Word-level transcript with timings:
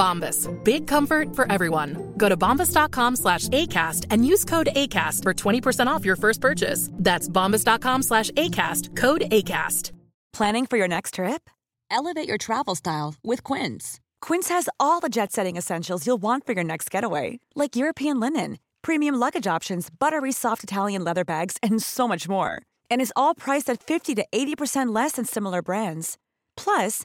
Bombas. 0.00 0.48
Big 0.64 0.86
comfort 0.86 1.36
for 1.36 1.44
everyone. 1.52 2.14
Go 2.16 2.28
to 2.28 2.36
bombas.com 2.36 3.16
slash 3.16 3.48
ACAST 3.48 4.06
and 4.10 4.24
use 4.24 4.44
code 4.46 4.70
ACAST 4.74 5.22
for 5.22 5.34
20% 5.34 5.88
off 5.88 6.04
your 6.04 6.16
first 6.16 6.40
purchase. 6.40 6.88
That's 6.94 7.28
bombas.com 7.28 8.02
slash 8.02 8.30
ACAST. 8.30 8.96
Code 8.96 9.22
ACAST. 9.30 9.92
Planning 10.32 10.66
for 10.66 10.78
your 10.78 10.88
next 10.88 11.14
trip? 11.14 11.50
Elevate 11.90 12.28
your 12.28 12.38
travel 12.38 12.74
style 12.74 13.14
with 13.22 13.42
Quince. 13.42 14.00
Quince 14.22 14.48
has 14.48 14.68
all 14.78 15.00
the 15.00 15.08
jet 15.08 15.32
setting 15.32 15.56
essentials 15.56 16.06
you'll 16.06 16.22
want 16.22 16.46
for 16.46 16.52
your 16.52 16.64
next 16.64 16.90
getaway, 16.90 17.40
like 17.54 17.76
European 17.76 18.20
linen, 18.20 18.58
premium 18.82 19.16
luggage 19.16 19.46
options, 19.46 19.90
buttery 19.90 20.32
soft 20.32 20.62
Italian 20.62 21.04
leather 21.04 21.24
bags, 21.24 21.56
and 21.62 21.82
so 21.82 22.06
much 22.08 22.28
more. 22.28 22.62
And 22.90 23.00
is 23.00 23.12
all 23.16 23.34
priced 23.34 23.68
at 23.68 23.82
50 23.82 24.14
to 24.14 24.26
80% 24.32 24.94
less 24.94 25.12
than 25.12 25.24
similar 25.24 25.62
brands. 25.62 26.16
Plus, 26.56 27.04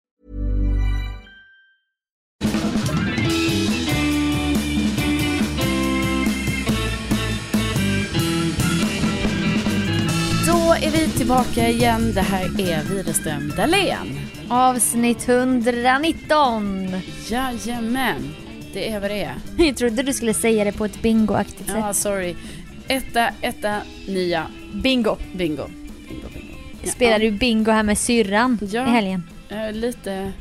Är 10.81 10.91
vi 10.91 11.07
tillbaka 11.07 11.67
igen. 11.69 12.13
Det 12.13 12.21
här 12.21 12.43
är 12.61 12.83
Widerström 12.83 13.53
Dahlén. 13.57 14.19
Avsnitt 14.49 15.29
119. 15.29 16.89
Jajamän, 17.29 18.35
det 18.73 18.89
är 18.91 18.99
vad 18.99 19.09
det 19.11 19.23
är. 19.23 19.35
Jag 19.65 19.77
trodde 19.77 20.03
du 20.03 20.13
skulle 20.13 20.33
säga 20.33 20.63
det 20.63 20.71
på 20.71 20.85
ett 20.85 21.01
bingoaktigt 21.01 21.65
sätt. 21.69 21.77
Ja, 21.79 21.93
sorry. 21.93 22.35
Etta, 22.87 23.29
etta, 23.41 23.77
nia. 24.07 24.47
Bingo. 24.73 25.17
Bingo. 25.33 25.63
Bingo, 26.09 26.27
bingo. 26.33 27.11
Ja, 27.11 27.19
du 27.19 27.31
bingo 27.31 27.71
här 27.71 27.83
med 27.83 27.97
syrran 27.97 28.57
Ja. 28.71 28.87
i 28.87 28.89
helgen? 28.89 29.23
Jag 29.49 29.59
är 29.59 29.73
lite, 29.73 30.31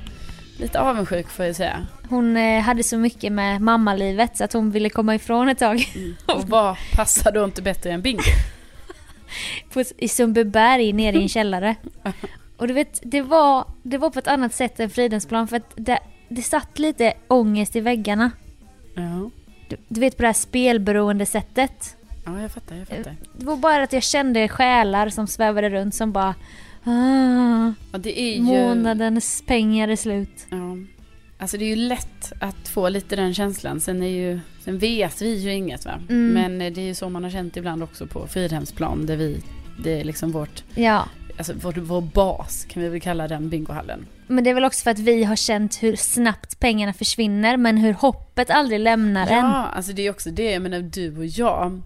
lite 0.58 0.80
avundsjuk 0.80 1.28
får 1.30 1.44
jag 1.46 1.56
säga. 1.56 1.86
Hon 2.08 2.36
eh, 2.36 2.60
hade 2.60 2.82
så 2.82 2.96
mycket 2.98 3.32
med 3.32 3.60
mammalivet 3.60 4.36
så 4.36 4.44
att 4.44 4.52
hon 4.52 4.70
ville 4.70 4.90
komma 4.90 5.14
ifrån 5.14 5.48
ett 5.48 5.58
tag. 5.58 5.84
Och 6.26 6.48
vad 6.48 6.76
passar 6.94 7.32
då 7.32 7.44
inte 7.44 7.62
bättre 7.62 7.90
än 7.92 8.02
bingo? 8.02 8.22
på, 9.72 9.82
I 9.96 10.08
Sundbyberg 10.08 10.92
nere 10.92 11.16
i 11.16 11.22
en 11.22 11.28
källare. 11.38 11.76
Och 12.56 12.68
du 12.68 12.74
vet, 12.74 13.00
det 13.02 13.22
var, 13.22 13.64
det 13.82 13.98
var 13.98 14.10
på 14.10 14.18
ett 14.18 14.26
annat 14.26 14.54
sätt 14.54 14.80
än 14.80 14.90
Fridhemsplan 14.90 15.48
för 15.48 15.56
att 15.56 15.72
det, 15.76 15.98
det 16.28 16.42
satt 16.42 16.78
lite 16.78 17.12
ångest 17.28 17.76
i 17.76 17.80
väggarna. 17.80 18.30
Ja. 18.94 19.30
Du, 19.68 19.76
du 19.88 20.00
vet 20.00 20.16
på 20.16 20.22
det 20.22 20.28
här 20.28 20.32
spelberoende 20.32 21.26
sättet. 21.26 21.96
Ja, 22.26 22.40
jag 22.40 22.50
fattar, 22.50 22.76
jag 22.76 22.88
fattar. 22.88 23.16
Det 23.36 23.44
var 23.44 23.56
bara 23.56 23.82
att 23.82 23.92
jag 23.92 24.02
kände 24.02 24.48
själar 24.48 25.08
som 25.08 25.26
svävade 25.26 25.70
runt 25.70 25.94
som 25.94 26.12
bara 26.12 26.34
ah, 26.84 27.72
Ja, 27.92 27.98
det 27.98 28.20
är 28.20 28.36
ju... 28.36 28.42
Månadens 28.42 29.42
pengar 29.46 29.88
är 29.88 29.96
slut. 29.96 30.46
Ja. 30.50 30.76
Alltså 31.38 31.58
det 31.58 31.64
är 31.64 31.68
ju 31.68 31.76
lätt 31.76 32.32
att 32.40 32.68
få 32.68 32.88
lite 32.88 33.16
den 33.16 33.34
känslan. 33.34 33.80
Sen, 33.80 34.02
är 34.02 34.08
ju, 34.08 34.40
sen 34.64 34.78
vet 34.78 35.22
vi 35.22 35.34
ju 35.34 35.54
inget 35.54 35.84
va. 35.84 36.00
Mm. 36.08 36.32
Men 36.32 36.60
eh, 36.66 36.72
det 36.72 36.80
är 36.80 36.86
ju 36.86 36.94
så 36.94 37.08
man 37.08 37.24
har 37.24 37.30
känt 37.30 37.56
ibland 37.56 37.82
också 37.82 38.06
på 38.06 38.26
Fridhemsplan. 38.26 39.06
Där 39.06 39.16
vi, 39.16 39.42
det 39.84 40.00
är 40.00 40.04
liksom 40.04 40.32
vårt, 40.32 40.64
Ja. 40.74 41.08
alltså 41.38 41.52
vår, 41.62 41.72
vår 41.72 42.00
bas 42.00 42.66
kan 42.70 42.82
vi 42.82 42.88
väl 42.88 43.00
kalla 43.00 43.28
den 43.28 43.48
bingohallen. 43.48 44.06
Men 44.26 44.44
det 44.44 44.50
är 44.50 44.54
väl 44.54 44.64
också 44.64 44.82
för 44.82 44.90
att 44.90 44.98
vi 44.98 45.24
har 45.24 45.36
känt 45.36 45.82
hur 45.82 45.96
snabbt 45.96 46.60
pengarna 46.60 46.92
försvinner 46.92 47.56
men 47.56 47.76
hur 47.76 47.92
hoppet 47.92 48.50
aldrig 48.50 48.80
lämnar 48.80 49.26
en. 49.26 49.36
Ja, 49.36 49.66
alltså 49.66 49.92
det 49.92 50.06
är 50.06 50.10
också 50.10 50.30
det. 50.30 50.50
Jag 50.50 50.62
menar 50.62 50.80
du 50.80 51.16
och 51.18 51.26
jag. 51.26 51.80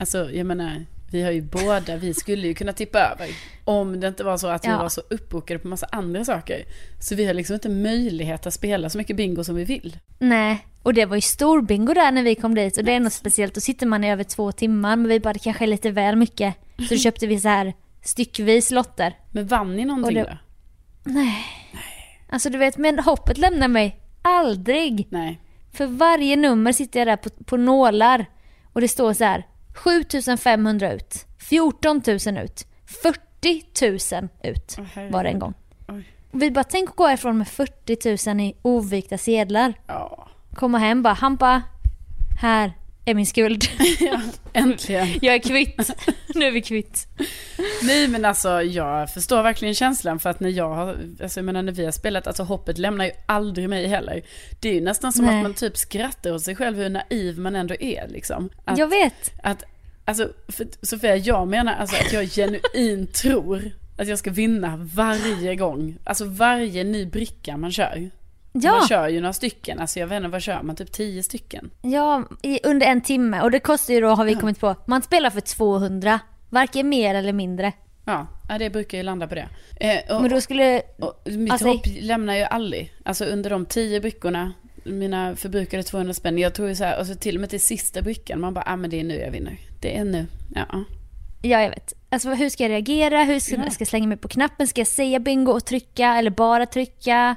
Alltså 0.00 0.30
jag 0.30 0.46
menar, 0.46 0.86
vi 1.10 1.22
har 1.22 1.30
ju 1.30 1.42
båda, 1.42 1.96
vi 1.96 2.14
skulle 2.14 2.46
ju 2.46 2.54
kunna 2.54 2.72
tippa 2.72 2.98
över. 2.98 3.28
Om 3.64 4.00
det 4.00 4.08
inte 4.08 4.24
var 4.24 4.36
så 4.38 4.46
att 4.48 4.64
vi 4.64 4.68
Ja. 4.68 4.78
var 4.82 4.88
så 4.88 5.00
uppbokade 5.10 5.58
på 5.60 5.68
massa 5.68 5.86
andra 5.92 6.24
saker. 6.24 6.62
Så 7.00 7.14
vi 7.14 7.24
har 7.26 7.34
liksom 7.34 7.54
inte 7.54 7.68
möjlighet 7.68 8.46
att 8.46 8.54
spela 8.54 8.90
så 8.90 8.98
mycket 8.98 9.16
bingo 9.16 9.44
som 9.44 9.54
vi 9.54 9.64
vill. 9.64 9.96
Nej, 10.18 10.66
och 10.82 10.94
det 10.94 11.04
var 11.06 11.16
ju 11.16 11.20
stor 11.22 11.62
bingo 11.62 11.94
där 11.94 12.12
när 12.12 12.22
vi 12.22 12.34
kom 12.34 12.54
dit 12.54 12.78
och 12.78 12.84
det 12.84 12.92
är 12.92 13.00
något 13.00 13.12
speciellt. 13.12 13.54
Då 13.54 13.60
sitter 13.60 13.86
man 13.86 14.04
i 14.04 14.10
över 14.12 14.24
två 14.24 14.52
timmar 14.52 14.96
men 14.96 15.08
vi 15.08 15.20
bara 15.20 15.32
det 15.32 15.38
kanske 15.38 15.64
är 15.64 15.68
lite 15.68 15.90
väl 15.90 16.16
mycket. 16.16 16.54
Så 16.88 16.94
då 16.94 17.00
köpte 17.00 17.26
vi 17.26 17.40
så 17.40 17.48
här 17.48 17.74
styckvis 18.02 18.70
lotter. 18.70 19.14
Men 19.30 19.46
vann 19.46 19.76
ni 19.76 19.84
någonting 19.84 20.14
det- 20.14 20.22
då? 20.22 20.36
Nej. 21.10 21.44
Alltså 22.28 22.50
du 22.50 22.58
vet, 22.58 22.76
men 22.78 22.98
hoppet 22.98 23.38
lämnar 23.38 23.68
mig 23.68 24.00
aldrig. 24.22 25.06
Nej. 25.10 25.40
För 25.72 25.86
varje 25.86 26.36
nummer 26.36 26.72
sitter 26.72 27.00
jag 27.00 27.06
där 27.08 27.16
på, 27.16 27.30
på 27.44 27.56
nålar 27.56 28.26
och 28.72 28.80
det 28.80 28.88
står 28.88 29.12
så 29.12 29.24
här 29.24 29.46
7500 29.74 30.92
ut, 30.92 31.26
14 31.38 32.02
000 32.06 32.16
ut, 32.38 32.66
40 33.02 34.20
000 34.20 34.28
ut 34.42 34.76
herregud. 34.94 35.12
var 35.12 35.24
det 35.24 35.30
en 35.30 35.38
gång. 35.38 35.54
Oj. 35.88 36.04
Vi 36.32 36.50
bara 36.50 36.64
tänk 36.64 36.90
att 36.90 36.96
gå 36.96 37.06
härifrån 37.06 37.38
med 37.38 37.48
40 37.48 38.30
000 38.34 38.40
i 38.40 38.54
ovikta 38.62 39.18
sedlar. 39.18 39.74
Ja. 39.86 40.28
Komma 40.54 40.78
hem 40.78 41.02
bara, 41.02 41.30
bara, 41.30 41.62
här 42.40 42.72
är 43.10 43.14
min 43.14 43.26
skuld. 43.26 43.64
Äntligen. 44.52 45.08
jag 45.22 45.34
är 45.34 45.38
kvitt. 45.38 45.90
nu 46.34 46.44
är 46.44 46.50
vi 46.50 46.62
kvitt. 46.62 47.06
Nej 47.82 48.08
men 48.08 48.24
alltså 48.24 48.62
jag 48.62 49.12
förstår 49.12 49.42
verkligen 49.42 49.74
känslan 49.74 50.18
för 50.18 50.30
att 50.30 50.40
när 50.40 50.50
jag 50.50 50.74
har, 50.74 50.96
alltså 51.22 51.40
jag 51.40 51.44
menar 51.44 51.62
när 51.62 51.72
vi 51.72 51.84
har 51.84 51.92
spelat, 51.92 52.26
alltså 52.26 52.42
hoppet 52.42 52.78
lämnar 52.78 53.04
ju 53.04 53.10
aldrig 53.26 53.68
mig 53.68 53.86
heller. 53.86 54.22
Det 54.60 54.68
är 54.68 54.74
ju 54.74 54.80
nästan 54.80 55.12
som 55.12 55.24
Nej. 55.24 55.36
att 55.36 55.42
man 55.42 55.54
typ 55.54 55.76
skrattar 55.76 56.32
åt 56.32 56.42
sig 56.42 56.56
själv 56.56 56.76
hur 56.76 56.88
naiv 56.88 57.38
man 57.38 57.56
ändå 57.56 57.74
är 57.80 58.08
liksom. 58.08 58.50
Att, 58.64 58.78
Jag 58.78 58.88
vet. 58.88 59.32
Att, 59.42 59.64
alltså 60.04 60.28
för, 60.48 60.66
Sofia, 60.82 61.16
jag 61.16 61.48
menar 61.48 61.74
alltså 61.74 61.96
att 61.96 62.12
jag 62.12 62.24
genuint 62.30 63.14
tror 63.22 63.72
att 63.98 64.08
jag 64.08 64.18
ska 64.18 64.30
vinna 64.30 64.76
varje 64.94 65.56
gång. 65.56 65.98
Alltså 66.04 66.24
varje 66.24 66.84
ny 66.84 67.06
bricka 67.06 67.56
man 67.56 67.72
kör. 67.72 68.10
Ja. 68.52 68.72
Man 68.72 68.88
kör 68.88 69.08
ju 69.08 69.20
några 69.20 69.32
stycken, 69.32 69.78
alltså 69.80 70.00
jag 70.00 70.06
vet 70.06 70.16
inte 70.16 70.28
vad 70.28 70.42
kör 70.42 70.62
man, 70.62 70.76
typ 70.76 70.92
tio 70.92 71.22
stycken. 71.22 71.70
Ja, 71.82 72.24
i, 72.42 72.60
under 72.64 72.86
en 72.86 73.00
timme. 73.00 73.40
Och 73.42 73.50
det 73.50 73.60
kostar 73.60 73.94
ju 73.94 74.00
då, 74.00 74.08
har 74.08 74.24
vi 74.24 74.34
kommit 74.34 74.60
på, 74.60 74.74
man 74.86 75.02
spelar 75.02 75.30
för 75.30 75.40
200. 75.40 76.20
Varken 76.50 76.88
mer 76.88 77.14
eller 77.14 77.32
mindre. 77.32 77.72
Ja, 78.04 78.26
det 78.58 78.70
brukar 78.70 78.98
ju 78.98 79.04
landa 79.04 79.28
på 79.28 79.34
det. 79.34 79.48
Eh, 79.80 80.16
och, 80.16 80.22
Men 80.22 80.30
då 80.30 80.40
skulle... 80.40 80.82
och 80.98 81.22
mitt 81.24 81.52
Alltså- 81.52 81.68
hopp 81.68 81.86
lämnar 82.00 82.34
ju 82.36 82.42
aldrig. 82.42 82.92
Alltså 83.04 83.24
under 83.24 83.50
de 83.50 83.66
tio 83.66 84.00
brickorna, 84.00 84.52
mina 84.84 85.36
förbrukade 85.36 85.82
200 85.82 86.14
spänn. 86.14 86.38
Jag 86.38 86.54
tror 86.54 86.68
ju 86.68 86.74
så 86.74 86.84
här, 86.84 87.00
och 87.00 87.06
så 87.06 87.14
till 87.14 87.34
och 87.34 87.40
med 87.40 87.50
till 87.50 87.60
sista 87.60 88.02
brickan, 88.02 88.40
man 88.40 88.54
bara, 88.54 88.64
ah 88.66 88.76
men 88.76 88.90
det 88.90 89.00
är 89.00 89.04
nu 89.04 89.14
jag 89.14 89.30
vinner. 89.30 89.58
Det 89.80 89.96
är 89.98 90.04
nu, 90.04 90.26
ja. 90.54 90.84
Ja, 91.42 91.62
jag 91.62 91.70
vet. 91.70 91.92
Alltså 92.10 92.28
hur 92.30 92.48
ska 92.48 92.64
jag 92.64 92.70
reagera? 92.70 93.24
Hur 93.24 93.40
ska, 93.40 93.56
Ja. 93.56 93.70
ska 93.70 93.82
jag 93.82 93.88
slänga 93.88 94.06
mig 94.06 94.16
på 94.16 94.28
knappen? 94.28 94.66
Ska 94.66 94.80
jag 94.80 94.88
säga 94.88 95.18
bingo 95.18 95.52
och 95.52 95.64
trycka 95.64 96.06
eller 96.16 96.30
bara 96.30 96.66
trycka? 96.66 97.36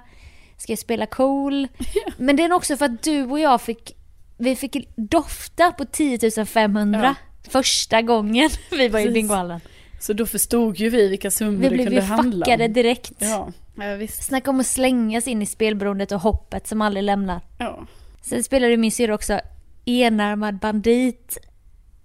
Ska 0.63 0.71
jag 0.71 0.79
spela 0.79 1.05
cool? 1.05 1.67
Men 2.17 2.35
det 2.35 2.43
är 2.43 2.53
också 2.53 2.77
för 2.77 2.85
att 2.85 3.03
du 3.03 3.23
och 3.23 3.39
jag 3.39 3.61
fick, 3.61 3.95
vi 4.37 4.55
fick 4.55 4.87
dofta 4.95 5.71
på 5.71 5.85
10 5.85 6.45
500 6.45 7.15
första 7.49 8.01
gången 8.01 8.49
vi 8.71 8.77
var 8.87 8.99
i 8.99 9.03
Precis. 9.03 9.13
bingohallen. 9.13 9.59
Så 9.99 10.13
då 10.13 10.25
förstod 10.25 10.77
ju 10.77 10.89
vi 10.89 11.07
vilka 11.09 11.31
summor 11.31 11.57
Vi 11.57 11.69
det 11.69 11.75
blev 11.75 11.85
kunde 11.85 12.01
handla 12.01 12.45
fuckade 12.45 12.65
om. 12.65 12.73
direkt. 12.73 13.13
Ja, 13.19 13.51
ja 13.75 13.95
visst. 13.95 14.23
Snacka 14.23 14.49
om 14.49 14.59
att 14.59 14.67
slängas 14.67 15.27
in 15.27 15.41
i 15.41 15.45
spelberoendet 15.45 16.11
och 16.11 16.19
hoppet 16.21 16.67
som 16.67 16.81
aldrig 16.81 17.03
lämnar. 17.03 17.41
Ja. 17.57 17.85
Sen 18.21 18.43
spelade 18.43 18.77
min 18.77 18.91
syrra 18.91 19.15
också 19.15 19.39
enarmad 19.85 20.59
bandit 20.59 21.37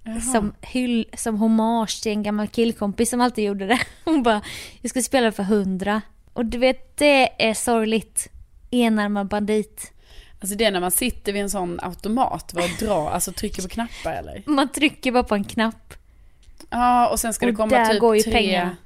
Jaha. 0.04 0.20
som, 0.20 0.54
hyll, 0.60 1.06
som 1.16 1.36
hommage 1.36 2.02
till 2.02 2.12
en 2.12 2.22
gammal 2.22 2.48
killkompis 2.48 3.10
som 3.10 3.20
alltid 3.20 3.44
gjorde 3.44 3.66
det. 3.66 3.80
Hon 4.04 4.22
bara, 4.22 4.42
jag 4.80 4.90
ska 4.90 5.02
spela 5.02 5.32
för 5.32 5.42
hundra. 5.42 6.02
Och 6.32 6.44
du 6.44 6.58
vet, 6.58 6.96
det 6.96 7.44
är 7.48 7.54
sorgligt. 7.54 8.28
Enarmad 8.70 9.28
bandit. 9.28 9.92
Alltså 10.40 10.56
det 10.56 10.64
är 10.64 10.70
när 10.70 10.80
man 10.80 10.90
sitter 10.90 11.32
vid 11.32 11.42
en 11.42 11.50
sån 11.50 11.80
automat 11.82 12.54
va, 12.54 12.62
och 12.62 12.86
drar, 12.86 13.10
alltså 13.10 13.32
trycker 13.32 13.62
på 13.62 13.68
knappar 13.68 14.12
eller? 14.12 14.42
Man 14.46 14.68
trycker 14.68 15.12
bara 15.12 15.22
på 15.22 15.34
en 15.34 15.44
knapp. 15.44 15.94
Ja, 16.70 17.08
och 17.08 17.20
sen 17.20 17.34
ska 17.34 17.46
det 17.46 17.52
Och 17.52 17.58
komma 17.58 17.76
där 17.76 17.86
typ 17.86 18.00
går 18.00 18.16
ju 18.16 18.22
tre, 18.22 18.32
pengarna. 18.32 18.76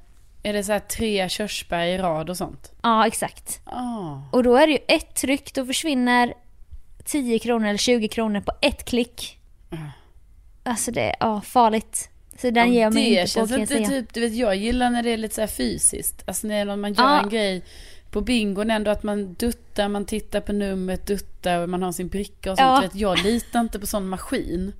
är 0.42 0.52
det 0.52 0.64
så 0.64 0.80
tre 0.96 1.28
körsbär 1.28 1.86
i 1.86 1.98
rad 1.98 2.30
och 2.30 2.36
sånt? 2.36 2.72
Ja, 2.82 3.06
exakt. 3.06 3.60
Ah. 3.64 4.20
Och 4.30 4.42
då 4.42 4.56
är 4.56 4.66
det 4.66 4.72
ju 4.72 4.78
ett 4.88 5.14
tryck, 5.14 5.54
då 5.54 5.66
försvinner 5.66 6.34
10 7.04 7.38
kronor 7.38 7.66
eller 7.66 7.78
20 7.78 8.08
kronor 8.08 8.40
på 8.40 8.52
ett 8.60 8.84
klick. 8.84 9.38
Alltså 10.64 10.90
det 10.90 11.02
är 11.02 11.16
ja, 11.20 11.40
farligt. 11.40 12.08
Så 12.42 12.50
den 12.50 12.68
Ja, 12.68 12.74
ger 12.74 12.80
jag 12.82 12.94
mig 12.94 13.08
inte 13.08 13.22
på 13.22 13.26
känns 13.28 13.50
kan 13.50 13.58
jag 13.60 13.68
säga. 13.68 13.88
typ, 13.88 14.14
du 14.14 14.20
vet 14.20 14.34
jag 14.34 14.56
gillar 14.56 14.90
när 14.90 15.02
det 15.02 15.10
är 15.10 15.16
lite 15.16 15.34
så 15.34 15.46
fysiskt. 15.46 16.22
Alltså 16.26 16.46
när 16.46 16.76
man 16.76 16.92
gör 16.94 17.04
Ja. 17.04 17.22
en 17.22 17.28
grej 17.28 17.62
på 18.10 18.20
bingon 18.20 18.70
ändå 18.70 18.90
att 18.90 19.02
man 19.02 19.34
duttar, 19.34 19.88
man 19.88 20.04
tittar 20.04 20.40
på 20.40 20.52
numret, 20.52 21.06
duttar 21.06 21.58
och 21.62 21.68
man 21.68 21.82
har 21.82 21.92
sin 21.92 22.08
bricka 22.08 22.52
och 22.52 22.58
sånt. 22.58 22.68
Ja. 22.68 22.80
Vet, 22.80 22.94
jag 22.94 23.22
litar 23.24 23.60
inte 23.60 23.78
på 23.80 23.86
sån 23.86 24.08
maskin. 24.08 24.72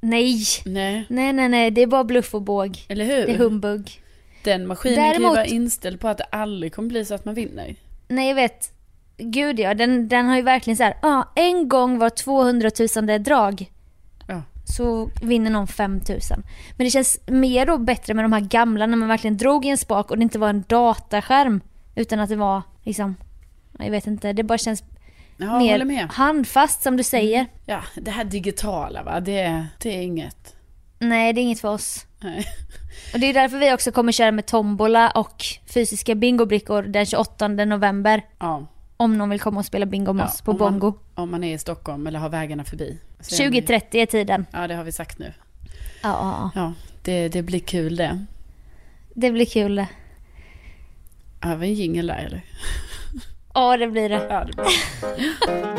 Nej. 0.00 0.42
Nej, 0.64 1.04
Nej, 1.08 1.32
nej, 1.32 1.48
nej. 1.48 1.70
Det 1.70 1.82
är 1.82 1.86
bara 1.86 2.04
bluff 2.04 2.34
och 2.34 2.42
båg. 2.42 2.78
eller 2.88 3.04
hur? 3.04 3.26
Det 3.26 3.32
är 3.32 3.38
humbug. 3.38 4.00
Den 4.44 4.66
maskinen 4.66 4.96
kan 4.96 5.04
ju 5.04 5.10
Däremot- 5.12 5.36
vara 5.36 5.44
inställd 5.46 6.00
på 6.00 6.08
att 6.08 6.18
det 6.18 6.24
aldrig 6.24 6.72
kommer 6.74 6.88
bli 6.88 7.04
så 7.04 7.14
att 7.14 7.24
man 7.24 7.34
vinner. 7.34 7.76
Nej, 8.08 8.28
jag 8.28 8.34
vet. 8.34 8.70
Gud 9.16 9.60
ja, 9.60 9.74
den, 9.74 10.08
den 10.08 10.26
har 10.26 10.36
ju 10.36 10.42
verkligen 10.42 10.76
så 10.76 10.82
här, 10.82 10.96
ja, 11.02 11.32
en 11.36 11.68
gång 11.68 11.98
var 11.98 12.10
200 12.10 12.70
000 12.96 13.06
det 13.06 13.18
drag. 13.18 13.70
Så 14.64 15.10
vinner 15.22 15.50
någon 15.50 15.66
5 15.66 15.92
000. 16.08 16.20
Men 16.76 16.84
det 16.84 16.90
känns 16.90 17.20
mer 17.26 17.66
då 17.66 17.78
bättre 17.78 18.14
med 18.14 18.24
de 18.24 18.32
här 18.32 18.40
gamla 18.40 18.86
när 18.86 18.96
man 18.96 19.08
verkligen 19.08 19.36
drog 19.36 19.64
i 19.64 19.68
en 19.68 19.78
spak 19.78 20.10
och 20.10 20.16
det 20.16 20.22
inte 20.22 20.38
var 20.38 20.48
en 20.48 20.64
dataskärm. 20.68 21.60
Utan 21.94 22.20
att 22.20 22.28
det 22.28 22.36
var 22.36 22.62
liksom, 22.82 23.16
jag 23.78 23.90
vet 23.90 24.06
inte, 24.06 24.32
det 24.32 24.42
bara 24.42 24.58
känns 24.58 24.82
Ja, 25.36 25.58
mer 25.84 26.08
handfast 26.12 26.82
som 26.82 26.96
du 26.96 27.02
säger. 27.02 27.46
Ja, 27.66 27.80
det 27.96 28.10
här 28.10 28.24
digitala 28.24 29.02
va, 29.02 29.20
det, 29.20 29.66
det 29.82 29.96
är 29.96 30.02
inget. 30.02 30.56
Nej, 30.98 31.32
det 31.32 31.40
är 31.40 31.42
inget 31.42 31.60
för 31.60 31.68
oss. 31.68 32.06
Nej. 32.20 32.44
Och 33.14 33.20
det 33.20 33.26
är 33.26 33.34
därför 33.34 33.58
vi 33.58 33.72
också 33.74 33.92
kommer 33.92 34.12
köra 34.12 34.32
med 34.32 34.46
tombola 34.46 35.10
och 35.10 35.44
fysiska 35.74 36.14
bingobrickor 36.14 36.82
den 36.82 37.06
28 37.06 37.48
november. 37.48 38.22
Ja. 38.38 38.66
Om 38.96 39.18
någon 39.18 39.30
vill 39.30 39.40
komma 39.40 39.60
och 39.60 39.66
spela 39.66 39.86
bingo 39.86 40.12
med 40.12 40.24
Ja, 40.24 40.28
oss 40.28 40.40
på 40.42 40.50
om 40.52 40.58
man- 40.58 40.78
Bongo. 40.78 40.98
Om 41.14 41.30
man 41.30 41.44
är 41.44 41.54
i 41.54 41.58
Stockholm 41.58 42.06
eller 42.06 42.18
har 42.18 42.28
vägarna 42.28 42.64
förbi. 42.64 42.98
Så 43.28 43.34
är 43.42 43.44
man- 43.46 43.52
2030 43.52 44.00
är 44.00 44.06
tiden. 44.06 44.46
Ja, 44.52 44.66
det 44.66 44.74
har 44.74 44.84
vi 44.84 44.92
sagt 44.92 45.18
nu. 45.18 45.32
Ja, 46.02 46.50
ja, 46.54 46.72
det, 47.02 47.28
det 47.28 47.42
blir 47.42 47.60
kul 47.60 47.96
det. 47.96 48.24
det 49.14 49.30
blir 49.32 49.46
kul 49.46 49.74
det. 49.74 49.88
Det 51.40 51.48
var 51.56 51.64
en 51.64 51.74
jingel 51.74 52.06
där 52.06 52.16
eller? 52.26 52.44
Ja, 53.54 53.76
det 53.76 53.86
blir 53.88 54.08
det. 54.08 54.26
Ja, 54.30 54.44
det 54.44 54.52
blir. 54.52 55.74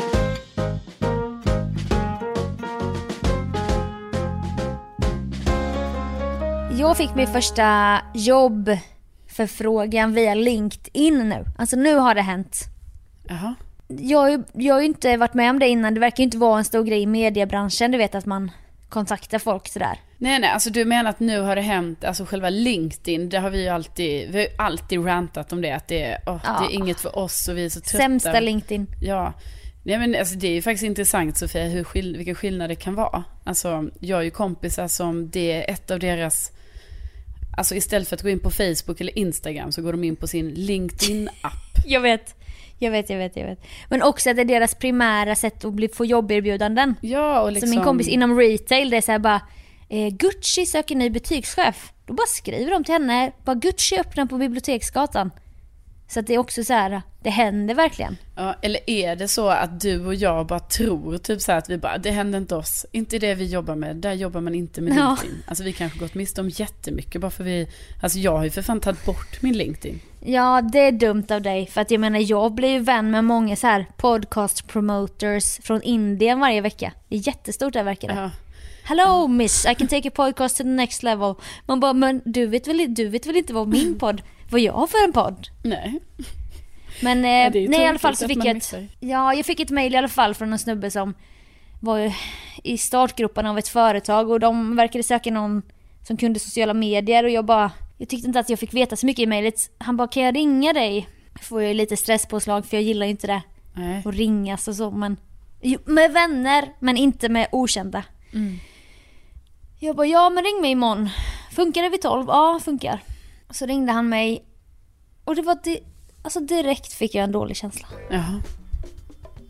Jag 6.78 6.96
fick 6.96 7.14
min 7.14 7.26
första 7.26 8.00
jobbförfrågan 8.14 10.12
via 10.12 10.34
LinkedIn 10.34 11.28
nu. 11.28 11.44
Alltså 11.58 11.76
nu 11.76 11.94
har 11.96 12.14
det 12.14 12.22
hänt. 12.22 12.64
Jaha. 13.28 13.54
Jag, 13.88 14.18
har 14.18 14.30
ju- 14.30 14.42
jag 14.52 14.74
har 14.74 14.80
ju 14.80 14.86
inte 14.86 15.16
varit 15.16 15.34
med 15.34 15.50
om 15.50 15.58
det 15.58 15.68
innan. 15.68 15.94
Det 15.94 16.00
verkar 16.00 16.16
ju 16.18 16.24
inte 16.24 16.38
vara 16.38 16.58
en 16.58 16.64
stor 16.64 16.84
grej 16.84 17.02
i 17.02 17.06
mediebranschen. 17.06 17.90
Du 17.90 17.98
vet 17.98 18.14
att 18.14 18.26
man 18.26 18.50
kontaktar 18.88 19.38
folk 19.38 19.68
sådär. 19.68 19.98
Nej, 20.18 20.38
nej, 20.38 20.50
alltså 20.50 20.70
du 20.70 20.84
menar 20.84 21.10
att 21.10 21.20
nu 21.20 21.40
har 21.40 21.56
det 21.56 21.62
hänt, 21.62 22.04
alltså 22.04 22.24
själva 22.24 22.50
LinkedIn, 22.50 23.28
det 23.28 23.38
har 23.38 23.50
vi 23.50 23.62
ju 23.62 23.68
alltid, 23.68 24.30
vi 24.30 24.38
har 24.38 24.44
ju 24.44 24.48
alltid 24.58 25.06
rantat 25.06 25.52
om 25.52 25.62
det, 25.62 25.70
att 25.72 25.88
det 25.88 26.02
är, 26.02 26.18
åh, 26.26 26.40
Ja. 26.44 26.66
det 26.68 26.74
är 26.74 26.78
inget 26.78 27.00
för 27.00 27.18
oss 27.18 27.48
och 27.48 27.56
vi 27.56 27.64
är 27.64 27.68
så 27.68 27.80
trötta. 27.80 27.96
Sämsta 27.98 28.40
LinkedIn. 28.40 28.86
Ja. 29.02 29.32
Nej 29.82 29.98
men 29.98 30.14
alltså 30.14 30.34
det 30.34 30.46
är 30.48 30.52
ju 30.52 30.62
faktiskt 30.62 30.84
intressant 30.84 31.38
Sofia, 31.38 31.64
hur 31.64 31.84
skill- 31.84 32.16
vilken 32.16 32.34
skillnad 32.34 32.70
det 32.70 32.74
kan 32.74 32.94
vara. 32.94 33.24
Alltså 33.44 33.88
jag 34.00 34.16
har 34.16 34.22
ju 34.22 34.30
kompisar 34.30 34.88
som 34.88 35.30
det 35.30 35.52
är 35.52 35.70
ett 35.74 35.90
av 35.90 35.98
deras, 35.98 36.52
alltså 37.56 37.74
istället 37.74 38.08
för 38.08 38.16
att 38.16 38.22
gå 38.22 38.28
in 38.28 38.38
på 38.40 38.50
Facebook 38.50 39.00
eller 39.00 39.18
Instagram 39.18 39.72
så 39.72 39.82
går 39.82 39.92
de 39.92 40.04
in 40.04 40.16
på 40.16 40.26
sin 40.26 40.50
LinkedIn-app. 40.54 41.52
Jag 41.86 42.00
vet. 42.00 42.34
Jag 42.78 42.90
vet, 42.90 43.10
jag 43.10 43.18
vet, 43.18 43.36
jag 43.36 43.46
vet. 43.46 43.66
Men 43.88 44.02
också 44.02 44.30
att 44.30 44.36
det 44.36 44.42
är 44.42 44.44
deras 44.44 44.74
primära 44.74 45.34
sätt 45.34 45.64
att 45.64 45.72
bli, 45.72 45.88
få 45.88 46.04
jobberbjudanden. 46.04 46.94
Ja 47.00 47.40
och 47.40 47.52
liksom. 47.52 47.68
Så 47.68 47.74
min 47.74 47.84
kompis 47.84 48.08
inom 48.08 48.38
retail, 48.38 48.90
det 48.90 48.96
är 48.96 49.00
såhär 49.00 49.18
bara 49.18 49.40
eh, 49.88 50.08
Gucci 50.08 50.66
söker 50.66 50.94
ny 50.94 51.10
butikschef. 51.10 51.92
Då 52.06 52.14
bara 52.14 52.26
skriver 52.26 52.70
de 52.70 52.84
till 52.84 52.92
henne, 52.92 53.32
bara 53.44 53.54
Gucci 53.54 53.98
öppnar 53.98 54.26
på 54.26 54.38
Biblioteksgatan. 54.38 55.30
Så 56.08 56.20
att 56.20 56.26
det 56.26 56.34
är 56.34 56.38
också 56.38 56.64
så 56.64 56.72
här, 56.72 57.02
det 57.22 57.30
händer 57.30 57.74
verkligen. 57.74 58.16
Ja, 58.36 58.54
eller 58.62 58.90
är 58.90 59.16
det 59.16 59.28
så 59.28 59.48
att 59.48 59.80
du 59.80 60.06
och 60.06 60.14
jag 60.14 60.46
bara 60.46 60.60
tror 60.60 61.18
typ 61.18 61.40
så 61.40 61.52
här 61.52 61.58
att 61.58 61.70
vi 61.70 61.78
bara, 61.78 61.98
det 61.98 62.10
händer 62.10 62.38
inte 62.38 62.56
oss, 62.56 62.86
inte 62.92 63.18
det 63.18 63.34
vi 63.34 63.44
jobbar 63.44 63.74
med, 63.74 63.96
där 63.96 64.12
jobbar 64.12 64.40
man 64.40 64.54
inte 64.54 64.80
med 64.80 64.96
Ja. 64.98 65.08
LinkedIn. 65.08 65.42
Alltså 65.46 65.64
vi 65.64 65.72
kanske 65.72 65.98
gått 65.98 66.14
miste 66.14 66.40
om 66.40 66.48
jättemycket 66.48 67.20
bara 67.20 67.30
för 67.30 67.44
vi, 67.44 67.68
alltså 68.02 68.18
jag 68.18 68.36
har 68.36 68.44
ju 68.44 68.50
för 68.50 68.62
fan 68.62 68.80
tagit 68.80 69.04
bort 69.04 69.42
min 69.42 69.58
LinkedIn. 69.58 70.00
Ja, 70.24 70.62
det 70.72 70.78
är 70.80 70.92
dumt 70.92 71.26
av 71.30 71.42
dig. 71.42 71.66
För 71.66 71.80
att 71.80 71.90
jag 71.90 72.00
menar, 72.00 72.18
jag 72.30 72.52
blir 72.54 72.68
ju 72.68 72.78
vän 72.78 73.10
med 73.10 73.24
många 73.24 73.56
så 73.56 73.66
här 73.66 73.86
podcast 73.96 74.66
promoters 74.66 75.58
från 75.62 75.82
Indien 75.82 76.40
varje 76.40 76.60
vecka. 76.60 76.92
Det 77.08 77.16
är 77.16 77.26
jättestort 77.28 77.72
där 77.72 77.82
verkar 77.84 78.08
det. 78.08 78.14
Ja. 78.14 78.30
Hello 78.84 79.26
miss, 79.28 79.66
I 79.66 79.74
can 79.74 79.88
take 79.88 80.02
your 80.08 80.10
podcast 80.10 80.56
to 80.56 80.62
the 80.62 80.68
next 80.68 81.02
level. 81.02 81.34
Man 81.66 81.80
bara, 81.80 81.92
men 81.92 82.22
du 82.24 82.46
vet 82.46 82.66
väl, 82.68 82.94
du 82.94 83.08
vet 83.08 83.26
väl 83.26 83.36
inte 83.36 83.52
vad 83.54 83.68
min 83.68 83.98
podd, 83.98 84.22
vad 84.50 84.60
jag 84.60 84.72
har 84.72 84.86
för 84.86 85.04
en 85.04 85.12
podd? 85.12 85.48
Nej. 85.62 86.00
Men 87.02 87.24
eh, 87.24 87.62
ju 87.62 87.68
nej 87.68 87.80
i 87.80 87.86
alla 87.86 87.98
fall 87.98 88.16
så 88.16 88.28
fick 88.28 88.44
jag 88.44 88.56
ett, 88.56 88.74
ja, 89.00 89.34
jag 89.34 89.46
fick 89.46 89.60
ett 89.60 89.70
mail 89.70 89.94
i 89.94 89.96
alla 89.96 90.08
fall 90.08 90.34
från 90.34 90.52
en 90.52 90.58
snubbe 90.58 90.90
som 90.90 91.14
var 91.80 92.12
i 92.62 92.78
startgroparna 92.78 93.50
av 93.50 93.58
ett 93.58 93.68
företag 93.68 94.30
och 94.30 94.40
de 94.40 94.76
verkade 94.76 95.02
söka 95.02 95.30
någon 95.30 95.62
som 96.02 96.16
kunde 96.16 96.40
sociala 96.40 96.74
medier 96.74 97.24
och 97.24 97.30
jag 97.30 97.44
bara, 97.44 97.70
jag 97.98 98.08
tyckte 98.08 98.26
inte 98.26 98.40
att 98.40 98.50
jag 98.50 98.58
fick 98.58 98.74
veta 98.74 98.96
så 98.96 99.06
mycket 99.06 99.22
i 99.22 99.26
mejlet. 99.26 99.70
Han 99.78 99.96
bara, 99.96 100.08
kan 100.08 100.22
jag 100.22 100.36
ringa 100.36 100.72
dig? 100.72 101.08
Får 101.42 101.62
jag 101.62 101.76
lite 101.76 101.96
stresspåslag 101.96 102.66
för 102.66 102.76
jag 102.76 102.84
gillar 102.84 103.06
ju 103.06 103.10
inte 103.10 103.26
det. 103.26 103.42
Nej. 103.74 104.02
Och 104.04 104.12
ringas 104.12 104.68
och 104.68 104.74
så 104.74 104.90
men, 104.90 105.16
med 105.84 106.12
vänner 106.12 106.68
men 106.78 106.96
inte 106.96 107.28
med 107.28 107.48
okända. 107.52 108.04
Jag 109.78 109.96
bara, 109.96 110.06
ja 110.06 110.30
men 110.30 110.44
ring 110.44 110.60
mig 110.60 110.70
imorgon. 110.70 111.08
Funkar 111.52 111.82
det 111.82 111.88
vid 111.88 112.02
12? 112.02 112.24
Ja, 112.28 112.60
funkar. 112.64 113.00
Så 113.50 113.66
ringde 113.66 113.92
han 113.92 114.08
mig 114.08 114.44
och 115.24 115.34
det 115.36 115.42
var, 115.42 115.58
di- 115.64 115.82
alltså 116.22 116.40
direkt 116.40 116.92
fick 116.92 117.14
jag 117.14 117.24
en 117.24 117.32
dålig 117.32 117.56
känsla. 117.56 117.88
Jaha. 118.10 118.42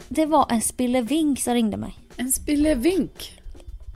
Det 0.09 0.27
var 0.27 0.47
en 0.51 0.61
spillevink 0.63 1.41
som 1.41 1.55
ringde 1.55 1.77
mig. 1.77 1.95
En 2.17 2.33
spillevink. 2.33 3.33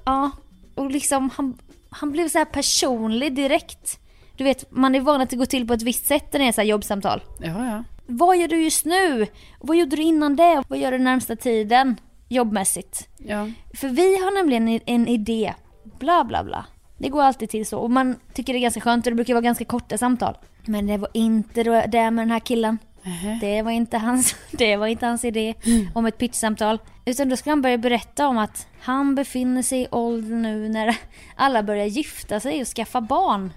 Ja, 0.04 0.30
och 0.74 0.90
liksom 0.90 1.30
han, 1.36 1.58
han 1.90 2.12
blev 2.12 2.28
så 2.28 2.38
här 2.38 2.44
personlig 2.44 3.34
direkt. 3.34 3.98
Du 4.36 4.44
vet, 4.44 4.70
man 4.70 4.94
är 4.94 5.00
van 5.00 5.20
att 5.20 5.30
det 5.30 5.36
går 5.36 5.46
till 5.46 5.66
på 5.66 5.74
ett 5.74 5.82
visst 5.82 6.06
sätt 6.06 6.32
när 6.32 6.40
det 6.40 6.46
är 6.46 6.52
så 6.52 6.60
här 6.60 6.68
jobbsamtal. 6.68 7.22
Ja, 7.40 7.66
ja. 7.66 7.84
Vad 8.06 8.36
gör 8.38 8.48
du 8.48 8.62
just 8.64 8.84
nu? 8.84 9.26
Vad 9.60 9.76
gjorde 9.76 9.96
du 9.96 10.02
innan 10.02 10.36
det? 10.36 10.62
Vad 10.68 10.78
gör 10.78 10.92
du 10.92 10.98
närmsta 10.98 11.36
tiden? 11.36 11.96
Jobbmässigt. 12.28 13.08
Ja. 13.18 13.50
För 13.74 13.88
vi 13.88 14.18
har 14.24 14.30
nämligen 14.34 14.68
en- 14.68 14.80
en 14.86 15.08
idé. 15.08 15.54
Bla 15.98 16.24
bla 16.24 16.44
bla. 16.44 16.66
Det 17.00 17.08
går 17.08 17.22
alltid 17.22 17.50
till 17.50 17.66
så. 17.66 17.78
Och 17.78 17.90
man 17.90 18.16
tycker 18.32 18.52
det 18.52 18.58
är 18.58 18.60
ganska 18.60 18.80
skönt 18.80 19.06
och 19.06 19.10
det 19.12 19.16
brukar 19.16 19.34
vara 19.34 19.42
ganska 19.42 19.64
korta 19.64 19.98
samtal. 19.98 20.36
Men 20.66 20.86
det 20.86 20.96
var 20.98 21.08
inte 21.14 21.62
det 21.86 22.10
med 22.10 22.22
den 22.22 22.30
här 22.30 22.40
killen. 22.40 22.78
Nähä. 23.02 23.38
Det 23.40 23.62
var 23.62 23.70
inte 23.70 23.98
hans, 23.98 24.36
det 24.50 24.76
var 24.76 24.86
inte 24.86 25.06
hans 25.06 25.24
idé 25.24 25.54
om 25.94 26.06
ett 26.06 26.18
pitchsamtal. 26.18 26.78
Utan 27.04 27.28
då 27.28 27.36
ska 27.36 27.50
han 27.50 27.62
börja 27.62 27.78
berätta 27.78 28.28
om 28.28 28.38
att 28.38 28.66
han 28.80 29.14
befinner 29.14 29.62
sig 29.62 29.82
i 29.82 29.86
åldern 29.90 30.42
nu 30.42 30.68
när 30.68 30.96
alla 31.36 31.62
börjar 31.62 31.86
gifta 31.86 32.40
sig 32.40 32.60
och 32.60 32.66
skaffa 32.66 33.00
barn. 33.00 33.52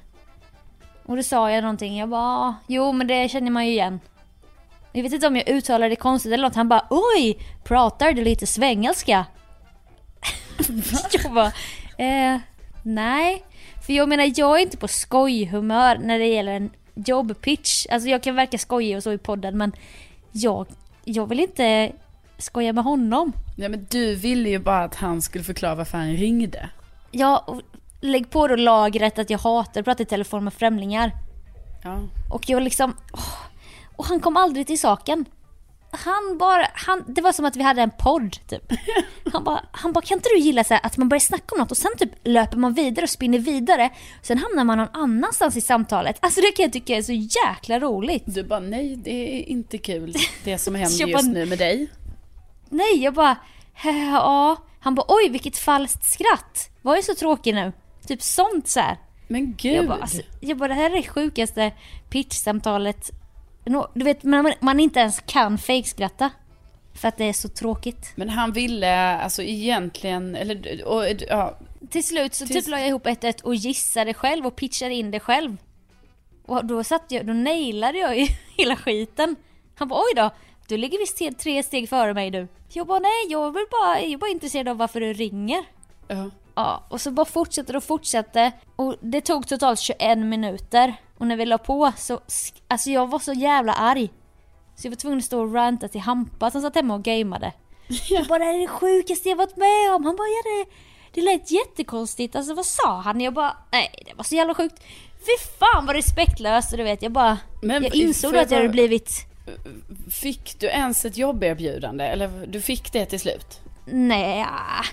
Och 1.05 1.15
då 1.15 1.23
sa 1.23 1.51
jag 1.51 1.61
någonting, 1.61 1.97
jag 1.97 2.09
bara, 2.09 2.21
"Ah, 2.21 2.53
jo 2.67 2.91
men 2.91 3.07
det 3.07 3.29
känner 3.29 3.51
man 3.51 3.65
ju 3.65 3.71
igen. 3.71 3.99
Jag 4.91 5.03
vet 5.03 5.13
inte 5.13 5.27
om 5.27 5.35
jag 5.35 5.49
uttalar 5.49 5.89
det 5.89 5.95
konstigt 5.95 6.33
eller 6.33 6.43
något, 6.47 6.55
han 6.55 6.69
bara, 6.69 6.87
oj, 6.89 7.37
pratar 7.63 8.13
du 8.13 8.23
lite 8.23 8.47
svengelska? 8.47 9.25
jag 11.23 11.33
bara, 11.33 11.51
eh, 11.97 12.39
nej. 12.83 13.43
För 13.85 13.93
jag 13.93 14.09
menar, 14.09 14.31
jag 14.35 14.57
är 14.57 14.61
inte 14.61 14.77
på 14.77 14.87
skojhumör 14.87 15.97
när 15.97 16.19
det 16.19 16.25
gäller 16.25 16.53
en 16.53 16.69
jobbpitch. 16.93 17.85
Alltså 17.91 18.09
jag 18.09 18.23
kan 18.23 18.35
verka 18.35 18.57
skojig 18.57 18.97
och 18.97 19.03
så 19.03 19.11
i 19.11 19.17
podden 19.17 19.57
men 19.57 19.71
jag, 20.31 20.67
jag 21.03 21.29
vill 21.29 21.39
inte 21.39 21.91
skoja 22.37 22.73
med 22.73 22.83
honom. 22.83 23.33
Nej 23.57 23.69
men 23.69 23.87
du 23.89 24.15
ville 24.15 24.49
ju 24.49 24.59
bara 24.59 24.83
att 24.83 24.95
han 24.95 25.21
skulle 25.21 25.43
förklara 25.43 25.75
varför 25.75 25.97
han 25.97 26.13
ringde. 26.13 26.69
Ja, 27.11 27.43
och 27.47 27.61
lägg 28.01 28.29
på 28.29 28.47
då 28.47 28.55
lagret 28.55 29.19
att 29.19 29.29
jag 29.29 29.39
hatar 29.39 29.81
att 29.81 29.85
prata 29.85 30.03
i 30.03 30.05
telefon 30.05 30.43
med 30.43 30.53
främlingar. 30.53 31.11
Ja. 31.83 31.99
Och 32.29 32.49
jag 32.49 32.63
liksom... 32.63 32.95
åh. 33.13 33.33
Och 33.95 34.05
han 34.05 34.19
kom 34.19 34.37
aldrig 34.37 34.67
till 34.67 34.79
saken. 34.79 35.25
Han 35.95 36.37
bara, 36.37 36.67
han, 36.73 37.03
det 37.07 37.21
var 37.21 37.31
som 37.31 37.45
att 37.45 37.55
vi 37.55 37.63
hade 37.63 37.81
en 37.81 37.91
podd 37.99 38.47
typ. 38.47 38.73
Han 39.33 39.43
bara, 39.43 39.65
han 39.71 39.93
bara 39.93 40.01
kan 40.01 40.17
inte 40.17 40.29
du 40.29 40.39
gilla 40.39 40.63
så 40.63 40.73
här, 40.73 40.85
att 40.85 40.97
man 40.97 41.09
börjar 41.09 41.19
snacka 41.19 41.55
om 41.55 41.59
något 41.59 41.71
och 41.71 41.77
sen 41.77 41.91
typ 41.97 42.09
löper 42.23 42.57
man 42.57 42.73
vidare 42.73 43.03
och 43.03 43.09
spinner 43.09 43.39
vidare. 43.39 43.89
Sen 44.21 44.37
hamnar 44.37 44.63
man 44.63 44.77
någon 44.77 44.87
annanstans 44.93 45.57
i 45.57 45.61
samtalet. 45.61 46.17
Alltså 46.19 46.41
det 46.41 46.51
kan 46.51 46.63
jag 46.63 46.73
tycka 46.73 46.95
är 46.97 47.01
så 47.01 47.11
jäkla 47.13 47.79
roligt. 47.79 48.23
Du 48.25 48.43
bara 48.43 48.59
nej 48.59 48.95
det 48.95 49.39
är 49.39 49.49
inte 49.49 49.77
kul 49.77 50.13
det 50.43 50.57
som 50.57 50.75
händer 50.81 51.07
just 51.07 51.13
bara- 51.25 51.33
nu 51.33 51.45
med 51.45 51.57
dig. 51.57 51.87
Nej, 52.69 53.03
jag 53.03 53.13
bara, 53.13 53.35
ja. 53.83 54.57
Han 54.79 54.95
bara, 54.95 55.05
oj 55.07 55.29
vilket 55.29 55.57
falskt 55.57 56.05
skratt. 56.13 56.69
Var 56.81 56.95
jag 56.95 57.03
så 57.03 57.15
tråkig 57.15 57.55
nu? 57.55 57.71
Typ 58.07 58.21
sånt 58.21 58.67
så 58.67 58.79
här. 58.79 58.97
Men 59.27 59.53
gud. 59.55 59.73
Jag 59.75 59.87
bara, 59.87 60.01
alltså, 60.01 60.21
jag 60.39 60.57
bara, 60.57 60.67
det 60.67 60.73
här 60.73 60.89
är 60.89 60.95
det 60.95 61.03
sjukaste 61.03 61.71
pitchsamtalet. 62.09 63.11
Du 63.93 64.03
vet, 64.03 64.23
man, 64.23 64.53
man 64.59 64.79
inte 64.79 64.99
ens 64.99 65.19
kan 65.25 65.57
fejkskratta. 65.57 66.29
För 66.93 67.07
att 67.07 67.17
det 67.17 67.23
är 67.25 67.33
så 67.33 67.49
tråkigt. 67.49 68.11
Men 68.15 68.29
han 68.29 68.51
ville 68.51 69.17
alltså 69.17 69.43
egentligen, 69.43 70.35
eller 70.35 70.85
och, 70.87 71.03
ja, 71.29 71.57
Till 71.89 72.03
slut 72.03 72.33
så 72.33 72.45
Tills- 72.45 72.65
typ 72.65 72.71
la 72.71 72.79
jag 72.79 72.87
ihop 72.87 73.07
ett, 73.07 73.23
ett 73.23 73.41
och 73.41 73.55
gissade 73.55 74.13
själv 74.13 74.45
och 74.45 74.55
pitchade 74.55 74.93
in 74.93 75.11
det 75.11 75.19
själv. 75.19 75.57
Och 76.45 76.65
då 76.65 76.83
satt 76.83 77.03
jag, 77.07 77.25
då 77.25 77.33
nailade 77.33 77.97
jag 77.97 78.19
ju 78.19 78.27
hela 78.57 78.75
skiten. 78.75 79.35
Han 79.75 79.87
bara 79.87 79.99
oj 79.99 80.13
då, 80.15 80.29
du 80.67 80.77
ligger 80.77 80.97
visst 80.97 81.39
tre 81.39 81.63
steg 81.63 81.89
före 81.89 82.13
mig 82.13 82.31
du. 82.31 82.47
Jag 82.73 82.87
bara 82.87 82.99
nej, 82.99 83.25
jag 83.29 83.51
vill 83.51 83.65
bara, 83.71 84.01
jag 84.01 84.11
är 84.11 84.17
bara 84.17 84.29
intresserad 84.31 84.67
av 84.67 84.77
varför 84.77 84.99
du 84.99 85.13
ringer. 85.13 85.63
ja. 86.07 86.29
Ja, 86.55 86.83
och 86.89 87.01
så 87.01 87.11
bara 87.11 87.25
fortsätter 87.25 87.75
och 87.75 87.83
fortsatte. 87.83 88.51
Och 88.75 88.95
det 89.01 89.21
tog 89.21 89.47
totalt 89.47 89.79
21 89.79 90.17
minuter. 90.17 90.93
Och 91.23 91.27
när 91.27 91.35
vi 91.35 91.45
la 91.45 91.57
på 91.57 91.91
så, 91.97 92.21
alltså 92.67 92.89
jag 92.89 93.09
var 93.09 93.19
så 93.19 93.33
jävla 93.33 93.73
arg. 93.73 94.11
Så 94.75 94.87
jag 94.87 94.91
var 94.91 94.95
tvungen 94.95 95.17
att 95.17 95.25
stå 95.25 95.41
och 95.41 95.53
ranta 95.53 95.87
till 95.87 96.01
Hampa 96.01 96.51
som 96.51 96.61
satt 96.61 96.75
hemma 96.75 96.93
och 96.93 97.03
gameade. 97.03 97.51
Jag 98.09 98.27
bara 98.27 98.39
det 98.39 98.45
är 98.45 98.61
det 98.61 98.67
sjukaste 98.67 99.29
jag 99.29 99.35
varit 99.35 99.57
med 99.57 99.95
om. 99.95 100.05
Han 100.05 100.15
bara 100.15 100.27
ja 100.27 100.41
det, 100.43 100.71
det 101.13 101.21
lät 101.21 101.51
jättekonstigt. 101.51 102.35
Alltså 102.35 102.53
vad 102.53 102.65
sa 102.65 103.01
han? 103.01 103.21
Jag 103.21 103.33
bara 103.33 103.57
nej 103.71 104.03
det 104.05 104.13
var 104.13 104.23
så 104.23 104.35
jävla 104.35 104.53
sjukt. 104.53 104.83
Fy 105.19 105.47
fan 105.59 105.85
vad 105.85 105.95
respektlöst 105.95 106.71
och 106.71 106.77
du 106.77 106.83
vet 106.83 107.01
jag 107.01 107.11
bara. 107.11 107.37
Men 107.61 107.83
jag 107.83 107.95
insåg 107.95 108.37
att 108.37 108.51
jag 108.51 108.57
hade 108.57 108.69
blivit 108.69 109.09
Fick 110.11 110.59
du 110.59 110.67
ens 110.67 111.05
ett 111.05 111.17
jobberbjudande? 111.17 112.03
Eller 112.03 112.47
du 112.47 112.61
fick 112.61 112.93
det 112.93 113.05
till 113.05 113.19
slut? 113.19 113.59
Nej, 113.85 114.39
ja. 114.39 114.83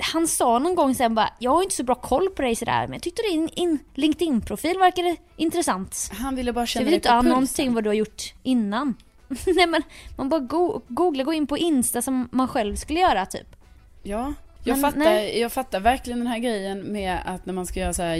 Han 0.00 0.26
sa 0.28 0.58
någon 0.58 0.74
gång 0.74 0.94
sen 0.94 1.14
bara, 1.14 1.30
jag 1.38 1.50
har 1.50 1.62
inte 1.62 1.74
så 1.74 1.84
bra 1.84 1.94
koll 1.94 2.28
på 2.30 2.42
dig 2.42 2.56
sådär, 2.56 2.80
men 2.86 2.92
jag 2.92 3.02
tyckte 3.02 3.22
din 3.22 3.48
in, 3.54 3.78
LinkedIn-profil 3.94 4.78
verkade 4.78 5.16
intressant. 5.36 6.10
Han 6.12 6.36
ville 6.36 6.52
bara 6.52 6.66
känna 6.66 6.90
dig 6.90 7.00
på 7.00 7.08
pulsen. 7.08 7.28
någonting 7.28 7.74
vad 7.74 7.84
du 7.84 7.90
har 7.90 7.94
gjort 7.94 8.34
innan. 8.42 8.94
Nej 9.46 9.66
men 9.66 9.82
man 10.16 10.28
bara 10.28 10.40
go- 10.40 10.80
googla, 10.88 11.24
gå 11.24 11.32
in 11.32 11.46
på 11.46 11.58
Insta 11.58 12.02
som 12.02 12.28
man 12.32 12.48
själv 12.48 12.76
skulle 12.76 13.00
göra 13.00 13.26
typ. 13.26 13.56
Ja, 14.02 14.34
jag, 14.64 14.74
Men 14.78 14.80
fattar, 14.92 14.98
nej. 15.04 15.40
jag 15.40 15.52
fattar 15.52 15.80
verkligen 15.80 16.18
den 16.18 16.28
här 16.28 16.38
grejen 16.38 16.80
med 16.92 17.18
att 17.26 17.46
när 17.46 17.52
man 17.54 17.66
ska 17.66 17.80
göra 17.80 17.92
så 17.92 18.02
här 18.02 18.16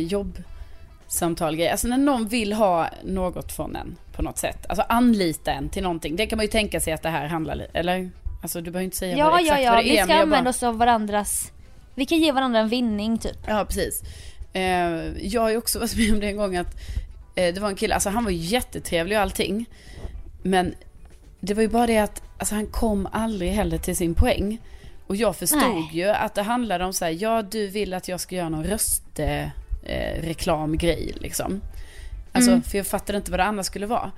jobbsamtal 1.07 1.57
grejer. 1.57 1.71
Alltså 1.73 1.89
när 1.89 1.99
någon 1.99 2.29
vill 2.29 2.53
ha 2.53 2.89
något 3.05 3.53
från 3.53 3.77
en 3.77 3.97
på 4.17 4.23
något 4.23 4.39
sätt. 4.39 4.67
Alltså 4.69 4.85
anlita 4.89 5.53
en 5.53 5.69
till 5.69 5.83
någonting. 5.83 6.17
Det 6.17 6.27
kan 6.27 6.37
man 6.37 6.45
ju 6.45 6.51
tänka 6.51 6.81
sig 6.81 6.93
att 6.93 7.03
det 7.03 7.09
här 7.09 7.27
handlar 7.27 7.67
eller? 7.73 8.11
Alltså 8.43 8.61
du 8.61 8.71
behöver 8.71 8.85
inte 8.85 8.97
säga 8.97 9.17
Ja 9.17 9.31
vad, 9.31 9.41
ja 9.41 9.45
exakt 9.45 9.63
ja, 9.63 9.71
vad 9.73 9.79
det 9.85 9.91
vi 9.91 9.97
är. 9.99 10.03
ska 10.05 10.07
men 10.07 10.17
jag 10.17 10.23
använda 10.23 10.45
bara, 10.45 10.51
oss 10.51 10.63
av 10.63 10.79
varandras, 10.79 11.53
vi 11.95 12.07
kan 12.07 12.19
ge 12.19 12.33
varandra 12.33 12.61
en 12.61 12.69
vinning 12.69 13.19
typ. 13.19 13.39
Ja, 13.47 13.65
precis. 13.65 14.03
Eh, 14.53 15.27
jag 15.27 15.41
har 15.43 15.51
ju 15.51 15.57
också 15.57 15.79
varit 15.79 15.97
med 15.97 16.13
om 16.13 16.21
det 16.21 16.27
en 16.27 16.37
gång 16.37 16.57
att 16.57 16.75
eh, 17.35 17.55
det 17.55 17.61
var 17.61 17.69
en 17.69 17.77
kille, 17.77 17.95
alltså 17.95 18.11
han 18.11 18.25
var 18.25 18.31
jättetrevlig 18.31 19.17
och 19.17 19.23
allting. 19.23 19.67
Men 20.43 20.75
det 21.41 21.55
var 21.55 21.63
ju 21.63 21.69
bara 21.69 21.87
det 21.87 21.99
att 21.99 22.23
alltså, 22.39 22.55
han 22.55 22.67
kom 22.67 23.09
aldrig 23.13 23.51
heller 23.51 23.79
till 23.79 23.97
sin 23.97 24.15
poäng. 24.15 24.59
Och 25.07 25.17
jag 25.17 25.37
förstod 25.37 25.59
Nej. 25.75 25.91
ju 25.93 26.09
att 26.09 26.35
det 26.35 26.43
handlade 26.43 26.85
om 26.85 26.93
så 26.93 27.05
här, 27.05 27.17
ja 27.21 27.43
du 27.43 27.67
vill 27.69 27.95
att 27.95 28.09
jag 28.09 28.21
ska 28.21 28.37
göra 28.37 28.49
någon 28.49 28.65
röstreklamgrej 28.65 31.13
eh, 31.17 31.23
liksom. 31.23 31.61
Alltså, 32.33 32.51
Mm. 32.51 32.63
för 32.63 32.79
jag 32.79 32.87
fattade 32.87 33.17
inte 33.19 33.31
vad 33.31 33.41
det 33.41 33.45
annars 33.45 33.67
skulle 33.67 33.87
vara. 33.87 34.13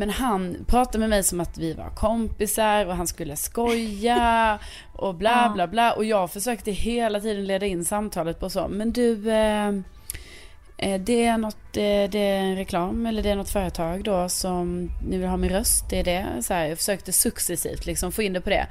Men 0.00 0.10
han 0.10 0.64
pratade 0.66 0.98
med 0.98 1.08
mig 1.10 1.24
som 1.24 1.40
att 1.40 1.58
vi 1.58 1.72
var 1.72 1.90
kompisar 1.90 2.86
och 2.86 2.96
han 2.96 3.06
skulle 3.06 3.36
skoja 3.36 4.58
och 4.92 5.14
bla 5.14 5.50
bla 5.54 5.66
bla. 5.66 5.92
Och 5.92 6.04
jag 6.04 6.30
försökte 6.30 6.70
hela 6.70 7.20
tiden 7.20 7.46
leda 7.46 7.66
in 7.66 7.84
samtalet 7.84 8.40
på 8.40 8.50
så. 8.50 8.68
Men 8.68 8.92
du, 8.92 9.30
eh, 9.30 9.68
eh, 10.76 11.00
det 11.00 11.24
är 11.24 11.38
något, 11.38 11.76
eh, 11.76 12.10
det 12.10 12.18
är 12.18 12.40
en 12.40 12.56
reklam 12.56 13.06
eller 13.06 13.22
det 13.22 13.30
är 13.30 13.36
något 13.36 13.50
företag 13.50 14.04
då 14.04 14.28
som 14.28 14.90
ni 15.08 15.18
vill 15.18 15.28
ha 15.28 15.36
min 15.36 15.50
röst. 15.50 15.90
Det 15.90 15.98
är 15.98 16.04
det. 16.04 16.42
Så 16.42 16.54
här, 16.54 16.66
jag 16.66 16.78
försökte 16.78 17.12
successivt 17.12 17.86
liksom 17.86 18.12
få 18.12 18.22
in 18.22 18.32
det 18.32 18.40
på 18.40 18.50
det. 18.50 18.66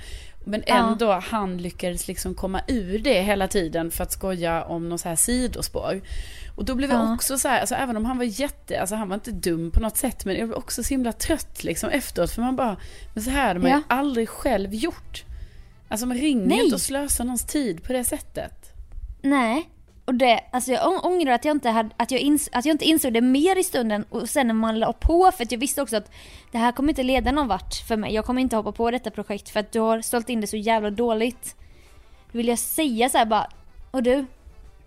Men 0.45 0.63
Ja. 0.67 0.75
ändå, 0.91 1.11
han 1.11 1.57
lyckades 1.57 2.07
liksom 2.07 2.35
komma 2.35 2.61
ur 2.67 2.99
det 2.99 3.21
hela 3.21 3.47
tiden 3.47 3.91
för 3.91 4.03
att 4.03 4.11
skoja 4.11 4.63
om 4.63 4.89
någon 4.89 4.99
så 4.99 5.09
här 5.09 5.15
sidospår. 5.15 6.01
Och 6.55 6.65
då 6.65 6.75
blev 6.75 6.89
jag 6.91 6.99
Ja. 6.99 7.13
också 7.13 7.37
så 7.37 7.47
här, 7.47 7.59
alltså 7.59 7.75
även 7.75 7.97
om 7.97 8.05
han 8.05 8.17
var 8.17 8.23
jätte, 8.25 8.81
alltså 8.81 8.95
han 8.95 9.07
var 9.09 9.15
inte 9.15 9.31
dum 9.31 9.71
på 9.71 9.79
något 9.79 9.97
sätt, 9.97 10.25
men 10.25 10.35
jag 10.35 10.47
blev 10.47 10.57
också 10.57 10.83
så 10.83 10.89
himla 10.89 11.11
trött 11.13 11.63
liksom 11.63 11.89
efteråt, 11.89 12.31
för 12.31 12.41
man 12.41 12.55
bara, 12.55 12.77
men 13.13 13.23
så 13.23 13.29
här 13.29 13.47
hade 13.47 13.59
man 13.59 13.69
Ja. 13.71 13.77
ju 13.77 13.83
aldrig 13.87 14.29
själv 14.29 14.73
gjort. 14.73 15.23
Alltså 15.89 16.05
man 16.05 16.17
ringer 16.17 16.47
Nej. 16.47 16.63
inte 16.63 16.75
och 16.75 16.81
slösar 16.81 17.23
någons 17.23 17.45
tid 17.45 17.83
på 17.83 17.93
det 17.93 18.03
sättet. 18.03 18.71
Nej. 19.21 19.69
Och 20.09 20.15
det, 20.15 20.39
alltså 20.51 20.71
jag 20.71 20.87
ång- 20.87 20.99
ångrar 21.03 21.31
att 21.33 21.45
jag, 21.45 21.55
inte 21.55 21.69
hade, 21.69 21.89
att, 21.97 22.11
jag 22.11 22.21
ins, 22.21 22.49
att 22.51 22.65
jag 22.65 22.73
inte 22.73 22.85
insåg 22.85 23.13
det 23.13 23.21
mer 23.21 23.55
i 23.59 23.63
stunden 23.63 24.05
och 24.09 24.29
sen 24.29 24.47
när 24.47 24.53
man 24.53 24.79
la 24.79 24.93
på 24.93 25.31
för 25.31 25.43
att 25.43 25.51
jag 25.51 25.59
visste 25.59 25.81
också 25.81 25.97
att 25.97 26.11
det 26.51 26.57
här 26.57 26.71
kommer 26.71 26.89
inte 26.89 27.03
leda 27.03 27.31
någon 27.31 27.47
vart 27.47 27.73
för 27.87 27.97
mig. 27.97 28.13
Jag 28.13 28.25
kommer 28.25 28.41
inte 28.41 28.55
hoppa 28.55 28.71
på 28.71 28.91
detta 28.91 29.11
projekt 29.11 29.49
för 29.49 29.59
att 29.59 29.71
du 29.71 29.79
har 29.79 30.01
sålt 30.01 30.29
in 30.29 30.41
det 30.41 30.47
så 30.47 30.57
jävla 30.57 30.89
dåligt. 30.89 31.55
Då 32.31 32.37
vill 32.37 32.47
jag 32.47 32.59
säga 32.59 33.09
så 33.09 33.17
här 33.17 33.25
bara, 33.25 33.47
och 33.91 34.03
du, 34.03 34.25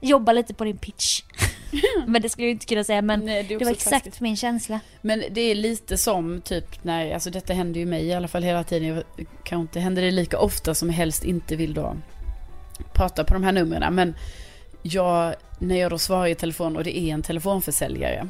jobba 0.00 0.32
lite 0.32 0.54
på 0.54 0.64
din 0.64 0.78
pitch. 0.78 1.22
men 2.06 2.22
det 2.22 2.28
skulle 2.28 2.46
jag 2.46 2.52
inte 2.52 2.66
kunna 2.66 2.84
säga 2.84 3.02
men 3.02 3.20
Nej, 3.20 3.42
det 3.42 3.58
det 3.58 3.64
var 3.64 3.72
exakt 3.72 4.04
taskigt. 4.04 4.20
min 4.20 4.36
känsla. 4.36 4.80
Men 5.00 5.22
det 5.30 5.40
är 5.40 5.54
lite 5.54 5.96
som 5.98 6.40
typ 6.40 6.84
när, 6.84 7.14
alltså 7.14 7.30
detta 7.30 7.52
händer 7.52 7.80
ju 7.80 7.86
mig 7.86 8.04
i 8.06 8.14
alla 8.14 8.28
fall 8.28 8.42
hela 8.42 8.64
tiden. 8.64 8.88
Jag 8.88 9.04
kanske 9.42 9.62
inte 9.62 9.80
händer 9.80 10.02
det 10.02 10.10
lika 10.10 10.38
ofta 10.38 10.74
som 10.74 10.90
helst 10.90 11.24
inte 11.24 11.56
vill 11.56 11.74
då 11.74 11.96
prata 12.94 13.24
på 13.24 13.34
de 13.34 13.44
här 13.44 13.52
numren. 13.52 13.94
Men 13.94 14.14
jag, 14.82 15.34
när 15.58 15.76
jag 15.76 15.90
då 15.90 15.98
svarar 15.98 16.26
i 16.26 16.34
telefon 16.34 16.76
och 16.76 16.84
det 16.84 16.98
är 16.98 17.14
en 17.14 17.22
telefonförsäljare. 17.22 18.28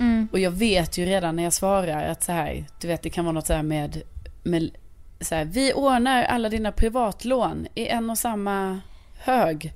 Mm. 0.00 0.28
Och 0.32 0.38
jag 0.38 0.50
vet 0.50 0.98
ju 0.98 1.04
redan 1.06 1.36
när 1.36 1.42
jag 1.42 1.52
svarar 1.52 2.04
att 2.04 2.22
så 2.22 2.32
här, 2.32 2.64
du 2.80 2.88
vet 2.88 3.02
det 3.02 3.10
kan 3.10 3.24
vara 3.24 3.32
något 3.32 3.46
så 3.46 3.52
här 3.52 3.62
med, 3.62 4.02
med 4.42 4.70
så 5.20 5.34
här, 5.34 5.44
vi 5.44 5.72
ordnar 5.72 6.22
alla 6.24 6.48
dina 6.48 6.72
privatlån 6.72 7.66
i 7.74 7.86
en 7.88 8.10
och 8.10 8.18
samma 8.18 8.80
hög. 9.18 9.72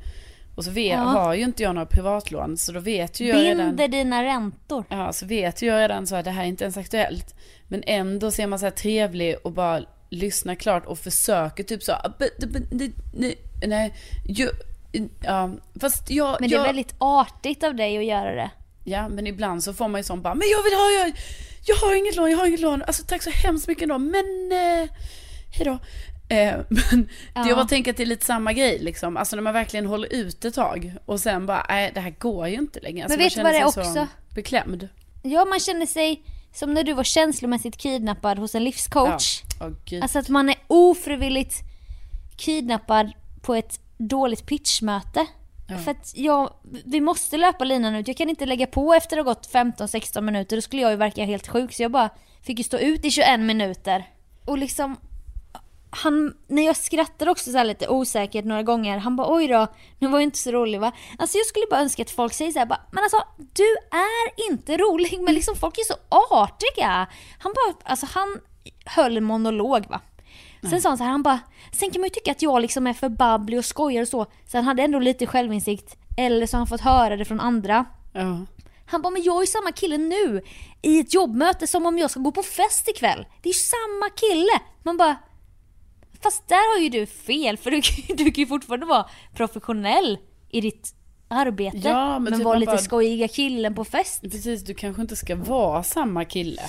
Och 0.57 0.65
så 0.65 0.71
vet, 0.71 0.93
Ja. 0.93 0.99
har 1.05 1.35
ju 1.35 1.45
inte 1.45 1.63
jag 1.63 1.75
några 1.75 1.87
privatlån 1.87 2.57
så 2.57 2.73
då 2.73 2.81
vet 2.81 3.21
ju 3.21 3.27
jag 3.29 3.37
redan. 3.43 3.67
Binder 3.67 3.89
dina 3.89 4.25
räntor. 4.25 4.85
Ja, 4.89 5.13
så 5.13 5.27
vet 5.27 5.63
jag 5.63 5.79
redan 5.81 6.07
så 6.07 6.17
att 6.17 6.25
det 6.25 6.31
här 6.31 6.43
är 6.43 6.47
inte 6.47 6.65
ens 6.65 6.77
aktuellt. 6.77 7.35
Men 7.69 7.83
ändå 7.87 8.31
ser 8.31 8.47
man 8.47 8.59
så 8.59 8.67
här 8.67 8.71
trevlig 8.71 9.37
och 9.45 9.53
bara 9.53 9.81
lyssnar 10.11 10.55
klart 10.55 10.87
och 10.87 10.99
försöker 10.99 11.65
typ 11.65 11.83
så. 11.83 11.93
"Ah, 11.93 12.13
nej, 13.67 13.95
ju, 14.29 14.49
ja, 15.21 15.51
fast 15.81 16.11
jag, 16.11 16.37
Men 16.41 16.51
det 16.51 16.55
är 16.57 16.59
jag, 16.59 16.65
väldigt 16.67 16.95
artigt 16.99 17.65
av 17.65 17.75
dig 17.75 17.99
att 17.99 18.05
göra 18.05 18.35
det. 18.35 18.51
ja, 18.85 19.09
men 19.09 19.27
ibland 19.27 19.65
så 19.65 19.75
får 19.75 19.89
man 19.89 19.99
ju 19.99 20.03
sån 20.05 20.23
bara, 20.23 20.35
men 20.35 20.49
jag 20.49 20.63
vill 20.63 20.73
ha, 20.73 20.91
jag, 20.91 21.13
jag 21.67 21.77
har 21.77 21.95
inget 21.99 22.17
lån, 22.17 22.31
jag 22.31 22.39
har 22.39 22.47
inget 22.47 22.61
lån, 22.61 22.83
alltså 22.83 23.03
tack 23.07 23.23
så 23.23 23.31
hemskt 23.31 23.69
mycket 23.69 23.89
då, 23.89 23.99
men 23.99 24.53
eh, 24.53 24.89
hejdå. 25.51 25.79
Eh, 26.29 26.55
men 26.69 27.09
Ja. 27.35 27.49
jag 27.49 27.57
bara 27.57 27.67
tänker 27.67 27.91
att 27.91 27.97
det 27.97 28.03
är 28.03 28.07
lite 28.07 28.27
samma 28.27 28.53
grej 28.53 28.79
liksom, 28.79 29.17
alltså 29.17 29.37
när 29.37 29.43
man 29.43 29.55
verkligen 29.55 29.87
håller 29.87 30.13
ut 30.13 30.45
ett 30.45 30.55
tag 30.55 30.93
och 31.05 31.21
sen 31.21 31.47
bara, 31.47 31.67
nej 31.69 31.91
det 31.95 32.01
här 32.01 32.15
går 32.19 32.49
ju 32.49 32.55
inte 32.55 32.81
längre. 32.81 33.05
Alltså, 33.05 33.19
Men 33.19 33.25
vet 33.25 33.35
du 33.35 33.43
vad 33.43 33.53
det 33.53 33.59
är 33.59 33.65
också? 33.67 33.85
Så 33.85 34.07
beklämd. 34.35 34.89
Ja, 35.23 35.45
man 35.45 35.61
känner 35.61 35.87
sig 35.87 36.23
som 36.55 36.75
när 36.75 36.85
du 36.85 36.93
var 36.93 37.05
känslomässigt 37.05 37.77
kidnappad 37.77 38.39
hos 38.39 38.55
en 38.55 38.65
livscoach. 38.65 39.43
Ja. 39.61 39.71
Gud. 39.85 40.03
Alltså 40.03 40.19
att 40.19 40.29
man 40.29 40.49
är 40.49 40.57
ofrivilligt 40.67 41.55
kidnappad 42.37 43.13
på 43.43 43.55
ett 43.55 43.81
dåligt 43.99 44.47
pitchmöte. 44.47 45.27
Ja. 45.69 45.79
För 45.79 45.91
att 45.91 46.13
jag, 46.17 46.55
vi 46.85 47.01
måste 47.01 47.37
löpa 47.37 47.65
linan 47.65 47.95
ut. 47.95 48.09
Jag 48.09 48.17
kan 48.17 48.29
inte 48.29 48.47
lägga 48.47 48.67
på 48.67 48.95
efter 48.95 49.19
att 49.19 49.27
ha 49.27 49.33
gått 49.33 49.53
15-16 49.53 50.21
minuter. 50.21 50.57
Då 50.57 50.63
skulle 50.63 50.83
jag 50.83 50.91
ju 50.91 50.97
verka 50.97 51.25
helt 51.25 51.49
sjuk. 51.49 51.73
Så 51.73 51.83
jag 51.83 51.91
bara 51.91 52.11
fick 52.43 52.59
ju 52.59 52.65
stå 52.65 52.79
ut 52.79 53.05
i 53.05 53.11
21 53.11 53.41
minuter. 53.41 54.05
Och 54.45 54.59
liksom, 54.59 54.97
han, 55.91 56.35
när 56.47 56.67
jag 56.67 56.77
skrattar 56.77 57.29
också 57.29 57.53
så 57.53 57.63
lite 57.63 57.89
osäkert 57.89 58.45
några 58.45 58.63
gånger, 58.63 58.99
han 58.99 59.17
bara 59.17 59.35
oj 59.35 59.49
då, 59.49 59.67
nu 59.99 60.09
var 60.09 60.19
ju 60.19 60.25
inte 60.25 60.39
så 60.39 60.53
rolig 60.53 60.81
va? 60.81 60.93
Alltså 61.19 61.39
jag 61.39 61.47
skulle 61.47 61.67
bara 61.71 61.81
önska 61.81 62.03
att 62.03 62.11
folk 62.11 62.33
säger 62.33 62.53
så 62.53 62.59
här, 62.59 62.67
bara, 62.67 62.81
men 62.91 63.03
alltså 63.05 63.23
du 63.37 63.77
är 63.91 64.51
inte 64.51 64.77
rolig, 64.77 65.21
men 65.21 65.35
liksom 65.35 65.57
folk 65.57 65.79
är 65.79 65.85
så 65.85 65.95
artiga. 66.31 67.07
Han 67.39 67.53
bara, 67.55 67.91
alltså 67.91 68.07
han 68.11 68.41
höll 68.85 69.17
en 69.17 69.25
monolog 69.25 69.87
va. 69.89 70.01
Sen 70.71 70.81
sa 70.83 70.89
han 70.89 70.99
så 70.99 71.05
här, 71.05 71.11
han 71.11 71.23
bara, 71.23 71.41
sen 71.73 71.91
kan 71.91 72.01
man 72.01 72.07
ju 72.07 72.11
tycka 72.11 72.31
att 72.31 72.43
jag 72.43 72.63
liksom 72.63 72.87
är 72.87 72.93
för 72.93 73.09
babblig 73.09 73.59
och 73.59 73.65
skojar 73.65 74.03
och 74.03 74.09
så. 74.09 74.27
Så 74.47 74.57
han 74.59 74.65
hade 74.65 74.83
ändå 74.83 74.99
lite 74.99 75.27
självinsikt. 75.27 75.97
Eller 76.17 76.47
så 76.47 76.57
har 76.57 76.59
han 76.59 76.67
fått 76.67 76.81
höra 76.81 77.17
det 77.17 77.25
från 77.25 77.41
andra. 77.41 77.85
Ja. 78.13 78.47
Han 78.87 79.03
bara, 79.03 79.11
men 79.11 79.23
jag 79.23 79.37
är 79.37 79.41
ju 79.41 79.47
samma 79.47 79.73
kille 79.73 79.99
nu 79.99 80.43
i 80.83 81.01
ett 81.01 81.15
jobbmöte 81.15 81.67
som 81.67 81.87
om 81.87 81.99
jag 81.99 82.11
ska 82.11 82.21
gå 82.21 82.33
på 82.33 82.43
fest 82.43 82.89
ikväll. 82.89 83.27
Det 83.43 83.49
är 83.49 83.53
ju 83.53 83.59
samma 83.59 84.11
kille. 84.17 84.53
Man 84.83 84.97
bara, 84.97 85.17
fast 86.23 86.49
där 86.49 86.75
har 86.77 86.83
ju 86.83 86.89
du 86.89 87.07
fel 87.07 87.57
för 87.57 87.71
du, 87.71 87.81
kan- 87.83 88.17
du 88.17 88.25
kan 88.25 88.43
ju 88.43 88.47
fortfarande 88.47 88.87
vara 88.87 89.07
professionell 89.35 90.19
i 90.51 90.61
ditt 90.61 90.95
arbete. 91.29 91.79
Ja, 91.85 92.13
men 92.19 92.23
men 92.25 92.33
typ 92.33 92.45
vara 92.45 92.59
lite 92.59 92.71
bara- 92.73 92.79
skojiga 92.79 93.29
killen 93.29 93.75
på 93.75 93.85
fest. 93.85 94.21
Precis, 94.23 94.65
du 94.65 94.75
kanske 94.75 95.03
inte 95.03 95.17
ska 95.17 95.37
vara 95.37 95.83
samma 95.83 96.25
kille. 96.25 96.63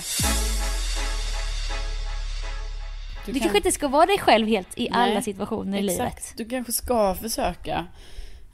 Du, 3.32 3.40
kan- 3.40 3.48
kanske 3.48 3.58
inte 3.58 3.72
ska 3.72 3.88
vara 3.88 4.06
dig 4.06 4.18
själv 4.18 4.48
helt 4.48 4.78
i 4.78 4.88
Nej, 4.90 5.10
alla 5.12 5.22
situationer 5.22 5.78
i 5.78 5.82
livet. 5.82 6.34
Du 6.36 6.44
kanske 6.44 6.72
ska 6.72 7.14
försöka 7.14 7.86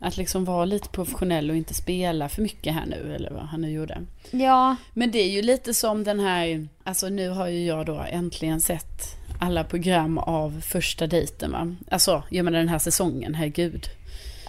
att 0.01 0.17
liksom 0.17 0.45
vara 0.45 0.65
lite 0.65 0.89
professionell 0.89 1.51
och 1.51 1.57
inte 1.57 1.75
spela 1.75 2.29
för 2.29 2.43
mycket 2.43 2.75
här 2.75 2.87
nu, 2.87 3.15
eller 3.15 3.31
vad 3.31 3.43
han 3.43 3.61
nu 3.61 3.71
gjorde. 3.71 4.03
Ja, 4.31 4.77
Men 4.93 5.11
det 5.11 5.19
är 5.19 5.31
ju 5.31 5.43
lite 5.43 5.75
som 5.75 6.05
den 6.05 6.21
här, 6.21 6.69
alltså 6.85 7.09
nu 7.09 7.29
har 7.29 7.47
ju 7.49 7.65
jag 7.67 7.87
då 7.87 8.05
äntligen 8.11 8.61
sett 8.61 9.17
alla 9.41 9.65
program 9.65 10.19
av 10.19 10.61
första 10.61 11.07
dejten 11.07 11.53
va. 11.53 11.75
Alltså, 11.91 12.23
jag 12.31 12.45
menar 12.45 12.59
den 12.59 12.69
här 12.69 12.79
säsongen, 12.79 13.35
herregud. 13.35 13.87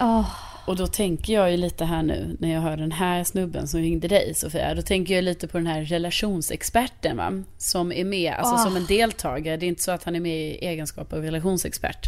Åh, 0.00 0.28
Och 0.68 0.76
då 0.76 0.86
tänker 0.86 1.32
jag 1.32 1.50
ju 1.50 1.56
lite 1.56 1.84
här 1.84 2.02
nu, 2.02 2.36
när 2.40 2.52
jag 2.52 2.60
hör 2.60 2.76
den 2.76 2.92
här 2.92 3.24
snubben 3.24 3.68
som 3.68 3.80
ringde 3.80 4.08
dig 4.08 4.34
Sofia, 4.34 4.74
då 4.74 4.82
tänker 4.82 5.14
jag 5.14 5.24
lite 5.24 5.48
på 5.48 5.58
den 5.58 5.66
här 5.66 5.84
relationsexperten 5.84 7.16
va, 7.16 7.42
som 7.58 7.92
är 7.92 8.04
med, 8.04 8.34
alltså 8.34 8.54
Åh. 8.54 8.64
som 8.64 8.76
en 8.76 8.86
deltagare, 8.86 9.56
det 9.56 9.66
är 9.66 9.68
inte 9.68 9.82
så 9.82 9.90
att 9.90 10.04
han 10.04 10.16
är 10.16 10.20
med 10.20 10.36
i 10.38 10.50
egenskap 10.66 11.12
av 11.12 11.22
relationsexpert. 11.22 12.06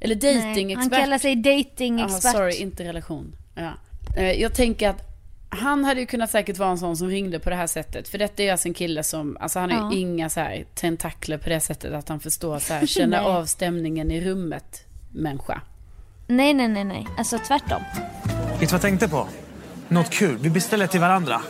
Eller 0.00 0.16
nej. 0.22 0.34
datingexpert. 0.48 0.92
Han 0.92 1.02
kallar 1.02 1.18
sig 1.18 1.36
datingexpert. 1.36 2.24
Ja, 2.24 2.32
sorry, 2.32 2.54
inte 2.56 2.84
relation. 2.84 3.32
Ja. 3.54 3.72
Eh, 4.16 4.32
Jag 4.32 4.54
tänker 4.54 4.88
att 4.88 5.02
han 5.48 5.84
hade 5.84 6.00
ju 6.00 6.06
kunnat 6.06 6.30
säkert 6.30 6.58
vara 6.58 6.70
en 6.70 6.78
sån 6.78 6.96
som 6.96 7.08
ringde 7.08 7.38
på 7.38 7.50
det 7.50 7.56
här 7.56 7.66
sättet. 7.66 8.08
För 8.08 8.18
detta 8.18 8.42
är 8.42 8.52
alltså 8.52 8.68
en 8.68 8.74
kille 8.74 9.02
som, 9.02 9.36
alltså 9.40 9.58
han 9.58 9.70
har 9.70 9.78
Ja. 9.78 9.92
ju 9.94 10.00
inga 10.00 10.28
så 10.30 10.40
här 10.40 10.64
tentakler 10.74 11.38
på 11.38 11.48
det 11.48 11.60
sättet 11.60 11.92
att 11.94 12.08
han 12.08 12.20
förstår 12.20 12.58
så 12.58 12.72
här, 12.74 12.86
känna 12.86 13.24
av 13.24 13.44
stämningen 13.46 14.10
i 14.10 14.20
rummet, 14.20 14.84
människa. 15.12 15.60
Nej, 16.30 16.54
nej, 16.54 16.68
nej, 16.68 16.84
nej. 16.84 17.06
Alltså 17.18 17.38
tvärtom. 17.38 17.82
Vet 18.50 18.60
du 18.60 18.66
vad 18.66 18.72
jag 18.72 18.80
tänkte 18.80 19.08
på? 19.08 19.28
Något 19.88 20.10
kul. 20.10 20.38
Vi 20.38 20.50
beställer 20.50 20.86
till 20.86 21.00
varandra. 21.00 21.40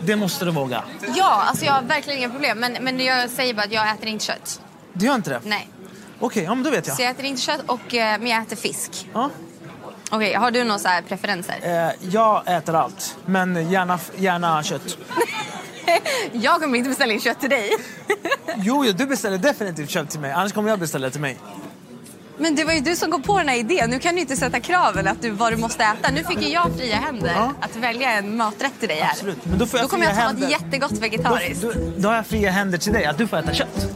Det 0.00 0.16
måste 0.16 0.44
du 0.44 0.50
våga. 0.50 0.84
Ja, 1.16 1.44
alltså 1.46 1.64
jag 1.64 1.72
har 1.72 1.82
verkligen 1.82 2.18
inga 2.18 2.30
problem. 2.30 2.58
Men, 2.58 2.72
men 2.80 3.00
jag 3.00 3.30
säger 3.30 3.54
bara 3.54 3.62
att 3.62 3.72
jag 3.72 3.90
äter 3.90 4.06
inte 4.08 4.24
kött. 4.24 4.60
Du 4.92 5.06
gör 5.06 5.14
inte 5.14 5.30
det? 5.30 5.40
Nej. 5.44 5.68
Okej, 6.20 6.42
ja, 6.42 6.54
men 6.54 6.64
då 6.64 6.70
vet 6.70 6.86
jag. 6.86 6.96
Så 6.96 7.02
jag 7.02 7.10
äter 7.10 7.24
inte 7.24 7.42
kött, 7.42 7.60
och, 7.66 7.94
eh, 7.94 8.18
men 8.18 8.26
jag 8.26 8.42
äter 8.42 8.56
fisk. 8.56 9.08
Ja. 9.12 9.30
Okej, 10.10 10.34
har 10.34 10.50
du 10.50 10.64
några 10.64 10.78
så 10.78 10.88
här 10.88 11.02
preferenser? 11.02 11.54
Eh, 11.62 12.10
jag 12.10 12.42
äter 12.46 12.74
allt, 12.74 13.16
men 13.26 13.70
gärna, 13.70 13.98
gärna 14.16 14.62
kött. 14.62 14.98
Jag 16.32 16.60
kommer 16.60 16.78
inte 16.78 16.88
beställa 16.88 17.12
in 17.12 17.20
kött 17.20 17.40
till 17.40 17.50
dig. 17.50 17.70
Jo, 18.56 18.84
jo, 18.86 18.92
du 18.92 19.06
beställer 19.06 19.38
definitivt 19.38 19.90
kött 19.90 20.10
till 20.10 20.20
mig. 20.20 20.32
Annars 20.32 20.52
kommer 20.52 20.70
jag 20.70 20.78
beställa 20.78 21.10
till 21.10 21.20
mig. 21.20 21.38
Men 22.38 22.54
det 22.54 22.64
var 22.64 22.72
ju 22.72 22.80
du 22.80 22.96
som 22.96 23.10
kom 23.10 23.22
på 23.22 23.38
den 23.38 23.48
här 23.48 23.56
idén. 23.56 23.90
Nu 23.90 23.98
kan 23.98 24.14
du 24.14 24.20
inte 24.20 24.36
sätta 24.36 24.60
kraven 24.60 25.06
att 25.08 25.22
du, 25.22 25.30
vad 25.30 25.52
du 25.52 25.56
måste 25.56 25.84
äta. 25.84 26.10
Nu 26.12 26.24
fick 26.24 26.42
ju 26.42 26.48
jag 26.48 26.70
fria 26.78 26.96
händer 26.96 27.32
Ja. 27.34 27.52
att 27.60 27.76
välja 27.76 28.12
en 28.12 28.36
maträtt 28.36 28.72
till 28.80 28.88
dig 28.88 28.98
här. 29.00 29.10
Absolut. 29.10 29.44
Men 29.44 29.58
då 29.58 29.66
får 29.66 29.78
jag 29.80 29.84
Då 29.84 29.90
kommer 29.90 30.04
jag 30.04 30.14
ta 30.14 30.20
händer. 30.20 30.42
något 30.42 30.50
jättegott 30.50 30.90
Då, 30.90 31.00
vegetariskt. 31.00 31.62
då, 31.62 31.72
då 31.96 32.08
har 32.08 32.16
jag 32.16 32.26
fria 32.26 32.50
händer 32.50 32.78
till 32.78 32.92
dig, 32.92 33.04
att 33.04 33.18
du 33.18 33.26
får 33.26 33.36
äta 33.36 33.54
kött. 33.54 33.88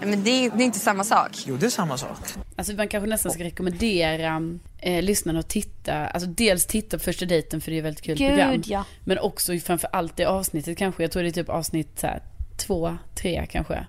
Men 0.00 0.24
det, 0.24 0.30
är- 0.30 0.50
det 0.50 0.62
är 0.62 0.64
inte 0.64 0.78
samma 0.78 1.04
sak. 1.04 1.30
Jo, 1.46 1.56
det 1.56 1.66
är 1.66 1.70
samma 1.70 1.96
sak. 1.98 2.18
Alltså 2.56 2.72
man 2.72 2.88
kanske 2.88 3.10
nästan 3.10 3.32
ska 3.32 3.44
rekommendera 3.44 4.40
eh, 4.78 5.02
lyssnarna 5.02 5.38
att 5.38 5.48
titta, 5.48 5.94
alltså 6.06 6.28
dels 6.28 6.66
titta 6.66 6.98
på 6.98 7.04
första 7.04 7.24
dejten 7.26 7.60
för 7.60 7.70
det 7.70 7.76
är 7.76 7.78
ett 7.78 7.84
väldigt 7.84 8.04
kul 8.04 8.18
Gud, 8.18 8.28
program. 8.28 8.62
ja. 8.66 8.84
Men 9.04 9.18
också 9.18 9.58
framför 9.58 9.88
allt 9.92 10.16
det 10.16 10.24
avsnittet 10.24 10.78
kanske, 10.78 11.02
jag 11.02 11.10
tror 11.12 11.22
det 11.22 11.28
är 11.28 11.32
typ 11.32 11.48
avsnitt 11.48 11.98
så 12.00 12.06
här, 12.06 12.22
två, 12.56 12.96
tre 13.14 13.46
kanske. 13.50 13.86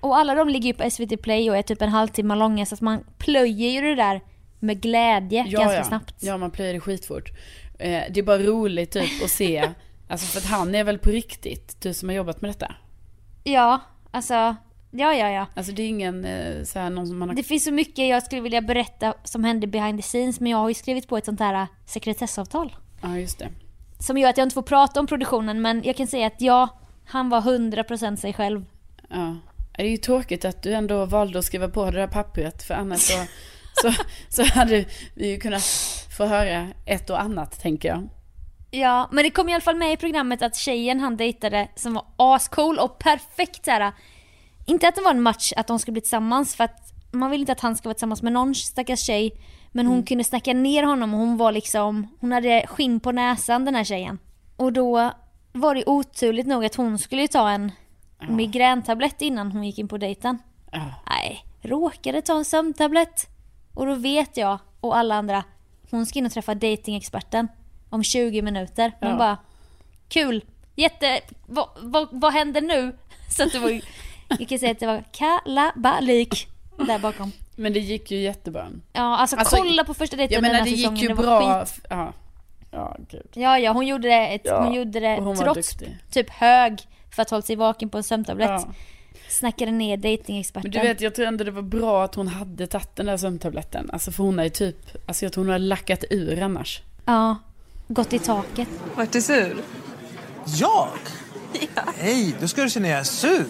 Och 0.00 0.16
alla 0.16 0.34
de 0.34 0.48
ligger 0.48 0.66
ju 0.66 0.74
på 0.74 0.90
SVT 0.90 1.22
Play 1.22 1.50
och 1.50 1.56
är 1.56 1.62
typ 1.62 1.82
en 1.82 1.88
halvtimme 1.88 2.34
långa 2.34 2.66
så 2.66 2.74
att 2.74 2.80
man 2.80 3.04
plöjer 3.18 3.70
ju 3.70 3.80
det 3.80 3.94
där 3.94 4.20
med 4.58 4.80
glädje 4.80 5.42
ganska 5.42 5.76
ja. 5.76 5.84
snabbt. 5.84 6.14
Ja, 6.18 6.36
man 6.36 6.50
plöjer 6.50 6.74
det 6.74 6.80
skitfort. 6.80 7.30
Eh, 7.78 8.02
det 8.10 8.20
är 8.20 8.22
bara 8.22 8.38
roligt 8.38 8.90
typ 8.90 9.24
att 9.24 9.30
se, 9.30 9.70
alltså 10.08 10.26
för 10.26 10.38
att 10.38 10.46
han 10.46 10.74
är 10.74 10.84
väl 10.84 10.98
på 10.98 11.10
riktigt, 11.10 11.80
du 11.80 11.94
som 11.94 12.08
har 12.08 12.16
jobbat 12.16 12.40
med 12.40 12.50
detta. 12.50 12.74
Ja, 13.44 13.80
alltså, 14.10 14.34
ja 14.90 15.14
ja 15.14 15.30
ja. 15.30 15.46
Alltså 15.54 15.72
det 15.72 15.82
är 15.82 15.88
ingen 15.88 16.24
eh, 16.24 16.64
så 16.64 16.78
här, 16.78 16.90
någon 16.90 17.06
som 17.06 17.18
man 17.18 17.28
har... 17.28 17.36
Det 17.36 17.42
finns 17.42 17.64
så 17.64 17.72
mycket 17.72 18.08
jag 18.08 18.22
skulle 18.22 18.42
vilja 18.42 18.60
berätta 18.60 19.14
som 19.24 19.44
hände 19.44 19.66
behind 19.66 19.98
the 19.98 20.02
scenes 20.02 20.40
men 20.40 20.52
jag 20.52 20.58
har 20.58 20.68
ju 20.68 20.74
skrivit 20.74 21.08
på 21.08 21.16
ett 21.16 21.24
sånt 21.24 21.40
här 21.40 21.54
äh, 21.54 21.66
sekretessavtal. 21.86 22.76
Ja, 23.02 23.18
just 23.18 23.38
det. 23.38 23.48
Som 23.98 24.18
gör 24.18 24.30
att 24.30 24.36
jag 24.36 24.44
inte 24.44 24.54
får 24.54 24.62
prata 24.62 25.00
om 25.00 25.06
produktionen 25.06 25.62
men 25.62 25.82
jag 25.84 25.96
kan 25.96 26.06
säga 26.06 26.26
att 26.26 26.40
ja, 26.40 26.68
han 27.04 27.28
var 27.28 27.40
100% 27.40 28.16
sig 28.16 28.32
själv. 28.32 28.64
Ja. 29.08 29.36
Det 29.76 29.82
är 29.82 29.88
ju 29.88 29.96
tråkigt 29.96 30.44
att 30.44 30.62
du 30.62 30.72
ändå 30.72 31.04
valde 31.04 31.38
att 31.38 31.44
skriva 31.44 31.68
på 31.68 31.90
det 31.90 32.00
där 32.00 32.06
pappret 32.06 32.62
för 32.62 32.74
annars 32.74 33.00
så, 33.00 33.24
så, 33.82 33.92
så 34.28 34.44
hade 34.44 34.84
vi 35.14 35.30
ju 35.30 35.38
kunnat 35.38 35.62
få 36.16 36.26
höra 36.26 36.68
ett 36.86 37.10
och 37.10 37.20
annat 37.20 37.60
tänker 37.60 37.88
jag. 37.88 38.08
Ja, 38.70 39.08
men 39.12 39.24
det 39.24 39.30
kom 39.30 39.48
i 39.48 39.52
alla 39.52 39.60
fall 39.60 39.76
med 39.76 39.92
i 39.92 39.96
programmet 39.96 40.42
att 40.42 40.56
tjejen 40.56 41.00
han 41.00 41.16
dejtade 41.16 41.68
som 41.74 41.94
var 41.94 42.04
ascool 42.16 42.78
och 42.78 42.98
perfekt 42.98 43.64
så 43.64 43.70
här. 43.70 43.92
Inte 44.66 44.88
att 44.88 44.94
det 44.94 45.02
var 45.02 45.10
en 45.10 45.22
match 45.22 45.52
att 45.56 45.66
de 45.66 45.78
skulle 45.78 45.92
bli 45.92 46.00
tillsammans 46.00 46.54
för 46.54 46.64
att 46.64 46.92
man 47.10 47.30
vill 47.30 47.40
inte 47.40 47.52
att 47.52 47.60
han 47.60 47.76
ska 47.76 47.88
vara 47.88 47.94
tillsammans 47.94 48.22
med 48.22 48.32
någon 48.32 48.54
stackars 48.54 49.06
tjej. 49.06 49.32
Men 49.72 49.86
hon 49.86 50.02
kunde 50.02 50.24
snacka 50.24 50.52
ner 50.52 50.82
honom 50.82 51.14
och 51.14 51.20
hon 51.20 51.36
var 51.36 51.52
liksom, 51.52 52.16
hon 52.20 52.32
hade 52.32 52.66
skinn 52.66 53.00
på 53.00 53.12
näsan 53.12 53.64
den 53.64 53.74
här 53.74 53.84
tjejen. 53.84 54.18
Och 54.56 54.72
då 54.72 55.10
var 55.52 55.74
det 55.74 55.84
oturligt 55.86 56.46
nog 56.46 56.64
att 56.64 56.74
hon 56.74 56.98
skulle 56.98 57.22
ju 57.22 57.28
ta 57.28 57.50
en 57.50 57.72
migräntablett 58.28 59.22
innan 59.22 59.52
hon 59.52 59.64
gick 59.64 59.78
in 59.78 59.88
på 59.88 59.98
dejten. 59.98 60.38
Ja. 60.72 60.84
Nej, 61.10 61.44
råkade 61.62 62.22
ta 62.22 62.36
en 62.38 62.44
sömntablett. 62.44 63.26
Och 63.74 63.86
då 63.86 63.94
vet 63.94 64.36
jag 64.36 64.58
och 64.80 64.96
alla 64.96 65.14
andra, 65.14 65.44
hon 65.90 66.06
ska 66.06 66.18
in 66.18 66.26
och 66.26 66.32
träffa 66.32 66.54
datingexperten 66.54 67.48
om 67.90 68.02
20 68.02 68.42
minuter. 68.42 68.92
Hon 69.00 69.10
Ja. 69.10 69.16
bara, 69.16 69.36
kul, 70.08 70.44
jätte, 70.74 71.20
vad, 71.46 71.68
vad, 71.80 72.08
vad 72.12 72.32
händer 72.32 72.60
nu? 72.60 72.96
Så 73.36 73.42
att 73.42 73.52
det 73.52 73.58
var 73.58 73.80
jag 74.38 74.48
kan 74.48 74.58
säga 74.58 74.72
att 74.72 74.78
det 74.80 74.86
var 74.86 75.04
kalabalik 75.12 76.48
där 76.86 76.98
bakom. 76.98 77.32
Men 77.56 77.72
det 77.72 77.80
gick 77.80 78.10
ju 78.10 78.18
jättebra. 78.18 78.66
Ja, 78.92 79.16
alltså, 79.16 79.36
Alltså, 79.36 79.56
kolla 79.56 79.84
på 79.84 79.94
första 79.94 80.16
dejten 80.16 80.34
Jag 80.34 80.42
menar 80.42 80.64
det 80.64 80.70
gick 80.70 81.02
ju 81.02 81.08
det 81.08 81.14
bra. 81.14 81.66
Ja. 81.90 82.12
Ja, 82.70 82.96
gud. 83.10 83.26
Ja, 83.34 83.58
ja, 83.58 83.72
hon 83.72 83.86
gjorde 83.86 84.08
det, 84.08 84.26
ett, 84.28 84.40
Ja, 84.44 84.64
hon 84.64 84.74
gjorde 84.74 85.00
det 85.00 85.16
hon 85.20 85.36
trots 85.36 85.76
typ 86.10 86.30
hög 86.30 86.80
för 87.10 87.22
att 87.22 87.30
hålla 87.30 87.42
sig 87.42 87.56
vaken 87.56 87.88
på 87.88 87.98
en 87.98 88.04
sömntablett. 88.04 88.50
Ja. 88.50 88.68
Snackade 89.28 89.70
ner 89.72 89.96
datingexperten. 89.96 90.70
Men 90.72 90.82
du 90.82 90.88
vet, 90.88 91.00
jag 91.00 91.14
tror 91.14 91.26
ändå 91.26 91.44
det 91.44 91.50
var 91.50 91.62
bra 91.62 92.04
att 92.04 92.14
hon 92.14 92.28
hade 92.28 92.66
tagit 92.66 92.96
den 92.96 93.06
där 93.06 93.16
sömntabletten. 93.16 93.90
Alltså 93.92 94.12
för 94.12 94.22
hon 94.24 94.38
är 94.38 94.44
ju 94.44 94.50
typ, 94.50 94.76
alltså 95.06 95.24
jag 95.24 95.32
tror 95.32 95.44
hon 95.44 95.52
har 95.52 95.58
lackat 95.58 96.04
ur 96.10 96.42
annars. 96.42 96.82
Ja, 97.04 97.36
gått 97.88 98.12
i 98.12 98.18
taket. 98.18 98.68
Vart 98.96 99.12
du 99.12 99.22
sur? 99.22 99.56
Jag? 100.44 100.88
Nej, 102.02 102.34
då 102.40 102.48
ska 102.48 102.62
du 102.62 102.70
se 102.70 102.80
när 102.80 102.88
jag 102.88 102.98
är 102.98 103.04
sur. 103.04 103.44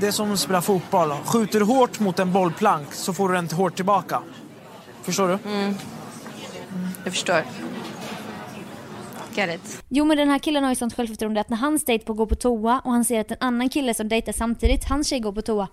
Det 0.00 0.06
är 0.06 0.10
som 0.12 0.32
att 0.32 0.38
spela 0.38 0.62
fotboll. 0.62 1.12
Skjuter 1.24 1.58
du 1.58 1.64
hårt 1.64 2.00
mot 2.00 2.18
en 2.18 2.32
bollplank 2.32 2.92
så 2.92 3.12
får 3.14 3.28
du 3.28 3.34
den 3.34 3.48
hårt 3.48 3.76
tillbaka. 3.76 4.22
Förstår 5.02 5.28
du? 5.28 5.38
Jag 7.04 7.12
förstår. 7.12 7.44
Get 9.34 9.54
it. 9.54 9.82
Jo 9.88 10.04
men 10.04 10.16
den 10.16 10.28
här 10.28 10.38
killen 10.38 10.62
har 10.62 10.70
ju 10.70 10.76
sånt 10.76 10.94
självförtroende 10.94 11.40
att 11.40 11.48
när 11.48 11.56
hans 11.56 11.84
dejt 11.84 12.04
på 12.04 12.12
går 12.12 12.26
på 12.26 12.34
toa 12.34 12.80
och 12.84 12.92
han 12.92 13.04
ser 13.04 13.20
att 13.20 13.30
en 13.30 13.36
annan 13.40 13.68
kille 13.68 13.94
som 13.94 14.08
dejtar 14.08 14.32
samtidigt, 14.32 14.84
hans 14.84 15.08
tjej 15.08 15.20
går 15.20 15.32
på 15.32 15.42
toa. 15.42 15.68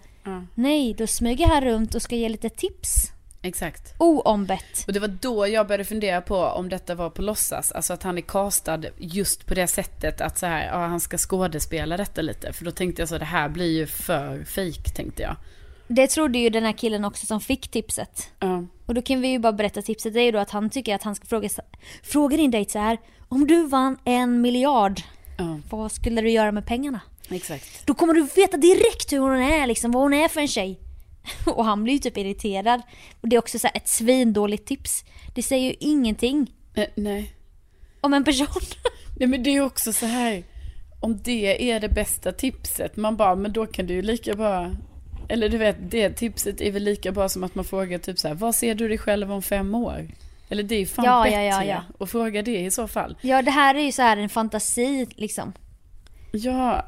Nej, 0.55 0.93
då 0.93 1.07
smyger 1.07 1.47
han 1.47 1.61
runt 1.61 1.95
och 1.95 2.01
ska 2.01 2.15
ge 2.15 2.29
lite 2.29 2.49
tips. 2.49 3.11
Exakt. 3.41 3.93
Oombett. 3.97 4.83
Och 4.87 4.93
det 4.93 4.99
var 4.99 5.07
då 5.07 5.47
jag 5.47 5.67
började 5.67 5.83
fundera 5.83 6.21
på 6.21 6.37
om 6.37 6.69
detta 6.69 6.95
var 6.95 7.09
på 7.09 7.21
låtsas. 7.21 7.71
Alltså 7.71 7.93
att 7.93 8.03
han 8.03 8.17
är 8.17 8.21
castad 8.21 8.81
just 8.97 9.45
på 9.45 9.53
det 9.53 9.67
sättet 9.67 10.21
att 10.21 10.37
så 10.37 10.45
här, 10.45 10.67
ja, 10.67 10.85
han 10.85 10.99
ska 10.99 11.17
skådespela 11.17 11.97
detta 11.97 12.21
lite. 12.21 12.53
För 12.53 12.65
då 12.65 12.71
tänkte 12.71 13.01
jag 13.01 13.09
så, 13.09 13.17
det 13.17 13.25
här 13.25 13.49
blir 13.49 13.77
ju 13.77 13.87
för 13.87 14.43
fake 14.43 14.89
tänkte 14.95 15.21
jag. 15.21 15.35
Det 15.87 16.07
trodde 16.07 16.39
ju 16.39 16.49
den 16.49 16.63
här 16.63 16.73
killen 16.73 17.05
också 17.05 17.25
som 17.25 17.41
fick 17.41 17.67
tipset. 17.67 18.31
Ja. 18.39 18.65
Och 18.85 18.93
då 18.93 19.01
kan 19.01 19.21
vi 19.21 19.27
ju 19.27 19.39
bara 19.39 19.53
berätta 19.53 19.81
tipset. 19.81 20.13
Det 20.13 20.19
är 20.19 20.25
ju 20.25 20.31
då 20.31 20.39
att 20.39 20.51
han 20.51 20.69
tycker 20.69 20.95
att 20.95 21.03
han 21.03 21.15
ska 21.15 21.25
fråga, 21.25 21.49
fråga 22.03 22.37
din 22.37 22.51
dejt 22.51 22.71
så 22.71 22.79
här. 22.79 22.97
Om 23.29 23.47
du 23.47 23.67
vann 23.67 23.97
en 24.05 24.41
miljard, 24.41 25.01
Ja. 25.37 25.59
vad 25.69 25.91
skulle 25.91 26.21
du 26.21 26.29
göra 26.31 26.51
med 26.51 26.65
pengarna? 26.65 26.99
Exakt. 27.29 27.85
Då 27.87 27.93
kommer 27.93 28.13
du 28.13 28.21
veta 28.35 28.57
direkt 28.57 29.13
hur 29.13 29.19
hon 29.19 29.41
är 29.41 29.67
liksom, 29.67 29.91
vad 29.91 30.03
hon 30.03 30.13
är 30.13 30.27
för 30.27 30.41
en 30.41 30.47
tjej. 30.47 30.79
Och 31.45 31.65
han 31.65 31.83
blir 31.83 31.93
ju 31.93 31.99
typ 31.99 32.17
irriterad. 32.17 32.81
Och 33.21 33.27
det 33.29 33.35
är 33.35 33.39
också 33.39 33.59
så 33.59 33.67
ett 33.73 33.87
svindåligt 33.87 34.67
tips. 34.67 35.03
Det 35.35 35.43
säger 35.43 35.69
ju 35.69 35.75
ingenting 35.79 36.53
Eh, 36.75 36.87
nej. 36.95 37.33
om 38.01 38.13
en 38.13 38.23
person. 38.23 38.47
Nej 39.19 39.27
men 39.27 39.43
det 39.43 39.49
är 39.49 39.61
också 39.61 39.93
så 39.93 40.05
här. 40.05 40.43
Om 41.01 41.19
det 41.23 41.71
är 41.71 41.79
det 41.79 41.89
bästa 41.89 42.31
tipset. 42.31 42.95
Man 42.97 43.15
bara, 43.17 43.35
men 43.35 43.53
då 43.53 43.65
kan 43.65 43.87
du 43.87 43.93
ju 43.93 44.01
lika 44.01 44.35
bra. 44.35 44.71
Eller 45.29 45.49
du 45.49 45.57
vet, 45.57 45.91
det 45.91 46.09
tipset 46.09 46.61
är 46.61 46.71
väl 46.71 46.83
lika 46.83 47.11
bra 47.11 47.29
som 47.29 47.43
att 47.43 47.55
man 47.55 47.65
frågar 47.65 47.97
typ 47.97 48.19
så 48.19 48.27
här. 48.27 48.35
Vad 48.35 48.55
ser 48.55 48.75
du 48.75 48.87
dig 48.87 48.97
själv 48.97 49.31
om 49.31 49.41
fem 49.41 49.75
år? 49.75 50.07
Eller 50.49 50.63
det 50.63 50.75
är 50.75 50.79
ju 50.79 50.85
fan 50.85 51.05
Ja, 51.05 51.27
ja, 51.27 51.31
bättre 51.31 51.43
ja, 51.45 51.63
ja. 51.63 52.03
att 52.03 52.11
fråga 52.11 52.41
det 52.41 52.59
i 52.59 52.71
så 52.71 52.87
fall. 52.87 53.17
Ja, 53.21 53.41
det 53.41 53.51
här 53.51 53.75
är 53.75 53.79
ju 53.83 53.91
så 53.91 54.01
här 54.01 54.17
en 54.17 54.29
fantasi 54.29 55.07
liksom. 55.15 55.53
Ja, 56.31 56.85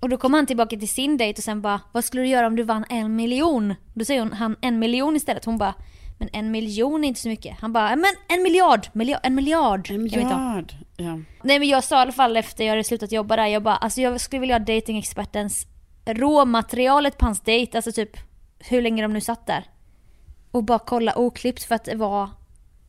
Och 0.00 0.08
då 0.08 0.16
kommer 0.16 0.38
han 0.38 0.46
tillbaka 0.46 0.76
till 0.76 0.88
sin 0.88 1.16
dejt 1.16 1.38
och 1.40 1.44
sen 1.44 1.62
bara, 1.62 1.80
vad 1.92 2.04
skulle 2.04 2.22
du 2.22 2.28
göra 2.28 2.46
om 2.46 2.56
du 2.56 2.62
vann 2.62 2.84
en 2.88 3.16
miljon? 3.16 3.74
Då 3.94 4.04
säger 4.04 4.20
hon, 4.20 4.32
han 4.32 4.56
en 4.60 4.78
miljon 4.78 5.16
istället. 5.16 5.44
Hon 5.44 5.58
bara, 5.58 5.74
men 6.18 6.28
en 6.32 6.50
miljon 6.50 7.04
är 7.04 7.08
inte 7.08 7.20
så 7.20 7.28
mycket. 7.28 7.60
Han 7.60 7.72
bara, 7.72 7.96
men 7.96 8.12
en 8.28 8.42
miljard, 8.42 8.88
miljard 8.92 9.20
en 9.22 9.34
miljard. 9.34 9.90
en 9.90 10.02
miljard. 10.02 10.72
Ja. 10.96 11.18
Nej 11.42 11.58
men 11.58 11.68
jag 11.68 11.84
sa 11.84 11.98
i 11.98 12.00
alla 12.00 12.12
fall 12.12 12.36
efter 12.36 12.64
jag 12.64 12.70
hade 12.70 12.84
slutat 12.84 13.12
jobba 13.12 13.36
där, 13.36 13.46
jag 13.46 13.62
bara, 13.62 13.76
alltså 13.76 14.00
jag 14.00 14.20
skulle 14.20 14.40
vilja 14.40 14.54
ha 14.58 14.64
datingexpertens 14.64 15.66
råmaterialet 16.06 17.18
på 17.18 17.24
hans 17.24 17.40
dejt, 17.40 17.78
alltså 17.78 17.92
typ 17.92 18.16
hur 18.58 18.82
länge 18.82 19.02
de 19.02 19.12
nu 19.12 19.20
satt 19.20 19.46
där. 19.46 19.64
Och 20.58 20.64
bara 20.64 20.78
kolla 20.78 21.18
oklippt 21.18 21.62
för 21.62 21.74
att 21.74 21.84
det 21.84 21.94
var, 21.94 22.30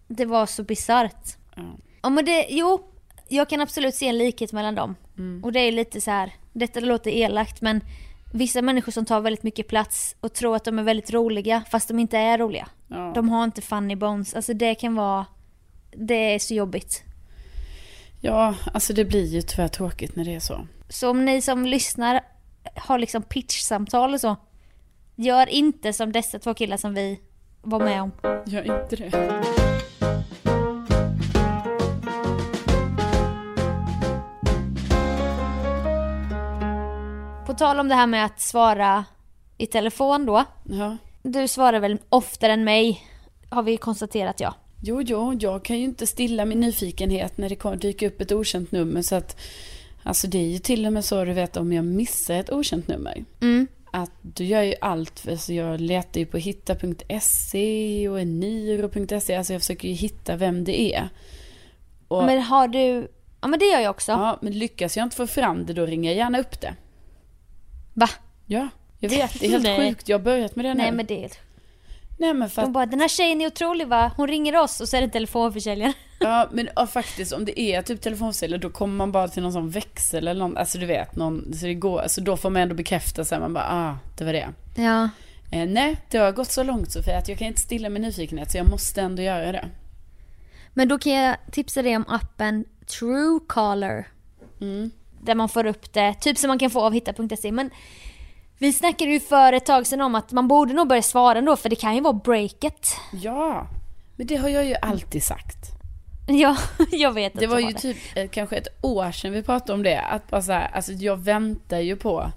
det 0.07 0.25
var 0.25 0.45
så 0.45 0.63
bisarrt. 0.63 1.37
Ja. 1.55 1.63
Ja 2.01 2.09
men 2.09 2.25
det, 2.25 2.47
jo, 2.49 2.91
jag 3.27 3.49
kan 3.49 3.61
absolut 3.61 3.95
se 3.95 4.07
en 4.07 4.17
likhet 4.17 4.51
mellan 4.51 4.75
dem. 4.75 4.95
Och 5.43 5.51
det 5.51 5.59
är 5.59 5.71
lite 5.71 6.01
så 6.01 6.11
här, 6.11 6.33
detta 6.53 6.79
låter 6.79 7.11
elakt 7.11 7.61
men 7.61 7.81
vissa 8.33 8.61
människor 8.61 8.91
som 8.91 9.05
tar 9.05 9.21
väldigt 9.21 9.43
mycket 9.43 9.67
plats 9.67 10.15
och 10.19 10.33
tror 10.33 10.55
att 10.55 10.63
de 10.63 10.79
är 10.79 10.83
väldigt 10.83 11.13
roliga 11.13 11.63
fast 11.71 11.87
de 11.87 11.99
inte 11.99 12.17
är 12.17 12.37
roliga. 12.37 12.67
Ja. 12.87 13.11
De 13.15 13.29
har 13.29 13.43
inte 13.43 13.61
funny 13.61 13.95
bones, 13.95 14.33
alltså 14.33 14.53
det 14.53 14.75
kan 14.75 14.95
vara, 14.95 15.25
det 15.91 16.33
är 16.35 16.39
så 16.39 16.53
jobbigt. 16.53 17.03
ja, 18.21 18.55
alltså 18.73 18.93
det 18.93 19.05
blir 19.05 19.25
ju 19.25 19.41
tyvärr 19.41 19.67
tråkigt 19.67 20.15
när 20.15 20.25
det 20.25 20.35
är 20.35 20.39
så. 20.39 20.67
Så 20.89 21.09
om 21.09 21.25
ni 21.25 21.41
som 21.41 21.65
lyssnar 21.65 22.21
har 22.75 22.99
liksom 22.99 23.23
pitchsamtal 23.23 24.13
och 24.13 24.21
så, 24.21 24.35
gör 25.15 25.49
inte 25.49 25.93
som 25.93 26.11
dessa 26.11 26.39
två 26.39 26.53
killar 26.53 26.77
som 26.77 26.93
vi 26.93 27.19
var 27.61 27.79
med 27.79 28.01
om. 28.01 28.11
Gör 28.45 28.81
inte 28.81 28.95
det. 28.95 29.11
På 37.45 37.53
tal 37.53 37.79
om 37.79 37.87
det 37.87 37.95
här 37.95 38.07
med 38.07 38.25
att 38.25 38.41
svara 38.41 39.05
i 39.57 39.65
telefon 39.65 40.25
då. 40.25 40.45
Ja. 40.63 40.97
Du 41.23 41.47
svarar 41.47 41.79
väl 41.79 41.97
oftare 42.09 42.53
än 42.53 42.63
mig, 42.63 43.03
har 43.49 43.63
vi 43.63 43.77
konstaterat 43.77 44.39
ja. 44.39 44.55
Jo, 44.81 45.01
jo, 45.01 45.33
jag 45.39 45.63
kan 45.63 45.77
ju 45.77 45.83
inte 45.83 46.07
stilla 46.07 46.45
min 46.45 46.59
nyfikenhet 46.59 47.37
när 47.37 47.49
det 47.49 47.75
dyka 47.75 48.07
upp 48.07 48.21
ett 48.21 48.31
okänt 48.31 48.71
nummer. 48.71 49.01
Så 49.01 49.15
att, 49.15 49.39
alltså 50.03 50.27
det 50.27 50.37
är 50.37 50.47
ju 50.47 50.59
till 50.59 50.85
och 50.85 50.93
med 50.93 51.05
så 51.05 51.25
du 51.25 51.33
vet 51.33 51.57
om 51.57 51.73
jag 51.73 51.85
missar 51.85 52.35
ett 52.35 52.51
okänt 52.51 52.87
nummer. 52.87 53.25
Mm. 53.41 53.67
Att 53.91 54.11
du 54.21 54.43
gör 54.45 54.61
ju 54.61 54.73
allt, 54.81 55.19
för 55.19 55.35
så 55.35 55.53
jag 55.53 55.81
letar 55.81 56.19
ju 56.19 56.25
på 56.25 56.37
hitta.se 56.37 58.09
och 58.09 58.19
eniro.se. 58.19 59.35
Alltså 59.35 59.53
jag 59.53 59.61
försöker 59.61 59.87
ju 59.87 59.93
hitta 59.93 60.35
vem 60.35 60.63
det 60.63 60.95
är. 60.95 61.09
Och, 62.07 62.23
Men 62.23 62.41
har 62.41 62.67
du, 62.67 63.11
ja 63.41 63.47
men 63.47 63.59
det 63.59 63.65
gör 63.65 63.79
jag 63.79 63.89
också. 63.89 64.11
Ja, 64.11 64.39
men 64.41 64.53
lyckas 64.53 64.97
jag 64.97 65.03
inte 65.03 65.15
få 65.15 65.27
fram 65.27 65.65
det 65.65 65.73
då 65.73 65.85
ringer 65.85 66.09
jag 66.09 66.17
gärna 66.17 66.39
upp 66.39 66.61
det. 66.61 66.75
Va? 67.93 68.09
Ja, 68.45 68.67
jag 68.99 69.09
vet. 69.09 69.39
Det 69.39 69.45
är 69.45 69.59
helt 69.59 69.79
sjukt. 69.79 70.09
Jag 70.09 70.17
har 70.17 70.23
börjat 70.23 70.55
med 70.55 70.65
det 70.65 70.73
nu. 70.73 70.81
Nej 70.81 70.91
men 70.91 71.05
det 71.05 71.23
är... 71.25 71.31
Nej 72.19 72.33
men 72.33 72.49
för 72.49 72.61
De 72.61 72.73
bara, 72.73 72.85
den 72.85 72.99
här 72.99 73.07
tjejen 73.07 73.41
är 73.41 73.47
otrolig 73.47 73.87
va? 73.87 74.11
Hon 74.17 74.27
ringer 74.27 74.55
oss 74.55 74.81
och 74.81 74.89
så 74.89 74.97
är 74.97 75.01
det 75.01 75.05
en 75.07 75.11
telefonförsäljare. 75.11 75.93
ja 76.19 76.49
men 76.51 76.69
ja, 76.75 76.87
faktiskt 76.87 77.33
om 77.33 77.45
det 77.45 77.59
är 77.59 77.81
typ 77.81 78.01
telefonsäljare 78.01 78.61
då 78.61 78.69
kommer 78.69 78.95
man 78.95 79.11
bara 79.11 79.27
till 79.27 79.43
någon 79.43 79.53
sån 79.53 79.69
växel 79.69 80.27
eller 80.27 80.39
någon, 80.39 80.57
alltså 80.57 80.77
du 80.77 80.85
vet 80.85 81.15
någon, 81.15 81.53
så 81.53 81.65
det 81.65 81.73
går, 81.73 81.99
alltså 81.99 82.21
då 82.21 82.37
får 82.37 82.49
man 82.49 82.61
ändå 82.61 82.75
bekräfta 82.75 83.25
sig, 83.25 83.39
man 83.39 83.53
bara 83.53 83.67
ah, 83.69 83.97
det 84.17 84.23
var 84.23 84.33
det. 84.33 84.47
Ja. 84.75 85.09
Eh, 85.51 85.69
nej, 85.69 85.97
det 86.09 86.17
har 86.17 86.31
gått 86.31 86.51
så 86.51 86.63
långt 86.63 86.91
Sofia 86.91 87.17
att 87.17 87.29
jag 87.29 87.37
kan 87.37 87.47
inte 87.47 87.61
stilla 87.61 87.89
min 87.89 88.01
nyfikenhet 88.01 88.51
så 88.51 88.57
jag 88.57 88.69
måste 88.69 89.01
ändå 89.01 89.21
göra 89.21 89.51
det. 89.51 89.65
Men 90.73 90.87
då 90.87 90.99
kan 90.99 91.11
jag 91.11 91.37
tipsa 91.51 91.81
dig 91.81 91.95
om 91.95 92.05
appen 92.07 92.65
Truecaller. 92.85 94.07
Mm. 94.61 94.91
Där 95.21 95.35
man 95.35 95.49
får 95.49 95.65
upp 95.65 95.93
det, 95.93 96.13
typ 96.13 96.37
som 96.37 96.47
man 96.47 96.59
kan 96.59 96.69
få 96.69 96.81
av 96.81 96.93
hitta.se. 96.93 97.51
Men 97.51 97.69
vi 98.59 98.73
snackade 98.73 99.11
ju 99.11 99.19
för 99.19 99.53
ett 99.53 99.65
tag 99.65 99.87
sedan 99.87 100.01
om 100.01 100.15
att 100.15 100.31
man 100.31 100.47
borde 100.47 100.73
nog 100.73 100.87
börja 100.87 101.01
svara 101.01 101.37
ändå 101.37 101.55
för 101.55 101.69
det 101.69 101.75
kan 101.75 101.95
ju 101.95 102.01
vara 102.01 102.13
breaket. 102.13 102.87
Ja, 103.13 103.67
men 104.15 104.27
det 104.27 104.35
har 104.35 104.49
jag 104.49 104.65
ju 104.65 104.75
alltid 104.81 105.23
sagt. 105.23 105.57
Ja, 106.31 106.57
jag 106.91 107.11
vet 107.11 107.33
att 107.33 107.39
Det 107.39 107.47
var 107.47 107.59
ju 107.59 107.67
det. 107.67 107.73
typ 107.79 107.97
eh, 108.15 108.29
kanske 108.29 108.55
ett 108.57 108.67
år 108.81 109.11
sedan 109.11 109.31
vi 109.31 109.43
pratade 109.43 109.73
om 109.73 109.83
det. 109.83 109.99
Att 110.01 110.29
bara 110.29 110.41
så 110.41 110.51
här, 110.51 110.69
alltså 110.73 110.91
jag 110.91 111.17
väntar 111.17 111.79
ju 111.79 111.95
på 111.95 112.31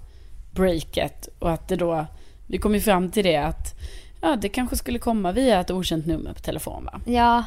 breaket 0.51 1.29
och 1.39 1.51
att 1.51 1.67
det 1.67 1.75
då, 1.75 2.05
vi 2.47 2.57
kom 2.57 2.73
ju 2.73 2.81
fram 2.81 3.11
till 3.11 3.23
det 3.23 3.35
att 3.37 3.73
ja, 4.21 4.35
det 4.35 4.49
kanske 4.49 4.75
skulle 4.75 4.99
komma 4.99 5.31
via 5.31 5.59
ett 5.59 5.71
okänt 5.71 6.05
nummer 6.05 6.33
på 6.33 6.39
telefon 6.39 6.85
va? 6.85 7.01
Ja, 7.05 7.45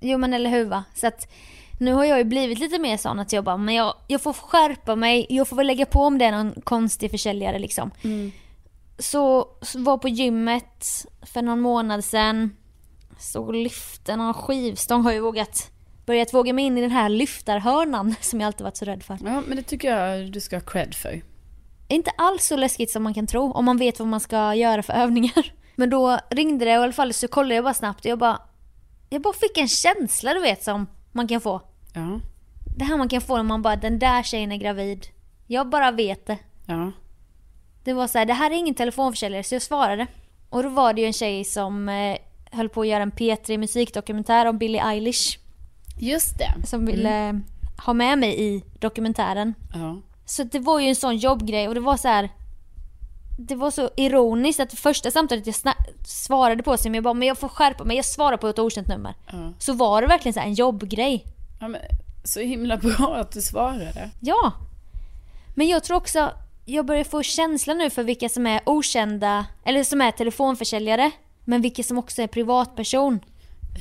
jo 0.00 0.18
men 0.18 0.34
eller 0.34 0.50
hur 0.50 0.64
va. 0.64 0.84
Så 0.94 1.06
att 1.06 1.28
nu 1.78 1.92
har 1.92 2.04
jag 2.04 2.18
ju 2.18 2.24
blivit 2.24 2.58
lite 2.58 2.78
mer 2.78 2.96
sån 2.96 3.18
att 3.18 3.32
jag 3.32 3.44
bara, 3.44 3.56
men 3.56 3.74
jag, 3.74 3.94
jag 4.06 4.22
får 4.22 4.32
skärpa 4.32 4.96
mig, 4.96 5.26
jag 5.28 5.48
får 5.48 5.56
väl 5.56 5.66
lägga 5.66 5.86
på 5.86 6.00
om 6.00 6.18
det 6.18 6.24
är 6.24 6.32
någon 6.32 6.54
konstig 6.64 7.10
försäljare 7.10 7.58
liksom. 7.58 7.90
Så, 8.98 9.48
så 9.62 9.78
var 9.78 9.98
på 9.98 10.08
gymmet 10.08 11.06
för 11.22 11.42
någon 11.42 11.60
månad 11.60 12.04
sedan, 12.04 12.56
stod 13.18 13.48
och 13.48 13.54
lyfte 13.54 14.16
någon 14.16 14.34
skivstång, 14.34 15.02
har 15.02 15.12
ju 15.12 15.20
vågat, 15.20 15.70
börjat 16.06 16.34
våga 16.34 16.52
mig 16.52 16.64
in 16.64 16.78
i 16.78 16.80
den 16.80 16.90
här 16.90 17.08
lyftarhörnan 17.08 18.14
som 18.20 18.40
jag 18.40 18.46
alltid 18.46 18.64
varit 18.64 18.76
så 18.76 18.84
rädd 18.84 19.02
för. 19.02 19.18
Ja, 19.24 19.42
men 19.46 19.56
det 19.56 19.62
tycker 19.62 19.96
jag 19.96 20.32
du 20.32 20.40
ska 20.40 20.56
ha 20.56 20.60
cred 20.60 20.94
för. 20.94 21.22
Inte 21.88 22.10
alls 22.10 22.46
så 22.46 22.56
läskigt 22.56 22.90
som 22.90 23.02
man 23.02 23.14
kan 23.14 23.26
tro 23.26 23.52
om 23.52 23.64
man 23.64 23.76
vet 23.76 23.98
vad 23.98 24.08
man 24.08 24.20
ska 24.20 24.54
göra 24.54 24.82
för 24.82 24.92
övningar. 24.92 25.52
Men 25.76 25.90
då 25.90 26.18
ringde 26.30 26.64
det 26.64 26.76
och 26.78 26.80
i 26.80 26.84
alla 26.84 26.92
fall 26.92 27.12
så 27.12 27.28
kollade 27.28 27.54
jag 27.54 27.64
bara 27.64 27.74
snabbt 27.74 28.04
och 28.04 28.10
jag 28.10 28.18
bara... 28.18 28.38
Jag 29.10 29.22
bara 29.22 29.34
fick 29.34 29.58
en 29.58 29.68
känsla 29.68 30.34
du 30.34 30.40
vet 30.40 30.64
som 30.64 30.86
man 31.14 31.28
kan 31.28 31.40
få. 31.40 31.60
Ja, 31.94 32.20
Det 32.76 32.84
här 32.84 32.96
man 32.96 33.08
kan 33.08 33.20
få 33.20 33.36
när 33.36 33.42
man 33.42 33.62
bara 33.62 33.76
den 33.76 33.98
där 33.98 34.22
tjejen 34.22 34.52
är 34.52 34.56
gravid. 34.56 35.06
Jag 35.46 35.68
bara 35.68 35.90
vet 35.90 36.26
det. 36.26 36.38
ja, 36.66 36.92
Det 37.84 37.92
var 37.92 38.06
så 38.06 38.18
här, 38.18 38.26
det 38.26 38.32
här 38.32 38.50
är 38.50 38.54
ingen 38.54 38.74
telefonförsäljare 38.74 39.42
så 39.42 39.54
jag 39.54 39.62
svarade. 39.62 40.06
Och 40.50 40.62
då 40.62 40.68
var 40.68 40.92
det 40.92 41.00
ju 41.00 41.06
en 41.06 41.12
tjej 41.12 41.44
som 41.44 41.88
eh, 41.88 42.16
höll 42.50 42.68
på 42.68 42.80
att 42.80 42.86
göra 42.88 43.02
en 43.02 43.12
P3 43.12 43.58
musikdokumentär 43.58 44.46
om 44.46 44.58
Billie 44.58 44.78
Eilish. 44.80 45.38
just 45.98 46.38
det. 46.38 46.66
Som 46.66 46.86
ville 46.86 47.28
eh, 47.28 47.34
ha 47.86 47.92
med 47.92 48.18
mig 48.18 48.40
i 48.42 48.62
dokumentären. 48.78 49.54
Ja, 49.74 50.00
Så 50.24 50.44
det 50.44 50.58
var 50.58 50.80
ju 50.80 50.88
en 50.88 50.96
sån 50.96 51.16
jobbgrej 51.16 51.68
och 51.68 51.74
det 51.74 51.80
var 51.80 51.96
så 51.96 52.08
här. 52.08 52.28
Det 53.38 53.54
var 53.54 53.70
så 53.70 53.90
ironiskt 53.96 54.60
att 54.60 54.70
det 54.70 54.76
första 54.76 55.10
samtalet 55.10 55.46
jag 55.46 55.54
svarade 56.06 56.62
på 56.62 56.76
som 56.76 56.94
jag 56.94 57.04
bara, 57.04 57.14
men 57.14 57.28
jag 57.28 57.38
får 57.38 57.48
skärpa 57.48 57.84
mig, 57.84 57.96
jag 57.96 58.04
svarar 58.04 58.36
på 58.36 58.48
ett 58.48 58.58
okänt 58.58 58.88
nummer. 58.88 59.14
ja. 59.32 59.52
Så 59.58 59.72
var 59.72 60.02
det 60.02 60.08
verkligen 60.08 60.32
så 60.34 60.40
här 60.40 60.46
en 60.46 60.54
jobbgrej. 60.54 61.24
ja 61.60 61.68
men, 61.68 61.80
så 62.24 62.40
himla 62.40 62.76
bra 62.76 63.16
att 63.16 63.32
du 63.32 63.40
svarade. 63.42 64.10
Ja. 64.20 64.52
Men 65.54 65.68
jag 65.68 65.84
tror 65.84 65.96
också, 65.96 66.30
jag 66.64 66.86
börjar 66.86 67.04
få 67.04 67.22
känsla 67.22 67.74
nu 67.74 67.90
för 67.90 68.02
vilka 68.04 68.28
som 68.28 68.46
är 68.46 68.60
okända, 68.66 69.46
eller 69.64 69.84
som 69.84 70.00
är 70.00 70.10
telefonförsäljare. 70.10 71.10
Men 71.44 71.62
vilka 71.62 71.82
som 71.82 71.98
också 71.98 72.22
är 72.22 72.26
privatperson. 72.26 73.20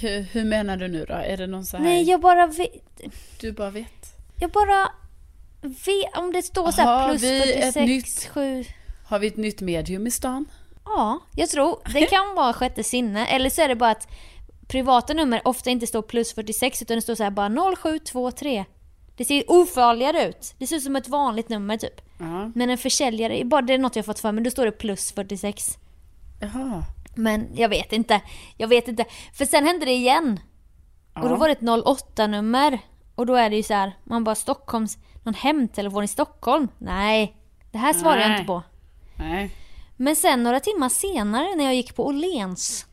Hur, 0.01 0.21
hur 0.21 0.43
menar 0.45 0.77
du 0.77 0.87
nu 0.87 1.05
då? 1.05 1.13
Är 1.13 1.37
det 1.37 1.47
någon 1.47 1.65
så 1.65 1.77
här... 1.77 1.83
Nej, 1.83 2.03
jag 2.09 2.21
bara 2.21 2.47
vet, 2.47 3.01
Du 3.41 3.51
bara 3.51 3.69
vet. 3.69 4.15
jag 4.39 4.51
bara 4.51 4.91
vet, 5.61 6.17
om 6.17 6.31
det 6.33 6.41
står 6.43 6.71
så 6.71 6.81
här 6.81 7.01
Har 7.01 7.09
plus 7.09 7.21
vi 7.23 7.39
ett 7.53 7.73
46, 7.73 7.75
nytt- 7.75 8.29
7. 8.33 8.65
Har 9.05 9.19
vi 9.19 9.27
ett 9.27 9.37
nytt 9.37 9.61
medium 9.61 10.07
i 10.07 10.11
stan? 10.11 10.45
Ja, 10.85 11.19
jag 11.35 11.49
tror. 11.49 11.79
Det 11.93 12.05
kan 12.09 12.35
vara 12.35 12.53
sjätte 12.53 12.83
sinne. 12.83 13.25
Eller 13.25 13.49
så 13.49 13.61
är 13.61 13.67
det 13.67 13.75
bara 13.75 13.91
att 13.91 14.07
privata 14.67 15.13
nummer 15.13 15.41
ofta 15.45 15.69
inte 15.69 15.87
står 15.87 16.01
plus 16.01 16.33
46 16.33 16.81
utan 16.81 16.97
det 16.97 17.01
står 17.01 17.15
så 17.15 17.23
här 17.23 17.31
bara 17.31 17.75
0723. 17.75 18.65
Det 19.15 19.25
ser 19.25 19.43
ofarligare 19.47 20.27
ut. 20.27 20.55
Det 20.57 20.67
ser 20.67 20.75
ut 20.75 20.83
som 20.83 20.95
ett 20.95 21.07
vanligt 21.07 21.49
nummer 21.49 21.77
typ. 21.77 22.01
Ja. 22.19 22.51
Men 22.55 22.69
en 22.69 22.77
försäljare, 22.77 23.45
bara 23.45 23.61
det 23.61 23.73
är 23.73 23.77
något 23.77 23.95
jag 23.95 24.05
fått 24.05 24.19
för 24.19 24.31
mig, 24.31 24.43
då 24.43 24.51
står 24.51 24.65
det 24.65 24.71
plus 24.71 25.11
46. 25.11 25.77
Jaha. 26.39 26.83
Men 27.15 27.47
jag 27.53 27.69
vet 27.69 27.93
inte. 27.93 28.21
Jag 28.57 28.67
vet 28.67 28.87
inte. 28.87 29.05
För 29.33 29.45
sen 29.45 29.65
hände 29.65 29.85
det 29.85 29.91
igen. 29.93 30.39
Och 31.15 31.29
då 31.29 31.35
var 31.35 31.47
det 31.47 31.51
ett 31.51 31.61
08-nummer. 31.61 32.79
Och 33.15 33.25
då 33.25 33.35
är 33.35 33.49
det 33.49 33.55
ju 33.55 33.63
så 33.63 33.73
här, 33.73 33.93
man 34.03 34.23
bara 34.23 34.35
Stockholms, 34.35 34.97
någon 35.23 35.33
hemtelefon 35.33 36.03
i 36.03 36.07
Stockholm? 36.07 36.67
Nej, 36.77 37.37
det 37.71 37.77
här 37.77 37.93
svarar 37.93 38.17
jag 38.17 38.29
Nej. 38.29 38.39
inte 38.39 38.47
på. 38.47 38.63
Nej. 39.23 39.51
Men 39.97 40.15
sen 40.15 40.43
några 40.43 40.59
timmar 40.59 40.89
senare 40.89 41.55
när 41.55 41.63
jag 41.63 41.75
gick 41.75 41.95
på 41.95 42.05
Åhléns, 42.07 42.85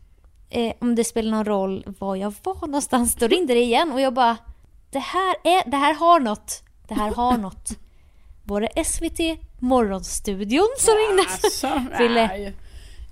eh, 0.50 0.72
om 0.80 0.94
det 0.94 1.04
spelar 1.04 1.30
någon 1.30 1.44
roll 1.44 1.84
var 1.98 2.16
jag 2.16 2.34
var 2.42 2.54
någonstans, 2.66 3.14
då 3.14 3.26
ringde 3.28 3.54
det 3.54 3.60
igen 3.60 3.92
och 3.92 4.00
jag 4.00 4.14
bara 4.14 4.36
Det 4.90 4.98
här, 4.98 5.34
är, 5.44 5.70
det 5.70 5.76
här 5.76 5.94
har 5.94 6.20
något. 6.20 6.62
Det 6.88 6.94
här 6.94 7.14
har 7.14 7.36
något. 7.38 7.68
var 8.44 8.60
det 8.60 8.84
SVT 8.84 9.20
Morgonstudion 9.58 10.68
som 10.78 10.94
ringde. 10.94 11.22
Alltså, 11.22 11.82
Ville-. 11.98 12.52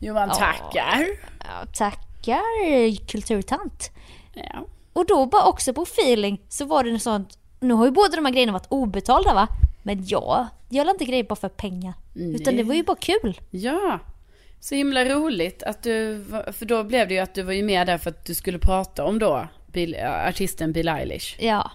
Johan 0.00 0.28
Ja. 0.28 0.34
tackar. 0.34 1.06
Ja, 1.40 1.66
tackar 1.74 3.06
kulturtant. 3.06 3.90
Ja. 4.34 4.66
Och 4.92 5.06
då 5.06 5.26
bara 5.26 5.44
också 5.44 5.72
på 5.74 5.82
feeling 5.82 6.40
så 6.48 6.64
var 6.64 6.84
det 6.84 6.92
något 6.92 7.02
sånt, 7.02 7.38
nu 7.60 7.74
har 7.74 7.84
ju 7.84 7.90
båda 7.90 8.16
de 8.16 8.24
här 8.24 8.32
grejerna 8.32 8.52
varit 8.52 8.66
obetalda 8.68 9.34
va? 9.34 9.48
Men 9.82 10.04
jag, 10.06 10.46
jag 10.68 10.84
la 10.84 10.90
inte 10.90 11.04
grejer 11.04 11.24
bara 11.24 11.36
för 11.36 11.48
pengar. 11.48 11.94
Utan 12.14 12.56
det 12.56 12.62
var 12.62 12.74
ju 12.74 12.82
bara 12.82 12.96
kul. 12.96 13.40
Ja, 13.50 13.98
så 14.60 14.74
himla 14.74 15.04
roligt 15.04 15.62
att 15.62 15.82
du, 15.82 16.24
för 16.52 16.64
då 16.66 16.84
blev 16.84 17.08
det 17.08 17.14
ju 17.14 17.20
att 17.20 17.34
du 17.34 17.42
var 17.42 17.52
ju 17.52 17.62
med 17.62 17.86
där 17.86 17.98
för 17.98 18.10
att 18.10 18.24
du 18.24 18.34
skulle 18.34 18.58
prata 18.58 19.04
om 19.04 19.18
då 19.18 19.48
Bill, 19.72 19.96
artisten 20.26 20.72
Bill 20.72 20.88
Eilish. 20.88 21.36
Ja. 21.40 21.70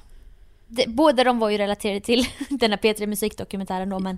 Det, 0.67 0.87
båda 0.87 1.23
de 1.23 1.39
var 1.39 1.49
ju 1.49 1.57
relaterade 1.57 1.99
till 2.01 2.25
den 2.49 2.71
här 2.71 2.77
P3 2.77 3.07
musikdokumentären 3.07 3.89
då 3.89 3.99
men, 3.99 4.17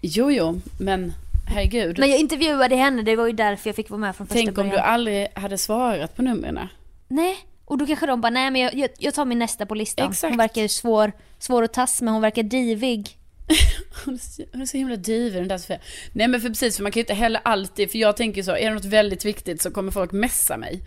Jo, 0.00 0.30
jo, 0.30 0.60
men 0.80 1.12
herregud. 1.48 1.98
men 1.98 2.10
jag 2.10 2.18
intervjuade 2.18 2.76
henne, 2.76 3.02
det 3.02 3.16
var 3.16 3.26
ju 3.26 3.32
därför 3.32 3.68
jag 3.68 3.76
fick 3.76 3.90
vara 3.90 4.00
med 4.00 4.16
från 4.16 4.26
första 4.26 4.38
Tänk 4.38 4.48
om 4.48 4.54
början. 4.54 4.70
du 4.70 4.78
aldrig 4.78 5.28
hade 5.34 5.58
svarat 5.58 6.16
på 6.16 6.22
numren. 6.22 6.68
Nej, 7.08 7.36
och 7.72 7.78
då 7.78 7.86
kanske 7.86 8.06
de 8.06 8.20
bara, 8.20 8.30
nej 8.30 8.50
men 8.50 8.60
jag, 8.60 8.74
jag, 8.74 8.90
jag 8.98 9.14
tar 9.14 9.24
min 9.24 9.38
nästa 9.38 9.66
på 9.66 9.74
listan. 9.74 10.10
Exakt. 10.10 10.30
Hon 10.30 10.38
verkar 10.38 10.62
ju 10.62 10.68
svår, 10.68 11.12
svår 11.38 11.62
att 11.62 11.72
tas 11.72 12.02
med, 12.02 12.12
hon 12.12 12.22
verkar 12.22 12.42
divig. 12.42 13.18
Hon 14.04 14.14
är 14.62 14.66
så- 14.66 14.76
himla 14.76 14.96
divig 14.96 15.32
den 15.40 15.48
där 15.48 15.58
Sofia. 15.58 15.78
Nej 16.12 16.28
men 16.28 16.40
för 16.40 16.48
precis, 16.48 16.76
för 16.76 16.82
man 16.82 16.92
kan 16.92 17.00
ju 17.00 17.02
inte 17.02 17.14
heller 17.14 17.40
alltid, 17.44 17.90
för 17.90 17.98
jag 17.98 18.16
tänker 18.16 18.42
så, 18.42 18.56
är 18.56 18.68
det 18.68 18.74
något 18.74 18.84
väldigt 18.84 19.24
viktigt 19.24 19.62
så 19.62 19.70
kommer 19.70 19.92
folk 19.92 20.12
messa 20.12 20.56
mig. 20.56 20.80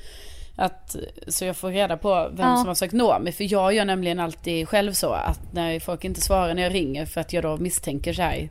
Att, 0.56 0.96
så 1.28 1.46
jag 1.46 1.58
får 1.58 1.70
reda 1.70 1.98
på 1.98 2.30
vem 2.34 2.48
Ja. 2.50 2.56
som 2.58 2.68
har 2.68 2.76
sökt 2.76 2.94
nå 2.94 3.20
mig. 3.20 3.34
För 3.34 3.52
jag 3.52 3.74
gör 3.74 3.86
nämligen 3.86 4.20
alltid 4.20 4.70
själv 4.70 4.94
så 4.94 5.12
att 5.12 5.54
när 5.54 5.80
folk 5.80 6.04
inte 6.04 6.22
svarar 6.22 6.54
när 6.54 6.64
jag 6.64 6.74
ringer 6.74 7.06
för 7.06 7.22
att 7.22 7.34
jag 7.34 7.44
då 7.44 7.58
misstänker 7.58 8.14
så 8.14 8.22
här, 8.22 8.50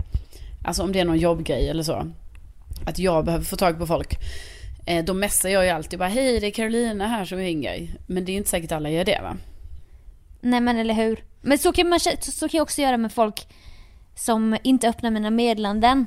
alltså 0.64 0.82
om 0.82 0.92
det 0.92 1.00
är 1.00 1.04
någon 1.04 1.18
jobbgrej 1.18 1.68
eller 1.68 1.82
så, 1.82 2.12
att 2.86 2.98
jag 2.98 3.24
behöver 3.24 3.44
få 3.44 3.56
tag 3.56 3.78
på 3.78 3.86
folk. 3.86 4.16
Eh, 4.86 5.04
då 5.04 5.14
messar 5.14 5.48
jag 5.48 5.64
ju 5.64 5.70
alltid 5.70 5.98
bara, 5.98 6.08
hej 6.08 6.40
det 6.40 6.46
är 6.46 6.50
Carolina 6.50 7.06
här 7.06 7.24
som 7.24 7.38
ringer. 7.38 7.88
Men 8.06 8.24
det 8.24 8.30
är 8.30 8.34
ju 8.34 8.38
inte 8.38 8.50
säkert 8.50 8.72
alla 8.72 8.90
gör 8.90 9.04
det 9.04 9.20
va? 9.22 9.36
Nej 10.40 10.60
men 10.60 10.78
eller 10.78 10.94
hur. 10.94 11.24
Men 11.40 11.58
så 11.58 11.72
kan, 11.72 11.88
man, 11.88 12.00
så 12.20 12.48
kan 12.48 12.58
jag 12.58 12.62
också 12.62 12.82
göra 12.82 12.96
med 12.96 13.12
folk 13.12 13.48
som 14.14 14.56
inte 14.62 14.88
öppnar 14.88 15.10
mina 15.10 15.30
meddelanden. 15.30 16.06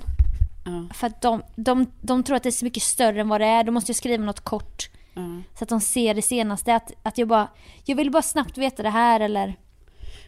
Ja. 0.65 0.95
För 0.95 1.07
att 1.07 1.21
de, 1.21 1.43
de, 1.55 1.91
de 2.01 2.23
tror 2.23 2.37
att 2.37 2.43
det 2.43 2.49
är 2.49 2.51
så 2.51 2.65
mycket 2.65 2.83
större 2.83 3.21
än 3.21 3.29
vad 3.29 3.41
det 3.41 3.47
är. 3.47 3.63
Då 3.63 3.71
måste 3.71 3.89
jag 3.89 3.97
skriva 3.97 4.23
något 4.23 4.39
kort. 4.39 4.89
Ja. 5.13 5.41
Så 5.57 5.63
att 5.63 5.69
de 5.69 5.81
ser 5.81 6.13
det 6.13 6.21
senaste. 6.21 6.75
Att, 6.75 6.91
att 7.03 7.17
jag 7.17 7.27
bara, 7.27 7.47
jag 7.85 7.95
vill 7.95 8.11
bara 8.11 8.21
snabbt 8.21 8.57
veta 8.57 8.83
det 8.83 8.89
här 8.89 9.19
eller... 9.19 9.55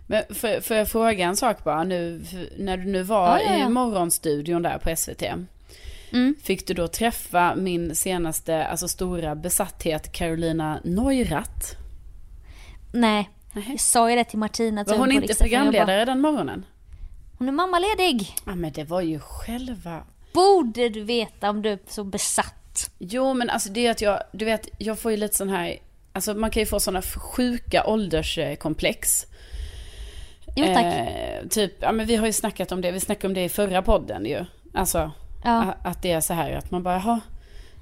Men 0.08 0.24
får, 0.30 0.62
får 0.62 0.78
jag 0.78 0.88
fråga 0.88 1.26
en 1.26 1.36
sak 1.36 1.64
bara 1.64 1.84
nu, 1.84 2.24
när 2.58 2.78
du 2.78 2.86
nu 2.86 3.04
var 3.04 3.40
ja. 3.40 3.66
i 3.66 3.70
morgonstudion 3.70 4.62
där 4.62 4.78
på 4.78 4.96
SVT. 4.96 5.24
Mm. 6.12 6.36
Fick 6.44 6.68
du 6.68 6.74
då 6.74 6.88
träffa 6.88 7.56
min 7.56 7.96
senaste, 7.96 8.66
alltså 8.66 8.88
stora 8.88 9.36
besatthet 9.36 10.12
Carolina 10.12 10.80
Neurath? 10.84 11.76
Nej. 12.94 13.30
Nej. 13.54 13.66
Jag 13.70 13.80
sa 13.80 14.10
ju 14.10 14.16
det 14.16 14.24
till 14.24 14.40
Martina. 14.40 14.84
Var 14.84 14.98
hon 14.98 15.12
inte 15.12 15.36
programledare 15.36 16.06
den 16.06 16.22
morgonen? 16.22 16.66
Hon 17.38 17.48
är 17.48 17.52
mammaledig. 17.52 18.36
Ja 18.46 18.56
men 18.56 18.72
det 18.72 18.84
var 18.84 19.02
ju 19.02 19.20
själva... 19.20 20.04
Borde 20.34 20.90
du 20.90 21.04
veta 21.04 21.50
om 21.50 21.62
du 21.62 21.70
är 21.70 21.80
så 21.88 22.04
besatt. 22.04 22.92
Jo 22.98 23.34
men 23.34 23.50
alltså 23.50 23.70
det 23.70 23.88
är 23.88 23.92
att 23.92 24.02
jag, 24.02 24.24
du 24.32 24.46
vet, 24.46 24.68
jag 24.78 25.00
får 25.00 25.12
ju 25.12 25.18
lite 25.18 25.36
sån 25.36 25.50
här, 25.50 25.78
alltså 26.14 26.34
man 26.34 26.52
kan 26.52 26.62
ju 26.62 26.66
få 26.66 26.80
såna 26.80 27.02
sjuka 27.02 27.86
ålderskomplex. 27.86 29.26
Jo 30.56 30.66
tack. 30.66 30.86
Eh, 30.86 31.48
typ, 31.50 31.74
ja 31.82 31.92
men 31.92 32.06
vi 32.06 32.16
har 32.16 32.26
ju 32.26 32.34
snackat 32.34 32.72
om 32.72 32.82
det, 32.82 32.92
vi 32.92 33.00
snackade 33.00 33.28
om 33.28 33.34
det 33.34 33.44
i 33.44 33.50
förra 33.50 33.82
podden 33.82 34.26
ju. 34.26 34.46
Alltså, 34.74 35.12
Ja. 35.44 35.76
att 35.84 36.02
det 36.02 36.12
är 36.12 36.22
så 36.22 36.34
här 36.34 36.52
att 36.52 36.72
man 36.72 36.84
bara, 36.84 36.96
jaha, 36.96 37.20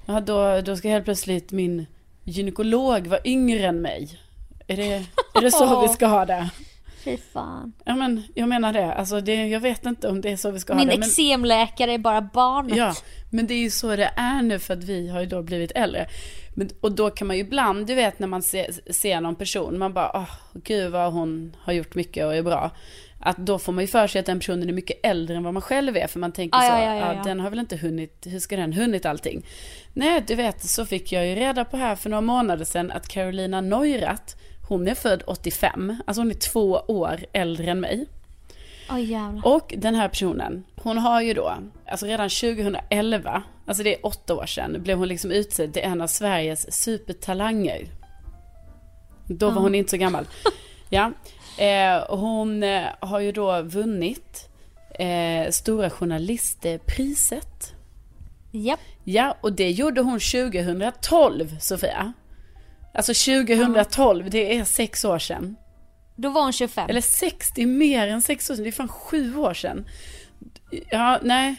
ja, 0.05 0.19
då, 0.19 0.61
då 0.61 0.75
ska 0.75 0.89
helt 0.89 1.05
plötsligt 1.05 1.51
min 1.51 1.85
gynekolog 2.23 3.07
vara 3.07 3.19
yngre 3.25 3.67
än 3.67 3.81
mig. 3.81 4.19
Är 4.67 4.77
det, 4.77 4.93
är 5.33 5.41
det 5.41 5.51
så 5.51 5.81
vi 5.81 5.87
ska 5.87 6.07
ha 6.07 6.25
det? 6.25 6.49
Fy 7.03 7.17
fan. 7.17 7.73
Ja 7.85 7.95
men 7.95 8.23
jag 8.35 8.49
menar 8.49 8.73
det, 8.73 8.93
alltså 8.93 9.21
det, 9.21 9.47
jag 9.47 9.59
vet 9.59 9.85
inte 9.85 10.07
om 10.07 10.21
det 10.21 10.29
är 10.31 10.37
så 10.37 10.51
vi 10.51 10.59
ska 10.59 10.73
Min 10.75 10.87
ha 10.87 10.93
det. 10.93 10.99
Men, 10.99 11.07
eksemläkare 11.07 11.93
är 11.93 11.97
bara 11.97 12.21
barnet. 12.21 12.77
ja, 12.77 12.93
men 13.29 13.47
det 13.47 13.53
är 13.53 13.59
ju 13.59 13.69
så 13.69 13.95
det 13.95 14.11
är 14.15 14.41
nu 14.41 14.59
för 14.59 14.73
att 14.73 14.83
vi 14.83 15.09
har 15.09 15.19
ju 15.19 15.25
då 15.25 15.41
blivit 15.41 15.71
äldre. 15.71 16.07
Men, 16.55 16.69
och 16.81 16.91
då 16.91 17.09
kan 17.09 17.27
man 17.27 17.35
ju 17.35 17.41
ibland, 17.41 17.87
du 17.87 17.95
vet 17.95 18.19
när 18.19 18.27
man 18.27 18.41
ser, 18.41 18.93
ser 18.93 19.21
någon 19.21 19.35
person, 19.35 19.77
man 19.79 19.93
bara, 19.93 20.11
åh 20.13 20.29
gud 20.53 20.91
vad 20.91 21.13
hon 21.13 21.55
har 21.59 21.73
gjort 21.73 21.95
mycket 21.95 22.25
och 22.25 22.35
är 22.35 22.43
bra. 22.43 22.71
Att 23.19 23.37
då 23.37 23.59
får 23.59 23.73
man 23.73 23.83
ju 23.83 23.87
för 23.87 24.07
sig 24.07 24.19
att 24.19 24.25
den 24.25 24.39
personen 24.39 24.69
är 24.69 24.73
mycket 24.73 24.99
äldre 25.03 25.35
än 25.37 25.43
vad 25.43 25.53
man 25.53 25.61
själv 25.61 25.97
är. 25.97 26.07
För 26.07 26.19
man 26.19 26.31
tänker 26.31 26.57
Ja, 26.57 26.61
så, 26.63 26.67
ja, 26.73 26.95
ja, 26.95 27.13
ja, 27.13 27.23
den 27.23 27.39
har 27.39 27.49
väl 27.49 27.59
inte 27.59 27.77
hunnit, 27.77 28.27
hur 28.29 28.39
ska 28.39 28.55
den 28.55 28.73
hunnit 28.73 29.05
allting? 29.05 29.45
Nej, 29.93 30.23
du 30.27 30.35
vet, 30.35 30.63
så 30.69 30.85
fick 30.85 31.11
jag 31.11 31.27
ju 31.27 31.35
reda 31.35 31.65
på 31.65 31.77
här 31.77 31.95
för 31.95 32.09
några 32.09 32.21
månader 32.21 32.65
sedan 32.65 32.91
att 32.91 33.07
Carolina 33.07 33.61
Neurath, 33.61 34.35
hon 34.69 34.87
är 34.87 34.95
född 34.95 35.23
85, 35.27 35.95
alltså 36.07 36.21
hon 36.21 36.29
är 36.31 36.35
två 36.35 36.71
år 36.87 37.25
äldre 37.33 37.71
än 37.71 37.79
mig. 37.79 38.05
Jävlar. 38.97 39.47
Och 39.47 39.73
den 39.77 39.95
här 39.95 40.07
personen, 40.09 40.63
hon 40.75 40.97
har 40.97 41.21
ju 41.21 41.33
då, 41.33 41.53
alltså 41.87 42.05
redan 42.05 42.29
2011, 42.29 43.43
alltså 43.65 43.83
det 43.83 43.93
är 43.95 44.05
åtta 44.05 44.35
år 44.35 44.45
sedan, 44.45 44.77
blev 44.83 44.97
hon 44.97 45.07
liksom 45.07 45.31
utsedd 45.31 45.73
till 45.73 45.81
en 45.83 46.01
av 46.01 46.07
Sveriges 46.07 46.81
supertalanger. 46.83 47.87
Då 49.25 49.45
var 49.49 49.55
Ja. 49.55 49.59
hon 49.61 49.75
inte 49.75 49.89
så 49.91 49.97
gammal. 49.97 50.25
Ja, 50.89 51.11
hon 52.09 52.63
eh, 52.63 52.83
har 52.99 53.19
ju 53.19 53.31
då 53.31 53.61
vunnit 53.61 54.49
eh, 54.99 55.51
Stora 55.51 55.89
Journalistpriset. 55.89 57.73
Japp. 58.51 58.79
Ja, 59.03 59.37
och 59.41 59.53
det 59.53 59.71
gjorde 59.71 60.01
hon 60.01 60.19
2012, 60.19 61.59
Sofia. 61.59 62.13
Alltså 62.93 63.13
2012, 63.13 64.29
det 64.29 64.57
är 64.57 64.63
sex 64.63 65.05
år 65.05 65.19
sedan. 65.19 65.55
Då 66.15 66.29
var 66.29 66.41
hon 66.41 66.53
25. 66.53 66.89
Eller 66.89 67.01
sex, 67.01 67.51
det 67.55 67.61
är 67.61 67.67
mer 67.67 68.07
än 68.07 68.21
sex 68.21 68.49
år 68.49 68.55
sedan, 68.55 68.63
det 68.63 68.69
är 68.69 68.71
fan 68.71 68.87
sju 68.87 69.37
år 69.37 69.53
sedan. 69.53 69.87
Ja, 70.89 71.19
nej. 71.23 71.55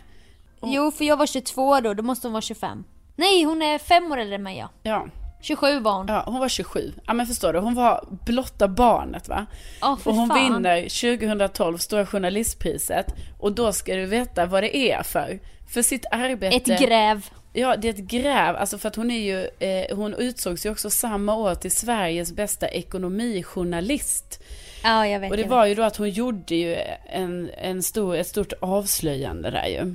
Jo, 0.62 0.90
för 0.90 1.04
jag 1.04 1.16
var 1.16 1.26
22 1.26 1.80
då, 1.80 1.94
då 1.94 2.02
måste 2.02 2.26
hon 2.26 2.32
vara 2.32 2.42
25. 2.42 2.84
Nej, 3.16 3.44
hon 3.44 3.62
är 3.62 3.78
fem 3.78 4.12
år 4.12 4.16
äldre 4.16 4.34
än 4.34 4.42
mig 4.42 4.58
ja. 4.58 4.70
Ja, 4.82 5.06
27 5.40 5.80
var 5.80 5.92
hon. 5.92 6.06
ja, 6.08 6.22
hon 6.26 6.40
var 6.40 6.48
27. 6.48 6.92
Ja 7.06 7.12
men 7.12 7.26
förstår 7.26 7.52
du, 7.52 7.58
hon 7.58 7.74
var 7.74 8.08
blotta 8.24 8.68
barnet 8.68 9.28
va. 9.28 9.46
Ja, 9.80 9.98
för 10.02 10.10
och 10.10 10.16
hon 10.16 10.28
fan. 10.28 10.52
vinner 10.54 10.82
2012 10.82 11.78
Stora 11.78 12.06
Journalistpriset. 12.06 13.06
Och 13.38 13.52
då 13.52 13.72
ska 13.72 13.94
du 13.94 14.06
veta 14.06 14.46
vad 14.46 14.62
det 14.62 14.76
är 14.76 15.02
för. 15.02 15.38
För 15.68 15.82
sitt 15.82 16.06
arbete. 16.10 16.56
Ett 16.72 16.80
gräv. 16.80 17.26
Ja, 17.52 17.76
det 17.76 17.88
är 17.88 17.92
ett 17.92 17.98
gräv. 17.98 18.56
Alltså 18.56 18.78
för 18.78 18.88
att 18.88 18.96
hon 18.96 19.10
är 19.10 19.18
ju, 19.20 19.48
eh, 19.68 19.96
hon 19.96 20.14
utsågs 20.14 20.66
ju 20.66 20.70
också 20.70 20.90
samma 20.90 21.34
år 21.34 21.54
till 21.54 21.70
Sveriges 21.70 22.32
bästa 22.32 22.68
ekonomijournalist. 22.68 24.42
Ja, 24.84 25.06
jag 25.06 25.20
vet. 25.20 25.30
Och 25.30 25.36
det 25.36 25.44
var 25.48 25.66
ju 25.66 25.74
då 25.74 25.82
att 25.82 25.96
hon 25.96 26.10
gjorde 26.10 26.54
ju 26.54 26.76
en, 27.06 27.50
en 27.58 27.82
stor, 27.82 28.16
ett 28.16 28.26
stort 28.26 28.52
avslöjande 28.60 29.50
där 29.50 29.66
ju. 29.66 29.94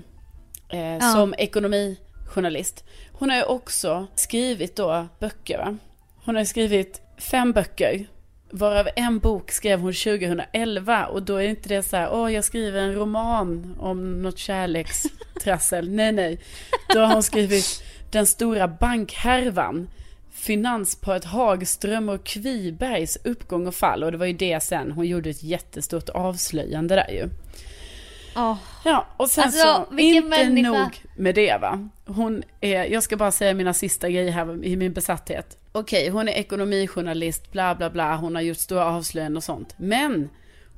Eh, 0.80 1.14
Som 1.14 1.34
ekonomijournalist. 1.38 2.84
Hon 3.14 3.30
har 3.30 3.38
ju 3.38 3.44
också 3.44 4.08
skrivit 4.16 4.76
då 4.76 5.08
böcker 5.20 5.58
va. 5.58 5.78
Hon 6.26 6.36
har 6.36 6.42
ju 6.42 6.46
skrivit 6.46 7.02
fem 7.18 7.52
böcker. 7.52 8.08
Varav 8.50 8.88
en 8.96 9.20
bok 9.20 9.52
skrev 9.52 9.80
hon 9.80 9.94
2011 9.94 11.06
och 11.06 11.24
då 11.24 11.36
är 11.36 11.48
inte 11.48 11.70
det 11.70 11.84
så 11.84 11.98
här, 11.98 12.10
åh 12.14 12.34
jag 12.34 12.44
skriver 12.44 12.80
en 12.80 12.94
roman 12.94 13.76
om 13.80 14.22
något 14.22 14.38
kärlekstrassel. 14.38 15.90
nej 15.90 16.12
nej. 16.12 16.40
Då 16.94 17.00
har 17.00 17.14
hon 17.14 17.24
skrivit 17.24 17.84
Den 18.12 18.26
stora 18.26 18.68
bankhärvan. 18.68 19.90
Finansparet 20.32 21.26
Hagström 21.26 22.10
och 22.10 22.24
Kvibergs 22.24 23.18
uppgång 23.24 23.68
och 23.68 23.76
fall. 23.76 24.04
Och 24.04 24.12
det 24.12 24.18
var 24.18 24.26
ju 24.26 24.34
det 24.34 24.64
sen, 24.64 24.92
hon 24.92 25.08
gjorde 25.08 25.30
ett 25.30 25.44
jättestort 25.44 26.10
avslöjande 26.10 26.96
där 26.96 27.10
ju. 27.10 27.30
Åh, 28.36 28.58
Ja, 28.86 29.06
och 29.18 29.30
sen 29.30 29.44
Alltså, 29.44 29.86
så, 29.90 29.98
inte 29.98 30.30
människa. 30.30 30.70
nog 30.72 31.02
med 31.18 31.36
det 31.36 31.58
va. 31.62 31.90
Hon 32.06 32.44
är, 32.62 32.84
jag 32.84 33.04
ska 33.04 33.18
bara 33.18 33.32
säga 33.32 33.54
mina 33.54 33.74
sista 33.74 34.10
grejer 34.10 34.32
här 34.32 34.66
i 34.66 34.76
min 34.76 34.94
besatthet. 34.94 35.58
Okej, 35.72 36.10
hon 36.10 36.28
är 36.28 36.34
ekonomijournalist, 36.34 37.52
bla 37.52 37.76
bla 37.76 37.90
bla, 37.90 38.16
hon 38.16 38.36
har 38.36 38.42
gjort 38.42 38.58
stora 38.58 38.86
avslöjanden 38.86 39.38
och 39.38 39.44
sånt. 39.44 39.76
Men 39.78 40.30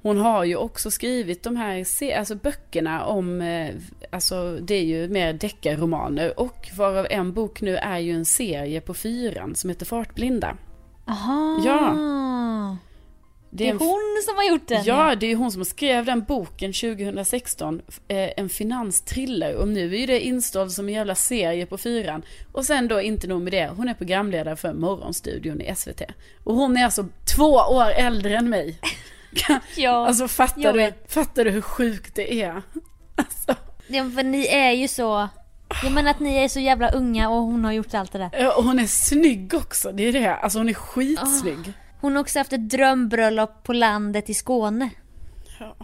hon 0.02 0.18
har 0.18 0.44
ju 0.44 0.56
också 0.56 0.92
skrivit 0.92 1.44
de 1.44 1.56
här 1.56 1.86
alltså 2.18 2.36
böckerna 2.36 3.06
om, 3.06 3.42
eh, 3.42 3.76
alltså 4.12 4.58
det 4.62 4.76
är 4.76 4.84
ju 4.84 5.08
mer 5.08 5.34
deckarromaner. 5.34 6.40
Och 6.40 6.70
varav 6.78 7.08
en 7.10 7.34
bok 7.34 7.62
nu 7.62 7.78
är 7.78 8.00
ju 8.00 8.12
en 8.12 8.26
serie 8.26 8.82
på 8.82 8.94
fyran 8.94 9.56
som 9.56 9.70
heter 9.70 9.86
Fartblinda. 9.86 10.58
Aha. 11.08 11.62
Ja. 11.66 12.78
Det 13.58 13.66
är 13.68 13.72
en 13.72 13.78
hon 13.78 14.22
som 14.26 14.36
har 14.36 14.44
gjort 14.44 14.68
den. 14.68 14.84
Ja, 14.84 15.16
det 15.16 15.32
är 15.32 15.36
hon 15.36 15.52
som 15.52 15.66
skrev 15.66 16.06
den 16.06 16.24
boken 16.24 16.74
2016. 16.74 17.82
Eh, 18.08 18.30
en 18.38 18.50
finanstriller. 18.50 19.56
Och 19.56 19.68
nu 19.68 20.00
är 20.00 20.08
det 20.08 20.20
instad 20.20 20.72
som 20.72 20.88
en 20.88 20.94
jävla 20.94 21.16
serie 21.16 21.66
på 21.66 21.78
fyran. 21.78 22.24
Och 22.52 22.66
sen 22.66 22.88
då 22.88 23.02
inte 23.02 23.28
nog 23.28 23.42
med 23.42 23.54
det. 23.54 23.72
Hon 23.78 23.90
är 23.90 23.94
programledare 23.94 24.56
för 24.56 24.74
Morgonstudion 24.74 25.62
i 25.62 25.76
SVT. 25.76 26.02
Och 26.44 26.56
hon 26.56 26.78
är 26.78 26.86
alltså 26.86 27.06
två 27.36 27.52
år 27.54 27.90
äldre 27.92 28.38
än 28.38 28.50
mig. 28.50 28.80
Ja, 29.76 30.08
Alltså 30.08 30.28
fattar 30.28 30.74
du, 30.74 30.94
fattar 31.08 31.46
du 31.46 31.52
hur 31.52 31.62
sjukt 31.62 32.16
det 32.16 32.42
är? 32.42 32.62
Alltså, 33.16 33.56
Ja, 33.88 34.10
för 34.16 34.24
ni 34.24 34.48
är 34.48 34.72
ju 34.72 34.88
så... 34.88 35.28
Jag 35.84 35.92
menar 35.92 36.12
att 36.12 36.20
ni 36.20 36.36
är 36.36 36.48
så 36.48 36.60
jävla 36.60 36.90
unga 36.90 37.30
och 37.30 37.36
hon 37.42 37.66
har 37.66 37.72
gjort 37.72 37.94
allt 37.94 38.12
det 38.12 38.18
där. 38.18 38.30
ja, 38.34 38.56
och 38.58 38.64
hon 38.64 38.80
är 38.80 38.88
snygg 38.88 39.54
också, 39.54 39.92
det 39.92 40.04
är 40.04 40.12
det. 40.14 40.36
Alltså 40.36 40.60
hon 40.60 40.70
är 40.70 40.74
skitsnygg. 40.74 41.74
Hon 42.06 42.16
har 42.16 42.22
också 42.22 42.40
haft 42.40 42.54
ett 42.54 42.70
drömbröllop 42.70 43.64
på 43.64 43.74
landet 43.74 44.30
i 44.30 44.34
Skåne. 44.34 44.90
Ja. 45.60 45.76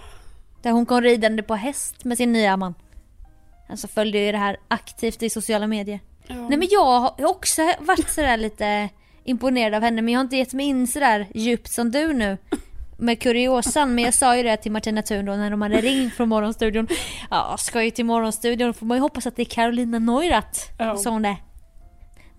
Där 0.62 0.71
hon 0.71 0.86
kom 0.86 1.01
ridande 1.01 1.43
på 1.43 1.55
häst 1.55 2.03
med 2.05 2.17
sin 2.17 2.34
nya 2.34 2.57
man. 2.57 2.73
Alltså 3.69 3.88
följde 3.88 4.19
ju 4.19 4.31
det 4.31 4.38
här 4.38 4.57
aktivt 4.67 5.23
i 5.23 5.29
sociala 5.29 5.67
medier. 5.67 5.99
Ja. 6.27 6.36
Nej 6.36 6.57
men 6.57 6.67
jag 6.71 6.99
har 6.99 7.25
också 7.25 7.62
varit 7.79 8.10
sådär 8.10 8.38
lite 8.38 8.89
imponerad 9.23 9.73
av 9.73 9.81
henne 9.81 10.01
men 10.01 10.13
jag 10.13 10.19
har 10.19 10.23
inte 10.23 10.38
gett 10.38 10.53
mig 10.53 10.65
in 10.65 10.88
sådär 10.88 11.27
djupt 11.34 11.71
som 11.71 11.91
du 11.91 12.13
nu. 12.13 12.38
Med 12.97 13.19
kuriosan, 13.19 13.95
men 13.95 14.03
jag 14.03 14.13
sa 14.13 14.38
ju 14.38 14.43
det 14.43 14.57
till 14.57 14.71
Martina 14.71 15.01
Thun 15.01 15.25
då 15.25 15.34
när 15.34 15.51
de 15.51 15.62
hade 15.62 15.81
ringt 15.81 16.13
från 16.13 16.29
Morgonstudion. 16.29 16.88
Ja, 17.29 17.55
ska 17.60 17.84
ju 17.84 17.91
till 17.91 18.05
Morgonstudion 18.05 18.73
får 18.73 18.86
man 18.86 18.97
ju 18.97 19.01
hoppas 19.01 19.27
att 19.27 19.36
det 19.36 19.41
är 19.41 19.45
Carolina 19.45 19.99
Neurath. 19.99 20.60
Ja. 20.79 20.97
Sa 20.97 21.10
hon 21.10 21.21
det. 21.21 21.38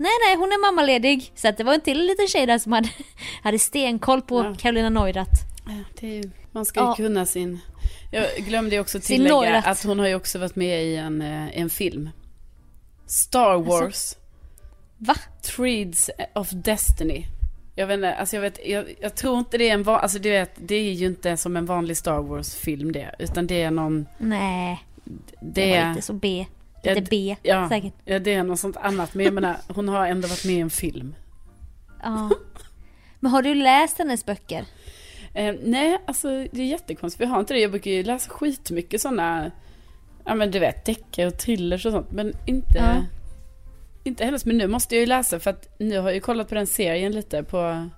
Nej 0.03 0.12
nej, 0.27 0.37
hon 0.37 0.49
är 0.53 0.61
mammaledig. 0.71 1.33
Så 1.35 1.49
att 1.49 1.57
det 1.57 1.65
var 1.65 1.75
en 1.75 1.81
till 1.81 2.07
liten 2.07 2.29
tjej 2.29 2.47
där 2.47 2.59
som 2.59 2.73
hade, 2.73 2.88
hade 3.43 3.59
stenkoll 3.59 4.23
på 4.23 4.38
Ja. 4.45 4.55
Carolina 4.59 4.91
Neurath. 4.91 5.41
Ja, 5.67 6.07
är 6.09 6.31
man 6.53 6.65
ska 6.65 6.81
ju 6.81 6.87
Ja. 6.87 6.95
kunna 6.95 7.27
sin... 7.27 7.59
Jag 8.11 8.25
glömde 8.37 8.81
också 8.81 9.01
tillägga 9.01 9.59
att 9.59 9.85
hon 9.85 9.99
har 9.99 10.09
ju 10.09 10.15
också 10.15 10.38
varit 10.38 10.57
med 10.57 10.85
i 10.85 10.97
en, 10.97 11.23
eh, 11.23 11.59
en 11.59 11.71
film. 11.71 12.11
Star 13.07 13.57
Wars. 13.59 14.17
Va? 14.99 15.15
Treads 15.43 16.11
of 16.35 16.51
Destiny. 16.51 17.27
Jag 17.75 17.87
vet 17.87 17.95
inte, 17.95 18.15
alltså 18.15 18.37
jag 18.37 18.41
vet, 18.41 18.67
jag, 18.67 18.85
jag 19.01 19.15
tror 19.15 19.38
inte 19.38 19.59
det 19.59 19.69
är 19.69 19.75
en 19.75 19.83
van, 19.83 20.01
alltså 20.01 20.19
du 20.19 20.31
vet, 20.31 20.51
det 20.57 20.75
är 20.75 20.93
ju 20.93 21.07
inte 21.07 21.37
som 21.37 21.57
en 21.57 21.67
vanlig 21.67 21.97
Star 21.97 22.23
Wars-film 22.23 22.93
det, 22.93 23.15
utan 23.19 23.47
det 23.47 23.62
är 23.62 23.71
någon, 23.71 24.07
Nej, 24.19 24.85
det, 25.05 25.37
det 25.41 25.71
var 25.71 25.77
är, 25.77 25.88
lite 25.91 26.03
så 26.07 26.12
B. 26.12 26.47
Ja, 26.83 26.95
Lite 26.95 27.01
d- 27.01 27.07
B 27.11 27.37
ja, 27.42 27.68
säkert. 27.68 27.92
ja, 28.05 28.18
det 28.18 28.35
är 28.35 28.42
något 28.42 28.61
sånt 28.61 28.77
annat, 28.77 29.14
men 29.14 29.25
jag 29.25 29.35
menar, 29.35 29.57
hon 29.68 29.88
har 29.88 30.07
ändå 30.07 30.29
varit 30.29 30.45
med 30.45 30.55
i 30.55 30.61
en 30.61 30.71
film. 30.71 31.14
Ja. 32.03 32.31
Men 33.21 33.31
har 33.33 33.42
du 33.42 33.55
läst 33.55 33.99
hennes 33.99 34.27
böcker? 34.27 34.64
Eh, 35.35 35.55
nej, 35.62 35.99
alltså 36.07 36.29
det 36.29 36.61
är 36.62 36.66
jättekonstigt, 36.66 37.21
vi 37.21 37.27
har 37.27 37.40
inte 37.40 37.55
det, 37.55 37.61
jag 37.61 37.71
brukar 37.71 37.90
ju 37.90 38.03
läsa 38.03 38.31
skitmycket 38.31 39.01
sådana, 39.01 39.51
ja 40.25 40.35
men 40.35 40.51
du 40.51 40.59
vet, 40.59 40.85
deckare 40.85 41.27
och 41.27 41.38
thrillers 41.38 41.87
och 41.87 41.92
sånt, 41.92 42.11
men 42.12 42.33
inte, 42.47 42.79
Ja. 42.79 43.05
inte 44.05 44.25
hennes, 44.25 44.45
men 44.45 44.59
nu 44.59 44.66
måste 44.66 44.95
jag 44.95 45.01
ju 45.01 45.07
läsa, 45.07 45.40
för 45.40 45.51
att 45.51 45.75
nu 45.79 45.99
har 45.99 46.05
jag 46.05 46.14
ju 46.14 46.21
kollat 46.21 46.49
på 46.49 46.55
den 46.55 46.66
serien 46.66 47.12
lite 47.12 47.42
på 47.42 47.88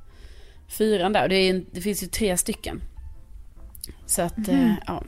fyran 0.69 1.13
där, 1.13 1.23
och 1.23 1.29
det, 1.29 1.37
är, 1.37 1.65
det 1.73 1.81
finns 1.81 2.03
ju 2.03 2.07
tre 2.07 2.37
stycken. 2.37 2.83
Så 4.07 4.23
att, 4.23 4.49
eh, 4.49 4.69
ja, 4.69 4.75
ja. 4.87 5.03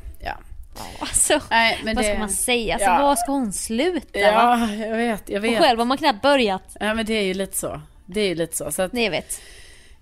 Alltså, 1.00 1.40
Nej, 1.50 1.80
men 1.84 1.94
vad 1.96 2.04
det, 2.04 2.10
ska 2.10 2.18
man 2.18 2.30
säga? 2.30 2.74
Alltså, 2.74 2.90
ja. 2.90 3.02
Var 3.02 3.16
ska 3.16 3.32
hon 3.32 3.52
sluta? 3.52 4.18
va? 4.20 4.22
Ja, 4.22 4.72
jag 4.74 4.96
vet, 4.96 5.28
jag 5.28 5.38
Och 5.38 5.44
vet. 5.44 5.58
själv 5.58 5.78
har 5.78 5.86
man 5.86 5.98
knappt 5.98 6.22
börjat. 6.22 6.76
Ja, 6.80 6.94
men 6.94 7.06
det 7.06 7.14
är 7.14 7.22
ju 7.22 7.34
lite 7.34 7.56
så. 7.56 7.80
Det 8.06 8.20
är 8.20 8.28
ju 8.28 8.34
lite 8.34 8.56
så. 8.56 8.72
så 8.72 8.82
att, 8.82 8.92
Nej, 8.92 9.04
jag 9.04 9.10
vet. 9.10 9.40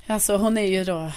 alltså 0.06 0.36
hon 0.36 0.58
är 0.58 0.66
ju 0.66 0.84
då, 0.84 1.10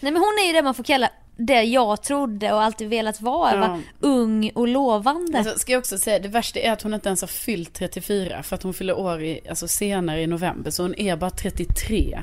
Nej 0.00 0.12
men 0.12 0.16
hon 0.22 0.38
är 0.42 0.46
ju 0.46 0.52
det 0.52 0.62
man 0.62 0.74
får 0.74 0.84
kalla 0.84 1.10
det 1.36 1.62
jag 1.62 2.02
trodde 2.02 2.52
och 2.52 2.62
alltid 2.62 2.88
velat 2.88 3.20
vara. 3.20 3.54
Ja. 3.54 3.60
Va? 3.60 3.80
Ung 4.00 4.50
och 4.54 4.68
lovande. 4.68 5.38
alltså, 5.38 5.58
ska 5.58 5.72
jag 5.72 5.78
också 5.78 5.98
säga, 5.98 6.18
det 6.18 6.28
värsta 6.28 6.60
är 6.60 6.72
att 6.72 6.82
hon 6.82 6.94
inte 6.94 7.08
ens 7.08 7.20
har 7.20 7.28
fyllt 7.28 7.74
34, 7.74 8.42
för 8.42 8.54
att 8.56 8.62
hon 8.62 8.74
fyller 8.74 8.98
år 8.98 9.22
i, 9.22 9.40
alltså 9.48 9.68
senare 9.68 10.22
i 10.22 10.26
november, 10.26 10.70
så 10.70 10.82
hon 10.82 10.94
är 10.94 11.16
bara 11.16 11.30
33. 11.30 12.22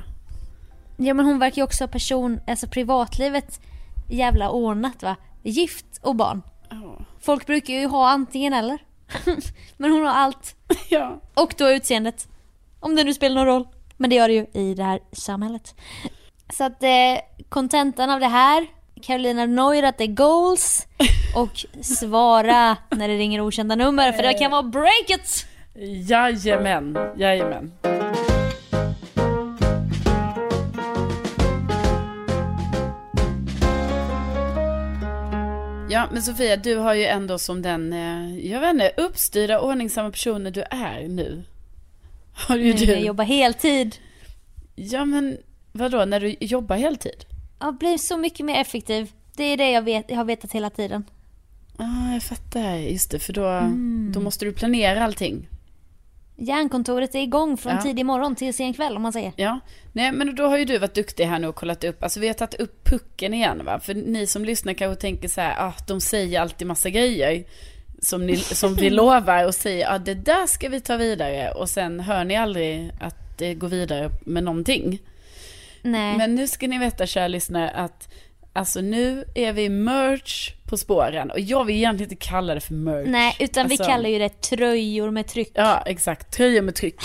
Ja 0.98 1.14
men 1.14 1.26
hon 1.26 1.40
verkar 1.40 1.58
ju 1.58 1.64
också 1.64 1.84
ha 1.84 1.88
person, 1.88 2.40
alltså 2.48 2.68
privatlivet 2.68 3.60
jävla 4.12 4.50
ordnat 4.50 5.04
va. 5.04 5.16
Gift 5.44 5.86
och 6.02 6.16
barn. 6.16 6.42
Ja. 6.70 6.98
Folk 7.22 7.46
brukar 7.46 7.74
ju 7.74 7.88
ha 7.88 8.10
antingen 8.10 8.54
eller. 8.54 8.78
men 9.78 9.92
hon 9.92 10.06
har 10.06 10.14
allt. 10.14 10.56
ja. 10.90 11.22
Och 11.34 11.54
då 11.58 11.72
utseendet. 11.72 12.28
Om 12.80 12.96
det 12.96 13.04
nu 13.04 13.14
spelar 13.14 13.36
någon 13.36 13.46
roll. 13.46 13.68
Men 13.98 14.10
det 14.10 14.16
gör 14.16 14.28
det 14.28 14.34
ju 14.34 14.46
i 14.54 14.74
det 14.74 14.84
här 14.84 15.00
samhället. 15.12 15.76
Så 16.54 16.64
att 16.64 16.84
eh, 16.84 16.90
kontentan 17.50 18.10
av 18.10 18.20
det 18.20 18.28
här. 18.28 18.68
Carolina 19.02 19.46
Neurath 19.46 20.02
är 20.04 20.08
goals. 20.08 20.88
Och 21.36 21.66
svara 21.82 22.78
när 22.90 23.08
det 23.08 23.18
ringer 23.18 23.42
okända 23.42 23.76
nummer. 23.76 24.12
För 24.12 24.24
det 24.24 24.34
kan 24.34 24.52
vara 24.52 24.64
break 24.64 25.10
it! 25.10 25.48
Jajamän, 26.10 26.98
jajamän. 27.18 27.72
Ja, 35.92 36.08
men 36.12 36.24
Sofia, 36.24 36.58
du 36.58 36.76
har 36.76 36.94
ju 36.94 37.06
ändå 37.06 37.40
som 37.40 37.62
den, 37.62 37.94
eh, 37.94 38.46
jag 38.52 38.60
vet 38.62 38.70
inte, 38.74 38.92
uppstyrda, 38.98 39.60
ordningsamma 39.62 40.12
personen 40.12 40.54
du 40.54 40.62
är 40.62 41.08
nu. 41.08 41.44
Har 42.34 42.56
ju 42.58 42.64
Nu 42.64 42.74
när 42.74 42.86
jag 42.88 42.98
du. 43.02 43.06
jobbar 43.06 43.24
heltid. 43.24 43.96
Ja, 44.76 45.06
men 45.06 45.38
vadå, 45.72 46.06
när 46.06 46.20
du 46.20 46.36
jobbar 46.40 46.76
heltid? 46.76 47.26
Jag 47.60 47.78
blir 47.78 47.98
så 47.98 48.18
mycket 48.18 48.46
mer 48.46 48.62
effektiv. 48.62 49.12
Det 49.36 49.44
är 49.44 49.58
det 49.58 49.72
jag, 49.72 49.82
vet, 49.82 50.06
jag 50.10 50.18
har 50.18 50.26
vetat 50.26 50.52
hela 50.52 50.70
tiden. 50.70 51.04
Ja, 51.78 51.86
ah, 51.86 52.14
jag 52.14 52.24
fattar. 52.24 52.76
Just 52.76 53.12
det, 53.12 53.20
för 53.20 53.34
då, 53.34 53.46
Mm. 53.48 54.12
då 54.14 54.20
måste 54.20 54.46
du 54.46 54.52
planera 54.54 55.04
allting. 55.04 55.48
Järnkontoret 56.42 57.16
är 57.16 57.20
igång 57.20 57.58
från 57.58 57.74
Ja. 57.74 57.82
tidig 57.82 58.06
morgon 58.06 58.36
till 58.36 58.54
sen 58.54 58.74
kväll 58.74 58.96
om 58.96 59.02
man 59.02 59.14
säger. 59.14 59.34
Ja, 59.36 59.60
nej 59.94 60.12
men 60.12 60.36
då 60.36 60.44
har 60.44 60.58
ju 60.58 60.66
du 60.66 60.78
varit 60.78 60.94
duktig 60.96 61.26
här 61.26 61.40
nu 61.40 61.48
och 61.48 61.56
kollat 61.56 61.84
upp, 61.84 62.04
alltså 62.04 62.20
vi 62.20 62.28
har 62.28 62.34
tagit 62.34 62.54
upp 62.54 62.84
pucken 62.86 63.34
igen 63.34 63.66
va, 63.66 63.80
för 63.80 63.94
ni 63.94 64.28
som 64.28 64.46
lyssnar 64.46 64.74
kanske 64.74 65.02
tänker 65.02 65.28
så 65.28 65.42
här, 65.42 65.56
ah, 65.68 65.74
de 65.88 66.02
säger 66.02 66.40
alltid 66.42 66.68
massa 66.68 66.90
grejer 66.90 67.44
som, 68.02 68.26
ni, 68.26 68.38
som 68.38 68.76
vi 68.76 68.90
lovar 69.02 69.46
och 69.46 69.56
säger, 69.56 69.80
ja 69.86 69.96
ah, 69.96 70.00
det 70.00 70.14
där 70.14 70.48
ska 70.48 70.70
vi 70.70 70.82
ta 70.82 70.98
vidare 70.98 71.52
och 71.52 71.70
sen 71.70 72.00
hör 72.00 72.24
ni 72.24 72.36
aldrig 72.36 72.92
att 73.02 73.38
det 73.38 73.54
går 73.54 73.68
vidare 73.68 74.10
med 74.26 74.44
någonting. 74.44 75.00
Nej. 75.82 76.18
Men 76.18 76.36
nu 76.36 76.48
ska 76.48 76.68
ni 76.68 76.78
veta 76.78 77.06
kära 77.06 77.28
lyssnare 77.28 77.70
att 77.70 78.10
Alltså 78.54 78.82
nu 78.82 79.26
är 79.36 79.54
vi 79.54 79.70
merch 79.70 80.52
på 80.70 80.78
spåren 80.78 81.32
och 81.32 81.40
jag 81.40 81.66
vill 81.66 81.76
egentligen 81.76 82.12
inte 82.12 82.26
kalla 82.28 82.54
det 82.54 82.60
för 82.62 82.74
merch. 82.74 83.08
Nej, 83.08 83.36
utan 83.40 83.64
Alltså- 83.66 83.84
vi 83.84 83.90
kallar 83.90 84.10
ju 84.10 84.20
det 84.20 84.42
tröjor 84.42 85.12
med 85.12 85.28
tryck. 85.28 85.52
Ja, 85.54 85.82
exakt. 85.86 86.34
Tröjor 86.34 86.62
med 86.62 86.76
tryck. 86.76 86.96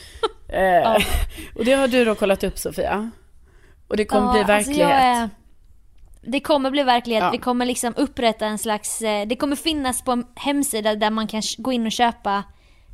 eh, 0.48 0.96
Och 1.54 1.64
det 1.64 1.72
har 1.72 1.88
du 1.88 2.04
då 2.04 2.14
kollat 2.14 2.44
upp 2.44 2.58
Sofia. 2.58 3.10
Och 3.88 3.96
det 3.96 4.04
kommer 4.04 4.30
bli 4.32 4.40
alltså 4.40 4.52
verklighet. 4.52 4.90
jag 4.90 5.00
är- 5.02 5.30
Det 6.22 6.40
kommer 6.40 6.70
bli 6.70 6.82
verklighet. 6.82 7.22
Ja. 7.24 7.30
Vi 7.30 7.38
kommer 7.38 7.66
liksom 7.66 7.94
upprätta 7.96 8.46
en 8.46 8.58
slags... 8.58 9.02
eh, 9.02 9.26
Det 9.26 9.36
kommer 9.36 9.56
finnas 9.56 10.02
på 10.04 10.12
en 10.12 10.26
hemsida 10.34 10.94
där 10.94 11.10
man 11.10 11.26
kan 11.26 11.42
gå 11.58 11.72
in 11.72 11.86
och 11.86 11.92
köpa 11.92 12.44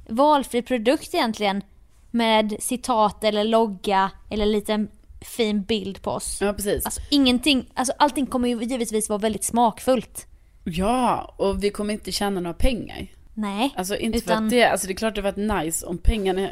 valfri 0.09 0.63
produkt 0.63 1.15
egentligen. 1.15 1.63
Med 2.11 2.57
citat 2.61 3.25
eller 3.25 3.45
logga 3.45 4.11
eller 4.31 4.45
en 4.45 4.53
liten 4.53 4.89
fin 5.27 5.63
bild 5.63 6.03
på 6.03 6.11
oss. 6.11 6.39
Ja, 6.41 6.53
precis. 6.53 6.85
Alltså 6.85 7.01
ingenting, 7.11 7.67
alltså 7.75 7.93
allting 7.99 8.27
kommer 8.27 8.49
ju 8.49 8.63
givetvis 8.65 9.09
vara 9.09 9.19
väldigt 9.19 9.45
smakfullt. 9.45 10.27
Ja, 10.65 11.35
och 11.39 11.65
vi 11.65 11.71
kommer 11.71 11.95
inte 11.95 12.13
tjäna 12.13 12.41
några 12.41 12.55
pengar. 12.55 13.07
Nej. 13.35 13.75
Alltså 13.77 13.97
inte 13.97 14.19
för 14.21 14.31
Utan- 14.31 14.45
att 14.45 14.51
det, 14.51 14.65
alltså 14.65 14.87
det 14.87 14.93
är 14.93 14.97
klart 14.97 15.15
det 15.15 15.23
varit 15.23 15.65
nice 15.65 15.87
om 15.87 15.99
pengarna 15.99 16.49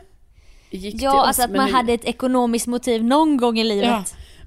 gick 0.70 0.94
till 0.94 1.02
Ja, 1.02 1.20
oss. 1.20 1.26
alltså 1.26 1.42
att 1.42 1.50
man 1.50 1.66
nu, 1.66 1.72
hade 1.72 1.92
ett 1.92 2.04
ekonomiskt 2.04 2.66
motiv 2.66 3.04
någon 3.04 3.36
gång 3.36 3.58
i 3.58 3.64
livet. 3.64 3.86
Ja, 3.88 4.04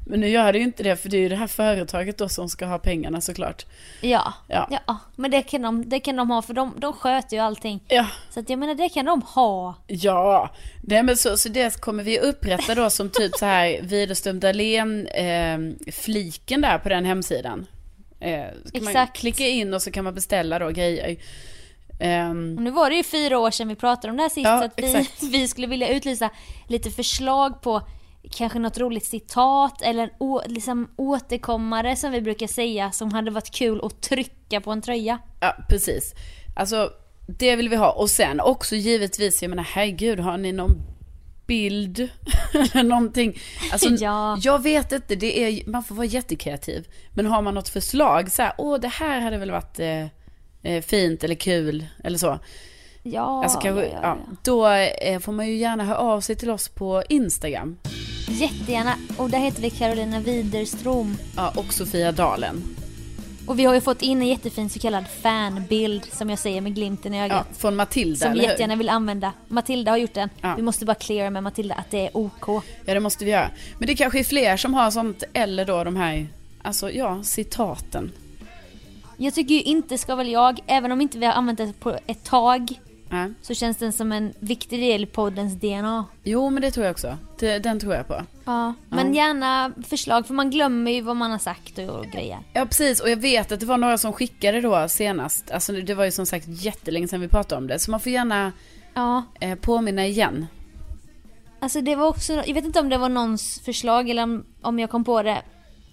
men 0.10 0.20
nu 0.20 0.28
gör 0.30 0.54
det 0.54 0.58
ju 0.60 0.63
inte 0.63 0.84
det 0.84 0.96
för 0.96 1.10
det 1.10 1.17
är 1.17 1.22
ju 1.22 1.30
det 1.30 1.36
här 1.36 1.48
företaget 1.48 2.17
då 2.17 2.30
som 2.30 2.50
ska 2.50 2.65
ha 2.65 2.78
pengarna 2.80 3.22
såklart. 3.22 3.65
Ja, 4.02 4.34
Ja. 4.48 4.67
ja. 4.88 4.98
men 5.15 5.32
det 5.32 5.41
kan, 5.41 5.62
de, 5.62 5.89
det 5.89 6.00
kan 6.00 6.15
de 6.15 6.30
ha 6.32 6.41
för 6.41 6.54
de, 6.54 6.74
de 6.78 6.93
sköter 6.93 7.38
ju 7.38 7.43
allting. 7.43 7.84
Ja. 7.88 8.06
Så 8.30 8.39
att 8.39 8.50
jag 8.50 8.60
menar 8.60 8.76
det 8.76 8.89
kan 8.89 9.06
de 9.06 9.22
ha. 9.22 9.76
Ja, 9.88 10.50
nej 10.84 11.04
men 11.04 11.17
så, 11.17 11.38
så 11.38 11.50
det 11.50 11.82
kommer 11.82 12.04
vi 12.04 12.20
upprätta 12.20 12.76
då 12.76 12.89
som 12.89 13.10
typ 13.10 13.36
så 13.36 13.46
här 13.46 13.80
Widerström 13.82 14.39
Dahlén 14.39 15.08
eh, 15.08 15.91
fliken 15.93 16.62
där 16.62 16.78
på 16.78 16.89
den 16.89 17.06
hemsidan. 17.06 17.65
Eh, 18.20 18.32
kan 18.74 18.84
man 18.84 18.88
Exakt. 18.88 19.17
klicka 19.17 19.48
in 19.48 19.74
och 19.74 19.82
så 19.82 19.91
kan 19.91 20.04
man 20.04 20.13
beställa 20.15 20.60
då 20.60 20.70
grejer. 20.70 21.17
Och 22.30 22.36
nu 22.63 22.72
var 22.72 22.89
det 22.89 22.96
ju 22.96 23.04
fyra 23.04 23.39
år 23.39 23.52
sedan 23.52 23.67
vi 23.67 23.76
pratade 23.76 24.12
om 24.12 24.17
det 24.17 24.24
här 24.24 24.30
sist 24.30 24.46
Ja, 24.46 24.60
så 24.60 24.65
att 24.65 24.74
vi, 24.78 24.95
exakt. 24.95 25.24
vi 25.32 25.47
skulle 25.47 25.68
vilja 25.68 25.89
utlysa 25.89 26.30
lite 26.68 26.91
förslag 26.91 27.62
på 27.62 27.82
kanske 28.32 28.59
något 28.59 28.78
roligt 28.78 29.05
citat 29.05 29.82
eller 29.82 30.03
en 30.03 30.09
å, 30.19 30.41
liksom 30.45 30.89
återkommare 30.95 31.95
som 31.95 32.11
vi 32.11 32.21
brukar 32.21 32.47
säga 32.47 32.91
som 32.91 33.13
hade 33.13 33.32
varit 33.32 33.51
kul 33.51 33.80
att 33.84 34.01
trycka 34.01 34.61
på 34.61 34.71
en 34.71 34.82
tröja. 34.82 35.19
Ja, 35.39 35.55
precis. 35.69 36.13
Alltså, 36.55 36.91
det 37.28 37.55
vill 37.55 37.69
vi 37.69 37.75
ha. 37.75 37.91
Och 37.91 38.09
sen 38.09 38.39
också 38.39 38.75
givetvis, 38.75 39.41
jag 39.41 39.49
menar 39.49 39.63
herregud, 39.63 40.19
har 40.19 40.38
ni 40.38 40.51
någon 40.51 40.82
bild 41.47 41.99
eller 42.53 42.84
någonting? 42.84 43.39
Alltså, 43.71 43.89
Ja. 43.99 44.38
jag 44.41 44.63
vet 44.63 44.91
inte, 44.91 45.15
det 45.15 45.43
är, 45.43 45.69
man 45.69 45.84
får 45.84 45.95
vara 45.95 46.05
jättekreativ. 46.05 46.88
Men 47.13 47.25
har 47.25 47.41
man 47.41 47.53
något 47.53 47.69
förslag, 47.69 48.32
så 48.32 48.41
här, 48.41 48.53
åh 48.57 48.80
det 48.80 48.88
här 48.88 49.21
hade 49.21 49.38
väl 49.38 49.51
varit 49.51 49.80
eh, 49.80 50.05
eh, 50.63 50.82
fint 50.82 51.23
eller 51.23 51.36
kul 51.36 51.86
eller 52.03 52.17
så. 52.17 52.39
Ja, 53.14 53.43
Alltså, 53.43 53.60
kanske, 53.60 53.86
ja, 53.86 53.99
ja, 54.01 54.18
ja, 54.30 54.36
Då 54.43 54.68
eh, 54.68 55.20
får 55.20 55.32
man 55.32 55.47
ju 55.47 55.55
gärna 55.55 55.84
höra 55.84 55.97
av 55.97 56.22
sig 56.22 56.36
till 56.36 56.49
oss 56.49 56.68
på 56.70 57.03
Instagram. 57.10 57.78
Jättegärna. 58.30 58.93
Och 59.18 59.30
där 59.30 59.39
heter 59.39 59.62
vi 59.62 59.70
Carolina 59.70 60.20
Widerström. 60.20 61.18
Ja, 61.36 61.53
och 61.55 61.74
Sofia 61.74 62.12
Dalen. 62.12 62.64
Och 63.47 63.60
vi 63.60 63.66
har 63.66 63.74
ju 63.74 63.82
fått 63.82 64.01
in 64.01 64.22
en 64.22 64.28
jättefin 64.28 64.70
så 64.70 64.80
kallad 64.80 65.05
fanbild 65.22 66.05
som 66.05 66.30
jag 66.30 66.39
säger 66.39 66.62
med 66.62 66.76
glimten 66.76 67.14
i 67.14 67.18
Ja, 67.18 67.24
ögat. 67.26 67.47
från 67.58 67.76
Matilda, 67.76 68.26
som 68.26 68.34
vi 68.34 68.43
jättegärna 68.43 68.76
vill 68.76 68.89
använda. 68.89 69.34
Matilda 69.47 69.91
har 69.91 69.97
gjort 69.97 70.14
den. 70.14 70.30
Ja. 70.41 70.53
Vi 70.55 70.62
måste 70.62 70.86
bara 70.86 70.95
cleara 70.95 71.30
med 71.30 71.43
Matilda 71.43 71.76
att 71.76 71.91
det 71.91 72.05
är 72.08 72.18
OK. 72.18 72.47
Ja, 72.86 72.93
det 72.93 72.99
måste 72.99 73.26
vi 73.26 73.32
göra. 73.32 73.49
Men 73.80 73.88
det 73.88 73.95
kanske 73.95 74.20
är 74.20 74.24
fler 74.24 74.58
som 74.58 74.74
har 74.74 74.91
sånt, 74.91 75.24
eller 75.34 75.66
då 75.66 75.84
de 75.84 75.95
här, 75.95 76.28
alltså 76.62 76.91
ja, 76.91 77.24
citaten. 77.24 78.12
Jag 79.18 79.34
tycker 79.34 79.55
ju 79.55 79.62
inte 79.62 79.97
ska 79.97 80.16
väl 80.16 80.30
jag, 80.30 80.60
även 80.68 80.91
om 80.91 81.01
inte 81.01 81.18
vi 81.18 81.26
har 81.26 81.34
använt 81.34 81.58
det 81.58 81.74
på 81.80 81.97
ett 82.08 82.24
tag, 82.24 82.80
Ja. 83.10 83.30
så 83.41 83.53
känns 83.53 83.78
den 83.78 83.91
som 83.93 84.12
en 84.12 84.34
viktig 84.39 84.80
del 84.80 85.03
i 85.03 85.05
poddens 85.05 85.53
DNA. 85.53 86.05
Jo, 86.24 86.49
men 86.49 86.62
det 86.62 86.72
tror 86.72 86.86
jag 86.86 86.91
också. 86.91 87.18
Den 87.39 87.80
tror 87.80 87.93
jag 87.95 88.08
på. 88.08 88.22
Ja, 88.45 88.74
men 88.89 89.14
gärna 89.14 89.72
förslag 89.88 90.28
för 90.28 90.34
man 90.34 90.49
glömmer 90.49 90.91
ju 90.91 91.01
vad 91.01 91.16
man 91.16 91.32
har 91.32 91.38
sagt 91.38 91.78
och 91.78 92.05
grejer. 92.05 92.39
Ja, 92.53 92.66
precis. 92.66 92.99
Och 92.99 93.10
jag 93.10 93.18
vet 93.18 93.51
att 93.51 93.60
det 93.60 93.66
var 93.66 93.78
några 93.78 93.97
som 93.97 94.14
skickade 94.14 94.62
då 94.62 94.88
senast. 94.89 95.51
Alltså 95.51 95.72
det 95.74 95.93
var 95.93 96.05
ju 96.05 96.12
som 96.12 96.26
sagt 96.26 96.45
jättelänge 96.47 97.08
sedan 97.08 97.22
vi 97.22 97.28
pratade 97.28 97.62
om 97.62 97.68
det. 97.68 97.80
Så 97.80 97.91
man 97.91 97.99
får 97.99 98.12
gärna 98.12 98.51
Ja, 98.93 99.24
eh, 99.39 99.55
påminna 99.55 100.05
igen. 100.05 100.47
alltså 101.60 101.82
det 101.82 101.95
var 101.95 102.08
också, 102.08 102.34
jag 102.34 102.53
vet 102.53 102.66
inte 102.66 102.80
om 102.80 102.89
det 102.89 102.97
var 102.97 103.10
någons 103.10 103.60
förslag 103.66 104.10
eller 104.10 104.24
om, 104.24 104.45
om 104.62 104.80
jag 104.80 104.89
kom 104.89 105.03
på 105.03 105.24
det. 105.24 105.41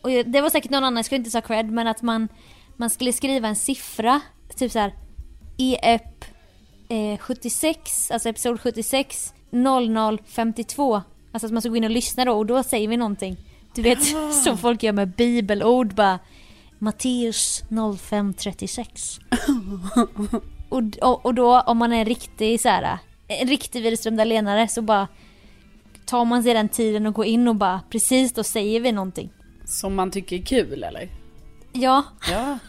Och 0.03 0.11
jag- 0.11 0.31
det 0.33 0.41
var 0.41 0.51
säkert 0.51 0.71
någon 0.71 0.85
annan, 0.85 0.97
jag 0.97 1.05
ska 1.07 1.17
inte 1.17 1.31
ta 1.31 1.41
cred, 1.41 1.71
men 1.71 1.87
att 1.87 2.03
man, 2.03 2.29
man 2.77 2.91
skulle 2.91 3.13
skriva 3.13 3.49
en 3.49 3.57
siffra, 3.57 4.21
typ 4.57 4.73
så 4.73 4.79
här 4.79 4.93
EF 5.59 6.03
eh, 6.89 7.19
76, 7.19 8.11
alltså 8.11 8.29
episod 8.29 8.61
76, 8.61 9.35
0052. 9.51 11.03
Alltså 11.33 11.47
att 11.47 11.53
man 11.53 11.63
ska 11.63 11.69
gå 11.69 11.77
in 11.77 11.85
och 11.85 11.91
lyssna 11.91 12.25
då 12.25 12.33
och 12.33 12.47
då 12.47 12.63
säger 12.63 12.89
vi 12.89 12.97
någonting. 12.97 13.37
Du 13.75 13.83
vet 13.83 13.99
som 14.45 14.59
folk 14.59 14.83
gör 14.83 14.93
med 14.93 15.09
bibelord 15.09 15.95
bara 15.95 16.19
Matteus 16.79 17.65
0536. 17.99 19.19
och, 20.69 20.83
och, 21.01 21.27
och 21.27 21.35
då 21.35 21.61
om 21.61 21.79
man 21.79 21.93
är 21.93 21.99
en 21.99 22.05
riktig 22.05 22.61
så 22.61 22.69
här, 22.69 22.99
en 23.29 23.49
riktig 23.49 23.83
Widerström 23.83 24.17
Dahlénare 24.17 24.69
så 24.69 24.83
bara 24.83 25.09
tar 26.07 26.25
man 26.25 26.43
sig 26.43 26.55
den 26.55 26.69
tiden 26.69 27.07
och 27.07 27.15
går 27.15 27.27
in 27.27 27.49
och 27.49 27.57
bara 27.57 27.81
precis 27.91 28.33
då 28.33 28.45
säger 28.45 28.81
vi 28.81 28.93
någonting. 28.93 29.31
Som 29.65 29.95
man 29.95 30.11
tycker 30.11 30.37
är 30.37 30.43
kul, 30.43 30.85
eller? 30.85 31.09
Ja, 31.73 32.05
Ja. 32.31 32.59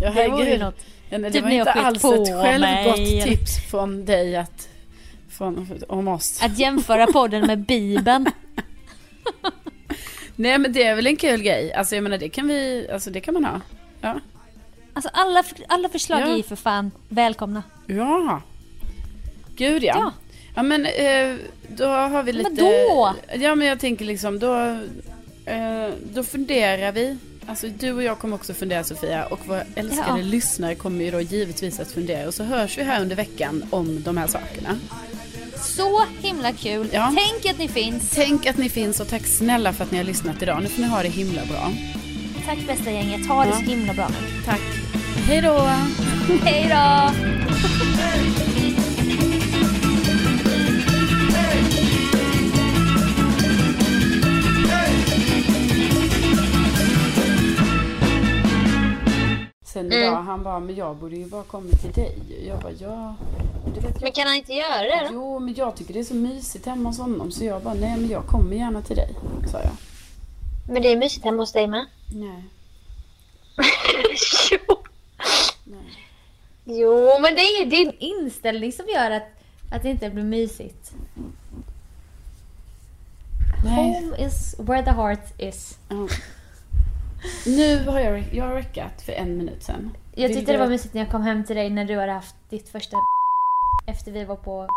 Ja, 0.00 0.10
det 0.10 0.28
vore 0.28 0.44
herregud. 0.44 0.60
något. 0.60 0.80
Ja, 1.10 1.18
nej, 1.18 1.30
det 1.30 1.32
Typ 1.32 1.42
var 1.42 1.50
inte 1.50 1.72
alls 1.72 2.04
ett 2.04 2.10
självgott 2.42 2.98
mig. 2.98 3.22
tips 3.22 3.70
från 3.70 4.04
dig 4.04 4.36
att... 4.36 4.68
Från, 5.30 5.68
om 5.88 6.08
oss. 6.08 6.42
Att 6.42 6.58
jämföra 6.58 7.06
podden 7.06 7.46
med 7.46 7.58
bibeln. 7.58 8.26
Nej 10.36 10.58
men 10.58 10.72
det 10.72 10.82
är 10.82 10.94
väl 10.94 11.06
en 11.06 11.16
kul 11.16 11.42
grej. 11.42 11.72
Alltså 11.72 11.94
jag 11.94 12.02
menar 12.02 12.18
det 12.18 12.28
kan 12.28 12.48
vi, 12.48 12.88
alltså 12.92 13.10
det 13.10 13.20
kan 13.20 13.34
man 13.34 13.44
ha. 13.44 13.60
Ja. 14.00 14.20
Alltså 14.94 15.10
alla, 15.12 15.44
alla 15.68 15.88
förslag 15.88 16.20
Ja. 16.20 16.26
är 16.26 16.36
ju 16.36 16.42
för 16.42 16.56
fan 16.56 16.90
välkomna. 17.08 17.62
Ja. 17.86 18.42
Gud 19.56 19.84
ja. 19.84 19.94
Ja. 19.98 20.12
Ja, 20.56 20.62
men 20.62 20.86
eh, 20.86 21.36
då 21.68 21.86
har 21.86 22.22
vi 22.22 22.32
lite... 22.32 22.50
Men 22.50 22.56
då? 22.56 23.14
Ja 23.34 23.54
men 23.54 23.68
jag 23.68 23.80
tänker 23.80 24.04
liksom 24.04 24.38
då, 24.38 24.54
eh, 25.46 25.88
då 26.14 26.24
funderar 26.24 26.92
vi. 26.92 27.16
Alltså 27.46 27.66
du 27.78 27.92
och 27.92 28.02
jag 28.02 28.18
kommer 28.18 28.34
också 28.36 28.54
fundera 28.54 28.84
Sofia 28.84 29.26
och 29.26 29.40
våra 29.48 29.62
älskade 29.74 30.20
Ja. 30.20 30.26
lyssnare 30.26 30.74
kommer 30.74 31.04
ju 31.04 31.10
då 31.10 31.20
givetvis 31.20 31.80
att 31.80 31.90
fundera 31.92 32.26
och 32.28 32.34
så 32.34 32.44
hörs 32.44 32.78
vi 32.78 32.82
här 32.82 33.00
under 33.00 33.16
veckan 33.16 33.64
om 33.70 34.02
de 34.02 34.16
här 34.16 34.26
sakerna. 34.26 34.78
Så 35.60 36.02
himla 36.20 36.52
kul. 36.52 36.88
Ja. 36.92 37.14
Tänk 37.16 37.52
att 37.54 37.58
ni 37.58 37.68
finns. 37.68 38.10
Tänk 38.10 38.46
att 38.46 38.56
ni 38.58 38.68
finns 38.68 39.00
och 39.00 39.08
tack 39.08 39.26
snälla 39.26 39.72
för 39.72 39.84
att 39.84 39.90
ni 39.90 39.96
har 39.98 40.04
lyssnat 40.04 40.42
idag. 40.42 40.62
Nu 40.62 40.68
får 40.68 40.82
ni 40.82 40.88
ha 40.88 41.02
det 41.02 41.08
himla 41.08 41.44
bra. 41.46 41.72
Tack 42.46 42.58
bästa 42.66 42.90
gänget. 42.90 43.26
Ha 43.28 43.44
det 43.44 43.50
Ja. 43.50 43.56
så 43.56 43.62
himla 43.62 43.94
bra. 43.94 44.08
Tack. 44.44 44.60
Hej 45.26 45.40
då! 45.40 45.58
Hej 46.44 46.66
då! 46.70 47.10
Sen 59.74 59.86
Mm. 59.86 60.02
idag, 60.02 60.22
han 60.22 60.42
bara, 60.42 60.60
men 60.60 60.74
jag 60.74 60.96
borde 60.96 61.16
ju 61.16 61.26
bara 61.26 61.42
kommit 61.42 61.80
till 61.80 61.92
dig. 61.92 62.18
Jag 62.48 62.58
bara, 62.60 62.72
ja. 62.72 63.14
Du 63.74 63.80
vet, 63.80 63.84
jag... 63.94 64.02
Men 64.02 64.12
kan 64.12 64.26
han 64.26 64.36
inte 64.36 64.52
göra 64.52 64.82
det 64.82 65.08
då? 65.08 65.14
Jo, 65.14 65.38
men 65.38 65.54
jag 65.54 65.76
tycker 65.76 65.94
det 65.94 66.00
är 66.00 66.04
så 66.04 66.14
mysigt 66.14 66.66
hemma 66.66 66.88
hos 66.88 66.98
honom. 66.98 67.30
Så 67.32 67.44
jag 67.44 67.62
bara, 67.62 67.74
nej 67.74 67.96
men 68.00 68.08
jag 68.08 68.26
kommer 68.26 68.56
gärna 68.56 68.82
till 68.82 68.96
dig. 68.96 69.14
Sa 69.52 69.60
jag. 69.60 69.72
Men 70.72 70.82
det 70.82 70.92
är 70.92 70.96
mysigt 70.96 71.24
hemma 71.24 71.42
hos 71.42 71.52
dig 71.52 71.66
med. 71.66 71.86
Nej. 72.14 72.44
jo. 74.50 74.76
jo, 76.64 77.18
men 77.20 77.34
det 77.34 77.40
är 77.40 77.66
din 77.66 77.92
inställning 77.98 78.72
som 78.72 78.86
gör 78.88 79.10
att, 79.10 79.28
att 79.72 79.82
det 79.82 79.90
inte 79.90 80.10
blir 80.10 80.24
mysigt. 80.24 80.92
Nej. 83.64 83.74
Home 83.94 84.16
is 84.26 84.54
where 84.58 84.82
the 84.84 84.90
heart 84.90 85.40
is. 85.40 85.78
Ja. 85.88 86.08
Nu 87.46 87.84
har 87.84 88.00
jag, 88.00 88.24
jag 88.32 88.44
har 88.44 88.54
räckat 88.54 89.02
för 89.02 89.12
en 89.12 89.36
minut 89.38 89.62
sen. 89.62 89.96
Jag 90.14 90.32
tyckte 90.32 90.52
det 90.52 90.58
var 90.58 90.66
mysigt 90.66 90.94
när 90.94 91.02
jag 91.02 91.10
kom 91.10 91.22
hem 91.22 91.44
till 91.44 91.56
dig 91.56 91.70
när 91.70 91.84
du 91.84 91.98
hade 91.98 92.12
haft 92.12 92.34
ditt 92.50 92.68
första 92.68 92.96
efter 93.86 94.12
vi 94.12 94.24
var 94.24 94.36
på 94.36 94.68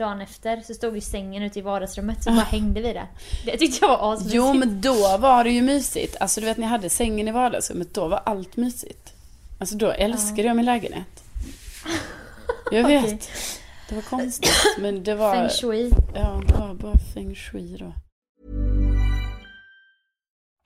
dagen 0.00 0.20
efter 0.20 0.60
så 0.60 0.74
stod 0.74 0.94
ju 0.94 1.00
sängen 1.00 1.42
ute 1.42 1.58
i 1.58 1.62
vardagsrummet 1.62 2.24
så 2.24 2.30
bara 2.30 2.40
hängde 2.40 2.80
vi 2.80 2.92
där. 2.92 3.06
Det 3.44 3.56
tyckte 3.58 3.78
jag 3.80 3.88
var 3.98 4.12
asmysigt. 4.12 4.34
Jo, 4.34 4.54
men 4.54 4.80
då 4.80 5.16
var 5.16 5.44
det 5.44 5.50
ju 5.50 5.62
mysigt. 5.62 6.16
Alltså 6.20 6.40
du 6.40 6.46
vet, 6.46 6.56
ni 6.56 6.66
hade 6.66 6.90
sängen 6.90 7.28
i 7.28 7.32
vardagsrummet. 7.32 7.94
Då 7.94 8.08
var 8.08 8.22
allt 8.24 8.56
mysigt. 8.56 9.12
Alltså 9.58 9.76
då 9.76 9.90
älskade 9.90 10.42
jag 10.42 10.56
min 10.56 10.64
lägenhet. 10.64 11.24
Jag 12.72 12.82
vet. 12.88 13.04
Okej. 13.04 13.18
Det 13.88 13.94
var 13.94 14.02
konstigt. 14.02 14.76
Men 14.78 15.04
det 15.04 15.14
var... 15.14 15.34
Feng 15.34 15.48
shui. 15.48 15.90
Ja, 16.14 16.42
det 16.48 16.54
var 16.54 16.74
bara 16.74 16.98
feng 17.14 17.34
shui 17.34 17.76
då. 17.76 17.92